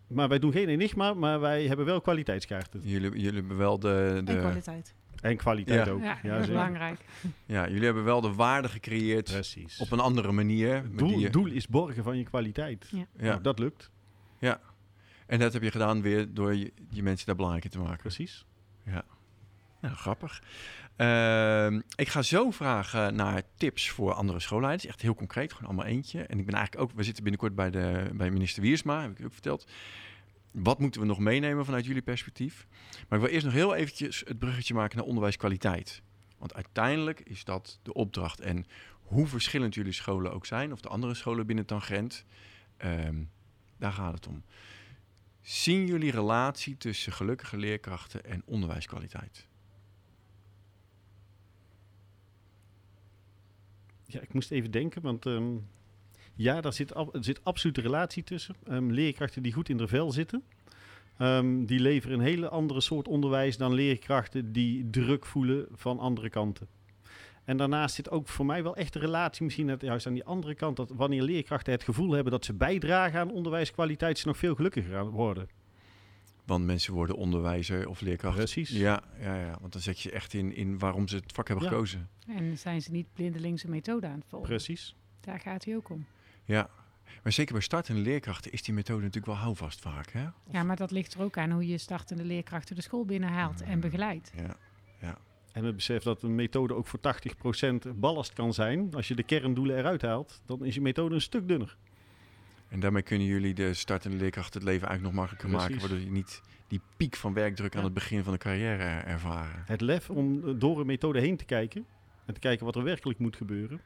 Maar 0.08 0.28
wij 0.30 0.40
doen 0.40 0.52
geen 0.52 0.70
Enigma, 0.70 1.14
maar 1.14 1.40
wij 1.40 1.66
hebben 1.68 1.86
wel 1.86 2.02
kwaliteitskaarten. 2.02 2.82
Jullie, 2.84 3.12
jullie 3.12 3.40
hebben 3.40 3.58
wel 3.58 3.80
de, 3.80 4.22
de, 4.26 4.32
En 4.32 4.40
kwaliteit. 4.40 4.94
En 5.22 5.38
kwaliteit 5.38 5.86
Ja. 5.86 5.92
ook. 5.92 6.02
Ja, 6.04 6.18
Ja, 6.24 6.34
dat 6.34 6.42
is 6.42 6.48
belangrijk. 6.48 7.00
ja, 7.46 7.68
jullie 7.68 7.86
hebben 7.86 8.04
wel 8.04 8.22
de 8.22 8.34
waarde 8.34 8.70
gecreëerd 8.70 9.32
Precies. 9.32 9.80
op 9.80 9.92
een 9.92 10.00
andere 10.00 10.32
manier. 10.32 10.84
Doel, 10.96 11.18
die- 11.18 11.30
doel 11.30 11.46
is 11.48 11.68
borgen 11.68 12.04
van 12.04 12.18
je 12.18 12.24
kwaliteit. 12.24 12.88
Ja. 12.92 12.98
ja. 12.98 13.06
Nou, 13.30 13.42
dat 13.42 13.60
lukt. 13.60 13.92
En 15.32 15.40
dat 15.40 15.54
heb 15.54 15.62
je 15.62 15.72
gedaan 15.72 16.02
weer 16.02 16.34
door 16.34 16.56
je, 16.56 16.74
je 16.90 17.04
mensen 17.04 17.26
daar 17.26 17.36
belangrijker 17.36 17.72
te 17.72 17.80
maken. 17.80 17.98
Precies. 17.98 18.46
Nou, 19.82 19.96
grappig. 19.96 20.44
Ehm, 20.96 21.82
ik 21.96 22.08
ga 22.08 22.22
zo 22.22 22.52
vragen 22.52 23.16
naar 23.16 23.42
tips 23.56 23.90
voor 23.90 24.14
andere 24.14 24.40
schoolleiders. 24.40 24.86
Echt 24.86 25.02
heel 25.02 25.16
concreet, 25.16 25.54
gewoon 25.54 25.68
allemaal 25.68 25.86
eentje. 25.86 26.22
En 26.22 26.40
ik 26.40 26.46
ben 26.46 26.56
eigenlijk 26.56 26.84
ook, 26.84 26.98
we 26.98 27.04
zitten 27.04 27.24
binnenkort 27.24 27.56
bij, 27.56 27.72
de, 27.72 28.10
bij 28.14 28.32
minister 28.32 28.62
Wiersma, 28.62 29.02
heb 29.02 29.20
ik 29.20 29.26
ook 29.26 29.34
verteld. 29.34 29.72
Wat 30.52 30.80
moeten 30.80 31.02
we 31.02 31.08
nog 31.08 31.20
meenemen 31.20 31.66
vanuit 31.66 31.86
jullie 31.86 32.02
perspectief? 32.02 32.68
Maar 33.08 33.20
ik 33.20 33.26
wil 33.26 33.34
eerst 33.34 33.46
nog 33.46 33.56
heel 33.56 33.76
eventjes 33.76 34.24
het 34.28 34.40
bruggetje 34.40 34.74
maken 34.74 34.98
naar 34.98 35.06
onderwijskwaliteit. 35.06 36.02
Want 36.38 36.54
uiteindelijk 36.54 37.20
is 37.20 37.44
dat 37.44 37.80
de 37.84 37.94
opdracht. 37.94 38.40
En 38.40 38.66
hoe 39.04 39.28
verschillend 39.28 39.74
jullie 39.74 39.92
scholen 39.92 40.34
ook 40.34 40.46
zijn, 40.46 40.72
of 40.72 40.82
de 40.82 40.90
andere 40.90 41.14
scholen 41.14 41.46
binnen 41.46 41.66
Tangent, 41.66 42.26
ehm, 42.78 43.24
daar 43.78 43.94
gaat 43.94 44.14
het 44.14 44.28
om. 44.28 44.44
Zien 45.42 45.86
jullie 45.86 46.12
relatie 46.12 46.78
tussen 46.78 47.12
gelukkige 47.12 47.58
leerkrachten 47.58 48.26
en 48.26 48.42
onderwijskwaliteit? 48.46 49.48
Ja, 54.06 54.22
ik 54.22 54.34
moest 54.34 54.52
even 54.52 54.72
denken, 54.72 55.02
want 55.02 55.26
ehm, 55.26 55.58
ja, 56.36 56.62
daar 56.62 56.74
zit, 56.74 56.96
er 56.96 57.08
zit 57.12 57.44
absoluut 57.44 57.78
relatie 57.78 58.24
tussen. 58.24 58.56
Ehm, 58.64 58.90
leerkrachten 58.90 59.44
die 59.44 59.54
goed 59.54 59.70
in 59.70 59.78
de 59.78 59.88
vel 59.88 60.12
zitten, 60.12 60.44
ehm, 61.18 61.66
die 61.66 61.80
leveren 61.80 62.20
een 62.20 62.26
hele 62.26 62.50
andere 62.50 62.82
soort 62.82 63.08
onderwijs 63.08 63.58
dan 63.58 63.74
leerkrachten 63.74 64.52
die 64.52 64.90
druk 64.90 65.26
voelen 65.26 65.68
van 65.72 66.00
andere 66.00 66.30
kanten. 66.30 66.68
En 67.52 67.58
daarnaast 67.58 67.96
zit 67.96 68.10
ook 68.10 68.28
voor 68.28 68.46
mij 68.46 68.64
wel 68.64 68.76
echt 68.76 68.96
een 68.96 69.02
relatie, 69.02 69.44
misschien 69.44 69.66
net 69.66 69.82
juist 69.82 70.08
aan 70.08 70.14
die 70.14 70.24
andere 70.24 70.56
kant, 70.56 70.76
dat 70.78 70.90
wanneer 70.96 71.22
leerkrachten 71.22 71.74
het 71.74 71.84
gevoel 71.84 72.12
hebben 72.12 72.32
dat 72.32 72.46
ze 72.46 72.54
bijdragen 72.54 73.20
aan 73.20 73.32
onderwijskwaliteit, 73.32 74.20
ze 74.20 74.28
nog 74.28 74.38
veel 74.38 74.56
gelukkiger 74.56 74.92
gaan 74.94 75.10
worden. 75.10 75.50
Want 76.46 76.66
mensen 76.66 76.94
worden 76.94 77.16
onderwijzer 77.16 77.88
of 77.90 78.02
leerkracht. 78.02 78.36
Precies. 78.38 78.70
Ja, 78.70 79.02
ja, 79.20 79.36
ja, 79.36 79.58
want 79.62 79.74
dan 79.74 79.82
zet 79.82 80.00
je 80.00 80.12
echt 80.12 80.34
in, 80.34 80.56
in 80.56 80.80
waarom 80.80 81.08
ze 81.08 81.16
het 81.16 81.32
vak 81.32 81.48
hebben 81.48 81.66
Ja. 81.66 81.72
gekozen. 81.72 82.10
En 82.28 82.58
zijn 82.58 82.82
ze 82.82 82.92
niet 82.92 83.08
blindelingse 83.14 83.70
methode 83.70 84.08
aan 84.08 84.16
het 84.20 84.26
volgen? 84.28 84.50
Precies. 84.50 84.96
Daar 85.22 85.40
gaat 85.40 85.66
hij 85.66 85.76
ook 85.76 85.90
om. 85.90 86.06
Ja. 86.46 86.70
Maar 87.24 87.32
zeker 87.32 87.54
bij 87.54 87.62
startende 87.62 88.02
leerkrachten 88.02 88.52
is 88.52 88.64
die 88.64 88.74
methode 88.74 89.00
natuurlijk 89.00 89.26
wel 89.34 89.36
houvast 89.42 89.80
vaak. 89.80 90.12
Hè? 90.12 90.24
Of- 90.26 90.54
Ja, 90.54 90.64
maar 90.64 90.76
dat 90.76 90.92
ligt 90.92 91.14
er 91.14 91.22
ook 91.22 91.38
aan 91.38 91.52
hoe 91.52 91.68
je 91.68 91.78
startende 91.78 92.24
leerkrachten 92.26 92.76
de 92.76 92.82
school 92.82 93.06
binnenhaalt 93.06 93.62
en 93.62 93.80
begeleidt. 93.80 94.32
ja. 94.36 94.56
En 95.54 95.64
het 95.66 95.76
besef 95.76 96.04
dat 96.04 96.24
een 96.24 96.36
methode 96.36 96.74
ook 96.76 96.88
voor 96.88 97.00
80% 97.00 97.88
ballast 97.96 98.34
kan 98.34 98.54
zijn. 98.54 98.94
Als 98.96 99.08
je 99.08 99.16
de 99.16 99.24
kerndoelen 99.24 99.78
eruit 99.78 100.02
haalt, 100.02 100.42
dan 100.46 100.66
is 100.66 100.76
je 100.76 100.82
methode 100.82 101.16
een 101.16 101.22
stuk 101.22 101.48
dunner. 101.48 101.78
En 102.68 102.80
daarmee 102.80 103.02
kunnen 103.02 103.28
jullie 103.28 103.54
de 103.54 103.74
startende 103.74 104.18
leerkrachten 104.18 104.60
het 104.60 104.70
leven 104.70 104.88
eigenlijk 104.88 105.16
nog 105.16 105.26
makkelijker 105.28 105.60
maken. 105.60 105.80
Waardoor 105.80 106.00
je 106.00 106.12
niet 106.12 106.42
die 106.68 106.82
piek 106.98 107.16
van 107.16 107.34
werkdruk 107.34 107.76
aan 107.76 107.84
het 107.84 107.94
begin 107.94 108.24
van 108.24 108.34
de 108.34 108.40
carrière 108.40 108.84
er- 108.84 109.04
ervaren. 109.06 109.64
Het 109.66 109.82
lef 109.82 110.10
om 110.10 110.60
door 110.60 110.80
een 110.80 110.86
methode 110.86 111.20
heen 111.20 111.38
te 111.38 111.46
kijken 111.46 111.86
en 112.26 112.34
te 112.34 112.40
kijken 112.40 112.66
wat 112.66 112.76
er 112.76 112.84
werkelijk 112.84 113.20
moet 113.20 113.36
gebeuren. 113.36 113.82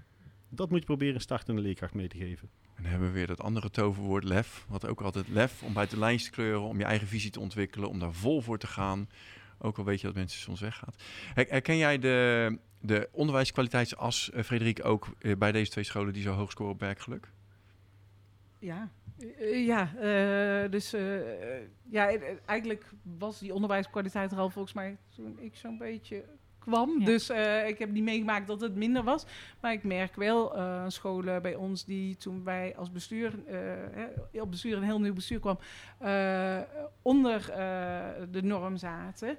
Dat 0.49 0.69
moet 0.69 0.79
je 0.79 0.85
proberen 0.85 1.15
een 1.15 1.21
startende 1.21 1.61
leerkracht 1.61 1.93
mee 1.93 2.07
te 2.07 2.17
geven. 2.17 2.49
En 2.75 2.81
dan 2.81 2.91
hebben 2.91 3.07
we 3.07 3.13
weer 3.13 3.27
dat 3.27 3.41
andere 3.41 3.69
toverwoord 3.69 4.23
lef. 4.23 4.65
Wat 4.69 4.87
ook 4.87 5.01
altijd 5.01 5.27
lef 5.27 5.63
om 5.63 5.73
buiten 5.73 5.97
de 5.97 6.03
lijns 6.03 6.23
te 6.23 6.29
kleuren, 6.31 6.61
om 6.61 6.77
je 6.77 6.83
eigen 6.83 7.07
visie 7.07 7.31
te 7.31 7.39
ontwikkelen, 7.39 7.89
om 7.89 7.99
daar 7.99 8.13
vol 8.13 8.41
voor 8.41 8.57
te 8.57 8.67
gaan. 8.67 9.09
Ook 9.65 9.77
al 9.77 9.83
weet 9.83 9.99
je 10.01 10.07
dat 10.07 10.15
mensen 10.15 10.39
soms 10.41 10.61
weggaat. 10.61 10.95
Her- 11.33 11.47
Herken 11.49 11.77
jij 11.77 11.99
de, 11.99 12.57
de 12.81 13.09
onderwijskwaliteitsas, 13.11 14.31
eh, 14.31 14.43
Frederik, 14.43 14.85
ook 14.85 15.07
eh, 15.19 15.35
bij 15.37 15.51
deze 15.51 15.71
twee 15.71 15.83
scholen 15.83 16.13
die 16.13 16.21
zo 16.23 16.31
hoog 16.33 16.51
scoren 16.51 16.73
op 16.73 16.79
werkgeluk? 16.79 17.27
Ja, 18.59 18.89
Eh, 19.39 19.65
ja 19.65 19.83
dus 20.67 20.91
ja, 21.89 22.09
eh, 22.09 22.37
eigenlijk 22.45 22.85
was 23.17 23.39
die 23.39 23.53
onderwijskwaliteit 23.53 24.31
er 24.31 24.37
al 24.37 24.49
volgens 24.49 24.73
mij 24.73 24.97
toen 25.15 25.39
ik 25.39 25.55
zo'n 25.55 25.77
beetje 25.77 26.23
kwam. 26.65 26.99
Ja. 26.99 27.05
Dus 27.05 27.29
eh, 27.29 27.67
ik 27.67 27.79
heb 27.79 27.91
niet 27.91 28.03
meegemaakt 28.03 28.47
dat 28.47 28.61
het 28.61 28.75
minder 28.75 29.03
was. 29.03 29.25
Maar 29.61 29.71
ik 29.71 29.83
merk 29.83 30.15
wel 30.15 30.55
eh, 30.55 30.83
scholen 30.87 31.41
bij 31.41 31.55
ons 31.55 31.85
die 31.85 32.15
toen 32.15 32.43
wij 32.43 32.73
als 32.77 32.91
bestuur, 32.91 33.33
eh, 33.47 33.57
hè, 34.31 34.41
op 34.41 34.51
bestuur 34.51 34.77
een 34.77 34.83
heel 34.83 34.99
nieuw 34.99 35.13
bestuur 35.13 35.39
kwam, 35.39 35.59
onder 37.01 37.45
de 38.31 38.41
norm 38.43 38.77
zaten. 38.77 39.37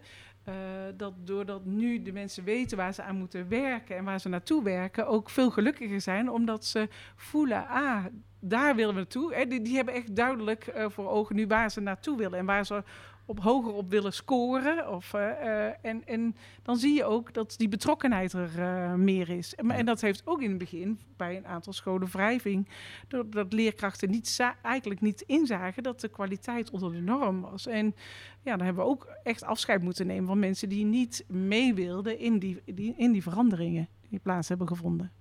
Dat 0.97 1.12
doordat 1.24 1.64
nu 1.64 2.03
de 2.03 2.12
mensen 2.12 2.45
weten 2.45 2.77
waar 2.77 2.95
ze 2.95 3.03
aan 3.03 3.16
moeten 3.16 3.49
werken 3.49 3.97
en 3.97 4.05
waar 4.05 4.20
ze 4.20 4.29
naartoe 4.29 4.62
werken, 4.62 5.07
ook 5.07 5.31
veel 5.31 5.51
gelukkiger 5.51 6.01
zijn, 6.01 6.31
omdat 6.31 6.64
ze 6.64 6.89
voelen, 7.16 7.68
ah, 7.68 8.05
daar 8.41 8.74
willen 8.74 8.95
we 8.95 9.01
naartoe. 9.01 9.47
Die, 9.49 9.62
die 9.62 9.77
hebben 9.77 9.95
echt 9.95 10.16
duidelijk 10.16 10.72
voor 10.89 11.09
ogen 11.09 11.37
nu 11.37 11.47
waar 11.47 11.70
ze 11.70 11.81
naartoe 11.81 12.16
willen 12.16 12.39
en 12.39 12.47
waar 12.47 12.66
ze 12.66 12.83
op 13.27 13.41
hoger 13.41 13.72
op 13.72 13.91
willen 13.91 14.12
scoren. 14.12 14.91
Of, 14.91 15.14
eh, 15.14 15.66
eh, 15.66 15.74
en, 15.83 16.07
en 16.07 16.37
dan 16.62 16.77
zie 16.77 16.95
je 16.95 17.05
ook 17.05 17.35
dat 17.35 17.55
die 17.57 17.68
betrokkenheid 17.68 18.33
er 18.33 18.59
eh, 18.59 18.95
meer 18.95 19.29
is. 19.29 19.55
En, 19.55 19.70
en 19.70 19.87
dat 19.87 20.01
heeft 20.01 20.27
ook 20.27 20.43
in 20.43 20.49
het 20.49 20.59
begin 20.59 20.99
bij 21.16 21.37
een 21.37 21.47
aantal 21.47 21.72
scholen 21.72 22.09
wrijving. 22.09 22.68
Dat, 23.09 23.33
dat 23.33 23.53
leerkrachten 23.53 24.11
niet 24.11 24.41
eigenlijk 24.62 25.01
niet 25.01 25.20
inzagen 25.20 25.83
dat 25.83 26.01
de 26.01 26.09
kwaliteit 26.09 26.70
onder 26.70 26.93
de 26.93 27.01
norm 27.01 27.41
was. 27.41 27.66
En 27.66 27.95
ja, 28.43 28.57
dan 28.57 28.66
hebben 28.66 28.85
we 28.85 28.91
ook 28.91 29.16
echt 29.22 29.43
afscheid 29.43 29.83
moeten 29.83 30.07
nemen 30.07 30.27
van 30.27 30.39
mensen 30.39 30.68
die 30.68 30.85
niet 30.85 31.24
mee 31.29 31.74
wilden 31.74 32.18
in 32.18 32.39
die, 32.39 32.62
die, 32.64 32.95
in 32.97 33.12
die 33.12 33.22
veranderingen 33.22 33.89
die 34.09 34.18
plaats 34.18 34.49
hebben 34.49 34.68
gevonden. 34.68 35.12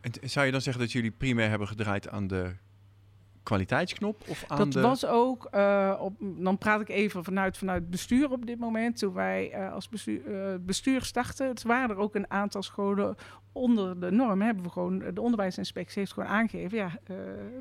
En 0.00 0.10
t- 0.10 0.18
zou 0.22 0.46
je 0.46 0.52
dan 0.52 0.60
zeggen 0.60 0.82
dat 0.82 0.92
jullie 0.92 1.10
primair 1.10 1.48
hebben 1.48 1.68
gedraaid 1.68 2.08
aan 2.08 2.26
de 2.26 2.52
kwaliteitsknop 3.44 4.22
of 4.28 4.44
aan 4.48 4.58
Dat 4.58 4.72
de... 4.72 4.80
was 4.80 5.06
ook, 5.06 5.44
eh, 5.50 5.94
op, 6.00 6.14
dan 6.18 6.58
praat 6.58 6.80
ik 6.80 6.88
even 6.88 7.24
vanuit, 7.24 7.56
vanuit 7.56 7.90
bestuur 7.90 8.30
op 8.30 8.46
dit 8.46 8.58
moment. 8.58 8.98
Toen 8.98 9.12
wij 9.12 9.50
eh, 9.50 9.72
als 9.72 9.88
bestuur, 9.88 10.50
eh, 10.50 10.54
bestuur 10.60 11.02
startten, 11.02 11.48
het 11.48 11.62
waren 11.62 11.90
er 11.90 12.02
ook 12.02 12.14
een 12.14 12.30
aantal 12.30 12.62
scholen 12.62 13.16
onder 13.52 14.00
de 14.00 14.10
norm. 14.10 14.42
Hebben 14.42 14.64
we 14.64 14.70
gewoon, 14.70 14.98
de 15.14 15.20
onderwijsinspectie 15.20 15.98
heeft 15.98 16.12
gewoon 16.12 16.28
aangegeven, 16.28 16.78
ja, 16.78 16.98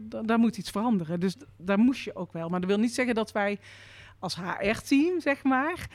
da- 0.02 0.22
daar 0.22 0.40
moet 0.40 0.58
iets 0.58 0.70
veranderen. 0.70 1.20
Dus 1.20 1.36
daar 1.58 1.80
moest 1.80 2.04
je 2.04 2.16
ook 2.16 2.34
wel. 2.34 2.50
Maar 2.50 2.60
dat 2.60 2.70
wil 2.70 2.80
niet 2.80 2.94
zeggen 2.94 3.16
dat 3.16 3.32
wij 3.32 3.60
als 4.20 4.36
HR-team, 4.36 5.20
zeg 5.22 5.44
maar, 5.44 5.88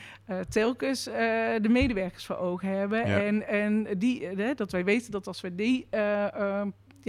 telkens 0.49 1.03
de 1.03 1.69
medewerkers 1.69 2.25
voor 2.25 2.37
ogen 2.37 2.67
hebben. 2.69 3.07
Ja. 3.07 3.19
En, 3.19 3.47
en 3.47 3.87
die, 3.97 4.35
dat 4.55 4.71
wij 4.71 4.83
weten 4.83 5.11
dat 5.11 5.27
als 5.27 5.41
we 5.41 5.55
die 5.55 5.87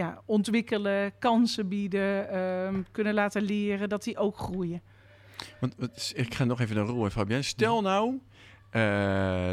ja, 0.01 0.23
ontwikkelen, 0.25 1.13
kansen 1.19 1.69
bieden, 1.69 2.29
ehm, 2.31 2.83
kunnen 2.93 3.15
laten 3.15 3.43
leren, 3.43 3.89
dat 3.89 4.03
die 4.05 4.17
ook 4.19 4.39
groeien. 4.39 4.81
Want 5.61 5.75
wat 5.79 5.97
is- 5.97 6.13
ik 6.13 6.35
ga 6.35 6.45
nog 6.45 6.61
even 6.61 6.77
naar 6.77 6.85
Roel 6.85 7.05
en 7.05 7.11
Fabienne. 7.11 7.43
Stel 7.43 7.83
nou, 7.83 8.21
eh, 8.71 8.81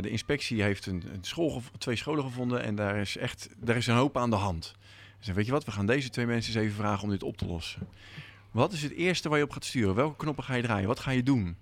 de 0.02 0.10
inspectie 0.10 0.62
heeft 0.62 0.86
een, 0.86 1.04
een 1.14 1.24
school, 1.24 1.62
twee 1.78 1.96
scholen 1.96 2.24
gevonden 2.24 2.64
en 2.64 2.76
daar 2.76 2.98
is 2.98 3.18
echt 3.18 3.50
daar 3.58 3.76
is 3.76 3.88
een 3.88 3.96
hoop 3.96 4.18
aan 4.18 4.30
de 4.30 4.36
hand. 4.36 4.76
Zeggen, 5.16 5.36
weet 5.36 5.46
je 5.46 5.52
wat, 5.52 5.66
we 5.66 5.72
gaan 5.72 5.86
deze 5.86 6.10
twee 6.10 6.26
mensen 6.26 6.54
eens 6.56 6.64
even 6.64 6.76
vragen 6.78 7.04
om 7.04 7.10
dit 7.10 7.24
op 7.24 7.38
te 7.38 7.46
lossen. 7.46 7.88
Wat 8.52 8.74
is 8.74 8.84
het 8.84 8.92
eerste 8.92 9.30
waar 9.30 9.38
je 9.38 9.44
op 9.44 9.52
gaat 9.52 9.66
sturen? 9.66 9.96
Welke 9.96 10.16
knoppen 10.16 10.44
ga 10.44 10.54
je 10.56 10.62
draaien? 10.62 10.88
Wat 10.88 11.00
ga 11.00 11.12
je 11.12 11.24
doen? 11.24 11.58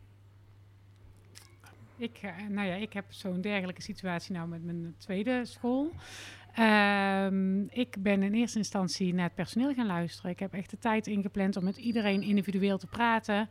Ik, 1.97 2.17
eh, 2.21 2.31
nou 2.49 2.67
ja, 2.67 2.73
ik 2.75 2.93
heb 2.93 3.05
zo'n 3.09 3.41
dergelijke 3.41 3.81
situatie 3.81 4.33
nou 4.35 4.47
met 4.47 4.63
mijn 4.63 4.95
tweede 4.97 5.45
school. 5.45 5.91
Ehm, 6.55 7.61
ik 7.61 7.95
ben 7.99 8.23
in 8.23 8.33
eerste 8.33 8.57
instantie 8.57 9.13
naar 9.13 9.25
het 9.25 9.35
personeel 9.35 9.73
gaan 9.73 9.85
luisteren. 9.85 10.31
Ik 10.31 10.39
heb 10.39 10.53
echt 10.53 10.69
de 10.69 10.77
tijd 10.77 11.07
ingepland 11.07 11.57
om 11.57 11.63
met 11.63 11.77
iedereen 11.77 12.21
individueel 12.21 12.77
te 12.77 12.87
praten. 12.87 13.49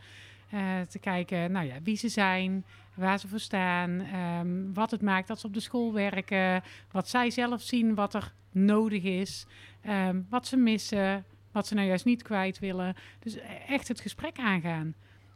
eh, 0.51 0.81
te 0.81 0.99
kijken 0.99 1.53
nou 1.53 1.67
ja, 1.67 1.75
wie 1.83 1.97
ze 1.97 2.09
zijn, 2.09 2.65
waar 2.95 3.19
ze 3.19 3.29
voor 3.29 3.39
staan, 3.41 4.01
ehm, 4.01 4.73
wat 4.73 4.91
het 4.91 5.03
maakt 5.03 5.29
dat 5.29 5.41
ze 5.41 5.47
op 5.47 5.55
de 5.55 5.61
school 5.61 5.93
werken, 5.93 6.63
wat 6.91 7.09
zij 7.09 7.31
zelf 7.31 7.61
zien, 7.63 7.95
wat 7.95 8.15
er 8.15 8.33
nodig 8.51 9.03
is, 9.03 9.47
ehm, 9.81 10.21
wat 10.29 10.47
ze 10.47 10.57
missen, 10.57 11.25
wat 11.53 11.67
ze 11.67 11.75
nou 11.75 11.87
juist 11.87 12.05
niet 12.05 12.23
kwijt 12.23 12.59
willen. 12.59 12.95
Dus 13.19 13.39
echt 13.69 13.89
het 13.89 14.01
gesprek 14.01 14.39
aangaan. 14.39 14.95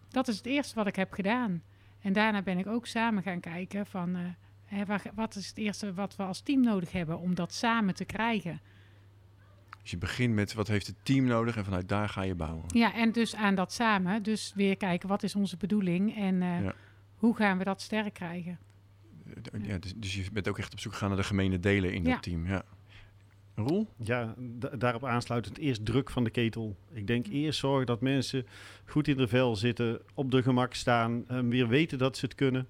Dat 0.08 0.28
is 0.28 0.36
het 0.36 0.46
eerste 0.46 0.74
wat 0.74 0.86
ik 0.86 0.96
heb 0.96 1.12
gedaan. 1.12 1.62
En 2.00 2.12
daarna 2.12 2.42
ben 2.42 2.58
ik 2.58 2.66
ook 2.66 2.86
samen 2.86 3.22
gaan 3.22 3.40
kijken 3.40 3.86
van 3.86 4.16
eh, 4.16 4.22
hè, 4.68 4.84
waar- 4.84 5.10
wat 5.14 5.34
is 5.36 5.48
het 5.48 5.56
eerste 5.58 5.94
wat 5.94 6.16
we 6.16 6.22
als 6.22 6.40
team 6.40 6.60
nodig 6.62 6.92
hebben 6.92 7.18
om 7.18 7.34
dat 7.34 7.52
samen 7.52 7.94
te 7.94 8.04
krijgen. 8.04 8.60
Dus 9.82 9.90
je 9.90 9.98
begint 9.98 10.34
met 10.34 10.54
wat 10.54 10.68
heeft 10.68 10.86
het 10.86 10.96
team 11.02 11.24
nodig 11.24 11.56
en 11.56 11.64
vanuit 11.64 11.88
daar 11.88 12.08
ga 12.08 12.22
je 12.22 12.34
bouwen. 12.34 12.64
Ja, 12.66 12.94
en 12.94 13.12
dus 13.12 13.34
aan 13.34 13.54
dat 13.54 13.72
samen, 13.72 14.22
dus 14.22 14.52
weer 14.54 14.76
kijken 14.76 15.08
wat 15.08 15.22
is 15.22 15.34
onze 15.34 15.56
bedoeling 15.56 16.16
en 16.16 16.42
eh, 16.42 16.62
Ja. 16.62 16.74
hoe 17.16 17.36
gaan 17.36 17.58
we 17.58 17.64
dat 17.64 17.80
sterk 17.82 18.14
krijgen. 18.14 18.58
Ja, 19.62 19.78
dus, 19.78 19.94
dus 19.96 20.14
je 20.14 20.24
bent 20.32 20.48
ook 20.48 20.58
echt 20.58 20.72
op 20.72 20.80
zoek 20.80 20.92
gegaan 20.92 21.08
naar 21.08 21.18
de 21.18 21.24
gemene 21.24 21.60
delen 21.60 21.92
in 21.92 22.04
Ja. 22.04 22.12
dat 22.12 22.22
team. 22.22 22.46
Ja. 22.46 22.62
Roel? 23.54 23.88
Ja, 23.96 24.34
da- 24.38 24.68
daarop 24.76 25.04
aansluitend 25.04 25.58
eerst 25.58 25.84
druk 25.84 26.10
van 26.10 26.24
de 26.24 26.30
ketel. 26.30 26.76
Ik 26.92 27.06
denk 27.06 27.26
eerst 27.26 27.58
zorgen 27.58 27.86
dat 27.86 28.00
mensen 28.00 28.46
goed 28.86 29.08
in 29.08 29.16
de 29.16 29.28
vel 29.28 29.56
zitten, 29.56 30.00
op 30.14 30.30
de 30.30 30.42
gemak 30.42 30.74
staan, 30.74 31.28
en 31.28 31.48
weer 31.48 31.68
weten 31.68 31.98
dat 31.98 32.16
ze 32.16 32.24
het 32.24 32.34
kunnen. 32.34 32.66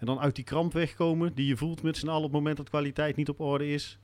En 0.00 0.06
dan 0.06 0.20
uit 0.20 0.34
die 0.34 0.44
kramp 0.44 0.72
wegkomen 0.72 1.34
die 1.34 1.46
je 1.46 1.56
voelt 1.56 1.82
met 1.82 1.96
z'n 1.96 2.08
allen 2.08 2.16
op 2.16 2.22
het 2.22 2.32
moment 2.32 2.56
dat 2.56 2.68
kwaliteit 2.68 3.16
niet 3.16 3.28
op 3.28 3.40
orde 3.40 3.68
is. 3.68 3.98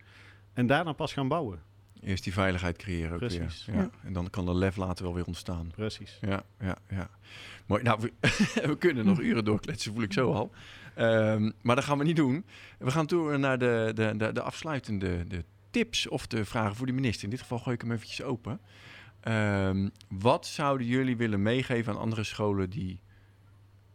En 0.53 0.67
daarna 0.67 0.93
pas 0.93 1.13
gaan 1.13 1.29
bouwen. 1.29 1.63
Eerst 2.01 2.25
die 2.25 2.33
veiligheid 2.33 2.77
creëren 2.77 3.13
ook 3.13 3.19
Precies. 3.19 3.65
weer. 3.67 3.77
Ja. 3.77 3.83
Ja. 3.83 3.91
En 4.03 4.13
dan 4.13 4.31
kan 4.31 4.45
de 4.47 4.55
lef 4.55 4.77
later 4.77 5.05
wel 5.05 5.15
weer 5.15 5.25
ontstaan. 5.25 5.71
Precies. 5.75 6.19
Ja, 6.21 6.43
ja, 6.61 6.77
ja. 6.89 7.11
Mooi. 7.67 7.83
Nou, 7.83 8.01
we, 8.01 8.13
we 8.69 8.77
kunnen 8.79 9.05
nog 9.05 9.21
uren 9.21 9.45
doorkletsen, 9.45 9.93
voel 9.93 10.03
ik 10.03 10.13
zo 10.13 10.33
al. 10.33 10.51
Ehm, 10.95 11.51
maar 11.63 11.75
dat 11.75 11.85
gaan 11.85 11.99
we 11.99 12.05
niet 12.05 12.17
doen. 12.17 12.45
We 12.79 12.91
gaan 12.91 13.07
door 13.07 13.39
naar 13.39 13.59
de, 13.59 13.93
de, 13.95 14.15
de, 14.17 14.33
de 14.33 14.43
afsluitende 14.43 15.27
de 15.27 15.45
tips 15.71 16.09
of 16.09 16.27
de 16.27 16.45
vragen 16.45 16.77
voor 16.77 16.87
de 16.87 16.93
minister. 16.93 17.25
In 17.25 17.31
dit 17.31 17.41
geval 17.41 17.59
gooi 17.59 17.75
ik 17.75 17.83
hem 17.83 17.93
eventjes 17.93 18.23
open. 18.23 18.61
Ehm, 19.21 19.89
wat 20.09 20.47
zouden 20.47 20.87
jullie 20.87 21.17
willen 21.17 21.43
meegeven 21.43 21.93
aan 21.93 21.99
andere 22.01 22.25
scholen 22.25 22.71
die 22.71 23.01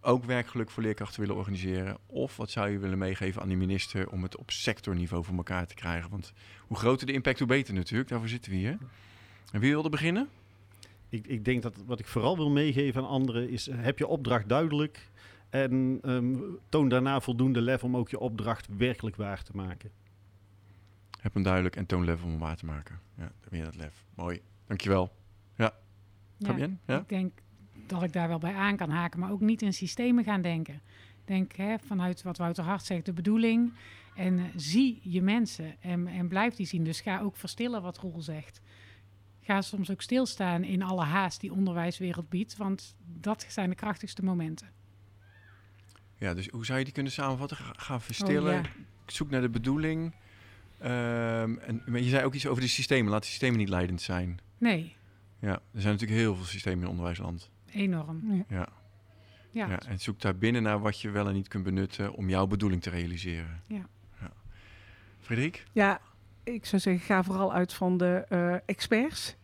ook 0.01 0.25
werkgeluk 0.25 0.69
voor 0.69 0.83
leerkrachten 0.83 1.19
willen 1.19 1.35
organiseren? 1.35 1.97
Of 2.05 2.37
wat 2.37 2.49
zou 2.49 2.69
je 2.69 2.79
willen 2.79 2.97
meegeven 2.97 3.41
aan 3.41 3.47
die 3.47 3.57
minister 3.57 4.09
om 4.09 4.23
het 4.23 4.37
op 4.37 4.51
sectorniveau 4.51 5.23
voor 5.23 5.35
elkaar 5.35 5.67
te 5.67 5.75
krijgen? 5.75 6.09
Want 6.09 6.33
hoe 6.67 6.77
groter 6.77 7.07
de 7.07 7.13
impact, 7.13 7.39
hoe 7.39 7.47
beter 7.47 7.73
natuurlijk. 7.73 8.09
Daarvoor 8.09 8.27
zitten 8.27 8.51
we 8.51 8.57
hier. 8.57 8.77
En 9.51 9.59
wie 9.59 9.71
wilde 9.71 9.89
beginnen? 9.89 10.29
Ik, 11.09 11.27
ik 11.27 11.45
denk 11.45 11.61
dat 11.61 11.75
wat 11.85 11.99
ik 11.99 12.07
vooral 12.07 12.37
wil 12.37 12.49
meegeven 12.49 13.01
aan 13.01 13.07
anderen 13.07 13.49
is, 13.49 13.69
heb 13.71 13.97
je 13.97 14.07
opdracht 14.07 14.49
duidelijk 14.49 15.09
en 15.49 15.99
ehm, 16.01 16.37
toon 16.69 16.89
daarna 16.89 17.19
voldoende 17.19 17.61
lef 17.61 17.83
om 17.83 17.97
ook 17.97 18.09
je 18.09 18.19
opdracht 18.19 18.67
werkelijk 18.77 19.15
waar 19.15 19.43
te 19.43 19.51
maken. 19.55 19.91
Heb 21.19 21.33
hem 21.33 21.43
duidelijk 21.43 21.75
en 21.75 21.85
toon 21.85 22.05
lef 22.05 22.23
om 22.23 22.29
hem 22.29 22.39
waar 22.39 22.55
te 22.55 22.65
maken. 22.65 22.99
Ja, 23.17 23.23
dan 23.23 23.49
ben 23.49 23.59
je 23.59 23.65
dat 23.65 23.75
lef. 23.75 24.05
Mooi. 24.15 24.41
Dankjewel. 24.67 25.11
Ja, 25.55 25.73
Ja, 26.37 26.47
Fabienne? 26.47 26.75
Ja? 26.85 26.99
Ik 26.99 27.09
denk 27.09 27.39
dat 27.91 28.03
ik 28.03 28.13
daar 28.13 28.27
wel 28.27 28.39
bij 28.39 28.55
aan 28.55 28.77
kan 28.77 28.89
haken, 28.89 29.19
maar 29.19 29.31
ook 29.31 29.41
niet 29.41 29.61
in 29.61 29.73
systemen 29.73 30.23
gaan 30.23 30.41
denken. 30.41 30.81
Denk 31.25 31.55
hè, 31.55 31.75
vanuit 31.79 32.23
wat 32.23 32.37
Wouter 32.37 32.63
Hart 32.63 32.85
zegt, 32.85 33.05
de 33.05 33.13
bedoeling. 33.13 33.73
En 34.15 34.39
eh, 34.39 34.45
zie 34.55 34.99
je 35.03 35.21
mensen 35.21 35.75
en, 35.81 36.07
en 36.07 36.27
blijf 36.27 36.55
die 36.55 36.65
zien. 36.65 36.83
Dus 36.83 37.01
ga 37.01 37.19
ook 37.19 37.35
verstillen 37.35 37.81
wat 37.81 37.97
Roel 37.97 38.21
zegt. 38.21 38.61
Ga 39.41 39.61
soms 39.61 39.91
ook 39.91 40.01
stilstaan 40.01 40.63
in 40.63 40.81
alle 40.81 41.03
haast 41.03 41.41
die 41.41 41.51
onderwijswereld 41.51 42.29
biedt, 42.29 42.57
want 42.57 42.95
dat 43.19 43.45
zijn 43.49 43.69
de 43.69 43.75
krachtigste 43.75 44.23
momenten. 44.23 44.67
ja, 46.17 46.33
dus 46.33 46.47
hoe 46.47 46.65
zou 46.65 46.77
je 46.77 46.83
die 46.83 46.93
kunnen 46.93 47.11
samenvatten? 47.11 47.57
Ga, 47.57 47.99
verstillen. 47.99 48.59
Oh, 48.59 48.63
ja. 48.63 48.69
Zoek 49.05 49.29
naar 49.29 49.41
de 49.41 49.49
bedoeling. 49.49 50.13
Ehm, 50.79 51.57
en 51.57 51.83
maar 51.85 51.99
je 51.99 52.09
zei 52.09 52.25
ook 52.25 52.33
iets 52.33 52.47
over 52.47 52.61
de 52.61 52.67
systemen. 52.67 53.11
Laat 53.11 53.21
de 53.21 53.27
systemen 53.27 53.57
niet 53.57 53.69
leidend 53.69 54.01
zijn. 54.01 54.39
Nee, 54.57 54.95
Ja, 55.39 55.51
er 55.51 55.81
zijn 55.81 55.93
natuurlijk 55.93 56.19
heel 56.19 56.35
veel 56.35 56.45
systemen 56.45 56.83
in 56.83 56.89
onderwijsland. 56.89 57.50
Enorm. 57.71 58.21
Ja. 58.33 58.43
Ja. 58.49 58.67
Ja, 59.53 59.67
Ja. 59.67 59.79
en 59.87 59.99
zoek 59.99 60.21
daar 60.21 60.35
binnen 60.37 60.63
naar 60.63 60.79
wat 60.79 61.01
je 61.01 61.09
wel 61.09 61.27
en 61.27 61.33
niet 61.33 61.47
kunt 61.47 61.63
benutten 61.63 62.13
om 62.13 62.29
jouw 62.29 62.47
bedoeling 62.47 62.81
te 62.81 62.89
realiseren. 62.89 63.61
Ja. 63.67 63.85
Frederik? 65.19 65.63
Ja, 65.71 66.01
ik 66.43 66.65
zou 66.65 66.81
zeggen, 66.81 67.03
ga 67.05 67.23
vooral 67.23 67.53
uit 67.53 67.73
van 67.73 67.97
de 67.97 68.25
eh, 68.29 68.55
experts 68.65 69.35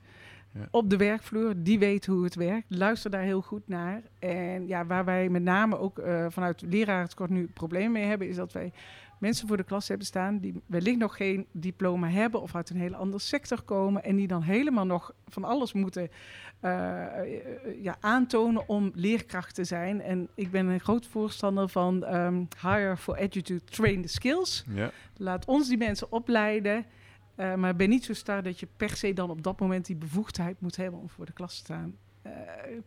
Ja. 0.58 0.68
op 0.72 0.90
de 0.90 0.98
werkvloer. 0.98 1.54
Die 1.58 1.80
weten 1.80 2.14
hoe 2.14 2.24
het 2.24 2.36
werkt. 2.36 2.66
Luister 2.68 3.12
daar 3.12 3.22
heel 3.22 3.42
goed 3.42 3.68
naar. 3.68 4.02
En 4.20 4.68
ja, 4.68 4.86
waar 4.86 5.06
wij 5.06 5.30
met 5.30 5.44
name 5.44 5.78
ook 5.78 6.00
eh, 6.00 6.26
vanuit 6.30 6.62
lerarentekort 6.62 7.30
nu 7.30 7.48
problemen 7.54 7.92
mee 7.92 8.06
hebben, 8.06 8.28
is 8.28 8.36
dat 8.36 8.52
wij 8.52 8.72
mensen 9.20 9.48
voor 9.48 9.58
de 9.58 9.64
klas 9.64 9.88
hebben 9.88 10.08
staan 10.08 10.40
die 10.40 10.62
wellicht 10.66 10.98
nog 10.98 11.16
geen 11.16 11.46
diploma 11.52 12.10
hebben 12.10 12.42
of 12.42 12.56
uit 12.56 12.70
een 12.70 12.78
hele 12.78 12.96
andere 12.96 13.22
sector 13.24 13.62
komen 13.62 14.04
en 14.04 14.16
die 14.16 14.28
dan 14.28 14.42
helemaal 14.42 14.86
nog 14.86 15.14
van 15.28 15.44
alles 15.44 15.74
moeten 15.74 16.10
eh, 16.60 17.20
eh, 17.20 17.38
ja, 17.82 17.98
aantonen 18.00 18.70
om 18.70 18.92
leerkracht 18.96 19.56
te 19.56 19.64
zijn. 19.64 20.02
En 20.02 20.28
ik 20.36 20.52
ben 20.52 20.68
een 20.68 20.80
groot 20.80 21.06
voorstander 21.06 21.70
van 21.70 22.06
ehm, 22.06 22.44
hire 22.62 22.98
for 22.98 23.16
educate, 23.16 23.64
train 23.64 24.02
the 24.02 24.08
skills. 24.08 24.64
Ja. 24.68 24.92
Laat 25.18 25.46
ons 25.46 25.68
die 25.68 25.78
mensen 25.78 26.12
opleiden. 26.12 26.86
Eh, 27.38 27.54
maar 27.56 27.76
ben 27.76 27.90
niet 27.90 28.06
zo 28.06 28.14
star 28.14 28.44
dat 28.44 28.60
je 28.60 28.68
per 28.78 28.90
se 28.96 29.14
dan 29.14 29.30
op 29.30 29.44
dat 29.44 29.60
moment 29.60 29.86
die 29.86 29.96
bevoegdheid 29.96 30.62
moet 30.62 30.76
hebben 30.76 31.00
om 31.00 31.10
voor 31.10 31.26
de 31.26 31.34
klas 31.34 31.52
te 31.54 31.58
staan. 31.64 31.96
Eh, 32.22 32.32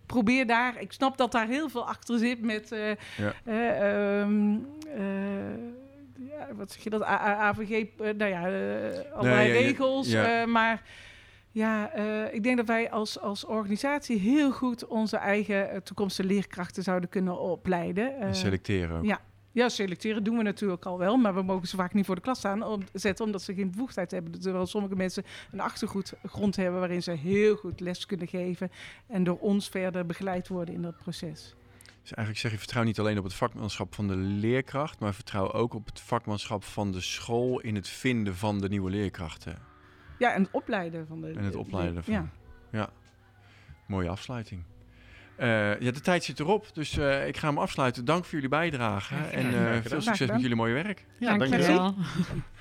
probeer 0.06 0.46
daar, 0.46 0.80
ik 0.80 0.92
snap 0.92 1.16
dat 1.16 1.32
daar 1.32 1.46
heel 1.46 1.68
veel 1.68 1.86
achter 1.86 2.18
zit 2.18 2.42
met, 2.42 2.72
eh, 2.72 2.88
Ja. 3.16 3.32
eh, 3.44 4.20
ehm, 4.20 4.54
eh, 4.96 6.28
ja, 6.28 6.48
wat 6.54 6.70
zeg 6.72 6.82
je 6.82 6.90
dat, 6.90 7.02
A- 7.02 7.34
AVG, 7.36 7.84
nou 7.98 8.24
ja, 8.30 8.40
allerlei 9.12 9.48
ja, 9.48 9.52
regels. 9.60 10.10
ja. 10.10 10.46
maar 10.46 10.82
ja, 11.52 11.92
ik 12.32 12.42
denk 12.42 12.56
dat 12.56 12.66
wij 12.66 12.90
als, 12.90 13.20
als 13.20 13.44
organisatie 13.44 14.18
heel 14.18 14.52
goed 14.52 14.86
onze 14.86 15.16
eigen 15.16 15.82
toekomstige 15.82 16.28
leerkrachten 16.28 16.82
zouden 16.82 17.08
kunnen 17.08 17.38
opleiden. 17.40 18.18
En 18.18 18.34
selecteren 18.34 19.02
ja. 19.04 19.20
Ja, 19.52 19.68
selecteren 19.68 20.24
doen 20.24 20.36
we 20.36 20.42
natuurlijk 20.42 20.84
al 20.84 20.98
wel, 20.98 21.16
maar 21.16 21.34
we 21.34 21.42
mogen 21.42 21.68
ze 21.68 21.76
vaak 21.76 21.94
niet 21.94 22.06
voor 22.06 22.14
de 22.14 22.20
klas 22.20 22.38
staan 22.38 22.62
om, 22.62 22.82
zetten 22.92 23.24
omdat 23.24 23.42
ze 23.42 23.54
geen 23.54 23.70
bevoegdheid 23.70 24.10
hebben. 24.10 24.40
Terwijl 24.40 24.66
sommige 24.66 24.96
mensen 24.96 25.24
een 25.52 25.60
achtergrond 25.60 26.56
hebben 26.56 26.78
waarin 26.78 27.02
ze 27.02 27.10
heel 27.10 27.56
goed 27.56 27.80
les 27.80 28.06
kunnen 28.06 28.28
geven 28.28 28.70
en 29.06 29.24
door 29.24 29.38
ons 29.38 29.68
verder 29.68 30.06
begeleid 30.06 30.48
worden 30.48 30.74
in 30.74 30.82
dat 30.82 30.96
proces. 30.96 31.54
Dus 32.02 32.12
eigenlijk 32.12 32.38
zeg 32.38 32.50
je 32.50 32.58
vertrouw 32.58 32.82
niet 32.82 32.98
alleen 32.98 33.18
op 33.18 33.24
het 33.24 33.34
vakmanschap 33.34 33.94
van 33.94 34.08
de 34.08 34.16
leerkracht, 34.16 35.00
maar 35.00 35.14
vertrouw 35.14 35.52
ook 35.52 35.74
op 35.74 35.86
het 35.86 36.00
vakmanschap 36.00 36.64
van 36.64 36.92
de 36.92 37.00
school 37.00 37.60
in 37.60 37.74
het 37.74 37.88
vinden 37.88 38.36
van 38.36 38.60
de 38.60 38.68
nieuwe 38.68 38.90
leerkrachten. 38.90 39.58
Ja, 40.18 40.32
en 40.32 40.42
het 40.42 40.50
opleiden 40.52 41.06
van 41.06 41.20
de. 41.20 41.32
En 41.32 41.44
het 41.44 41.56
opleiden 41.56 42.04
van. 42.04 42.12
Ja. 42.12 42.28
ja. 42.70 42.90
Mooie 43.86 44.08
afsluiting. 44.08 44.62
Uh, 45.40 45.80
ja, 45.80 45.90
de 45.90 46.00
tijd 46.00 46.24
zit 46.24 46.40
erop, 46.40 46.66
dus 46.72 46.98
uh, 46.98 47.26
ik 47.26 47.36
ga 47.36 47.48
hem 47.48 47.58
afsluiten. 47.58 48.04
Dank 48.04 48.24
voor 48.24 48.32
jullie 48.32 48.48
bijdrage 48.48 49.14
en 49.14 49.54
uh, 49.54 49.76
veel 49.82 50.00
succes 50.00 50.30
met 50.30 50.40
jullie 50.40 50.56
mooie 50.56 50.74
werk. 50.74 51.04
Ja, 51.18 51.38
dank 51.38 51.54
je 51.54 51.66
wel. 51.66 51.94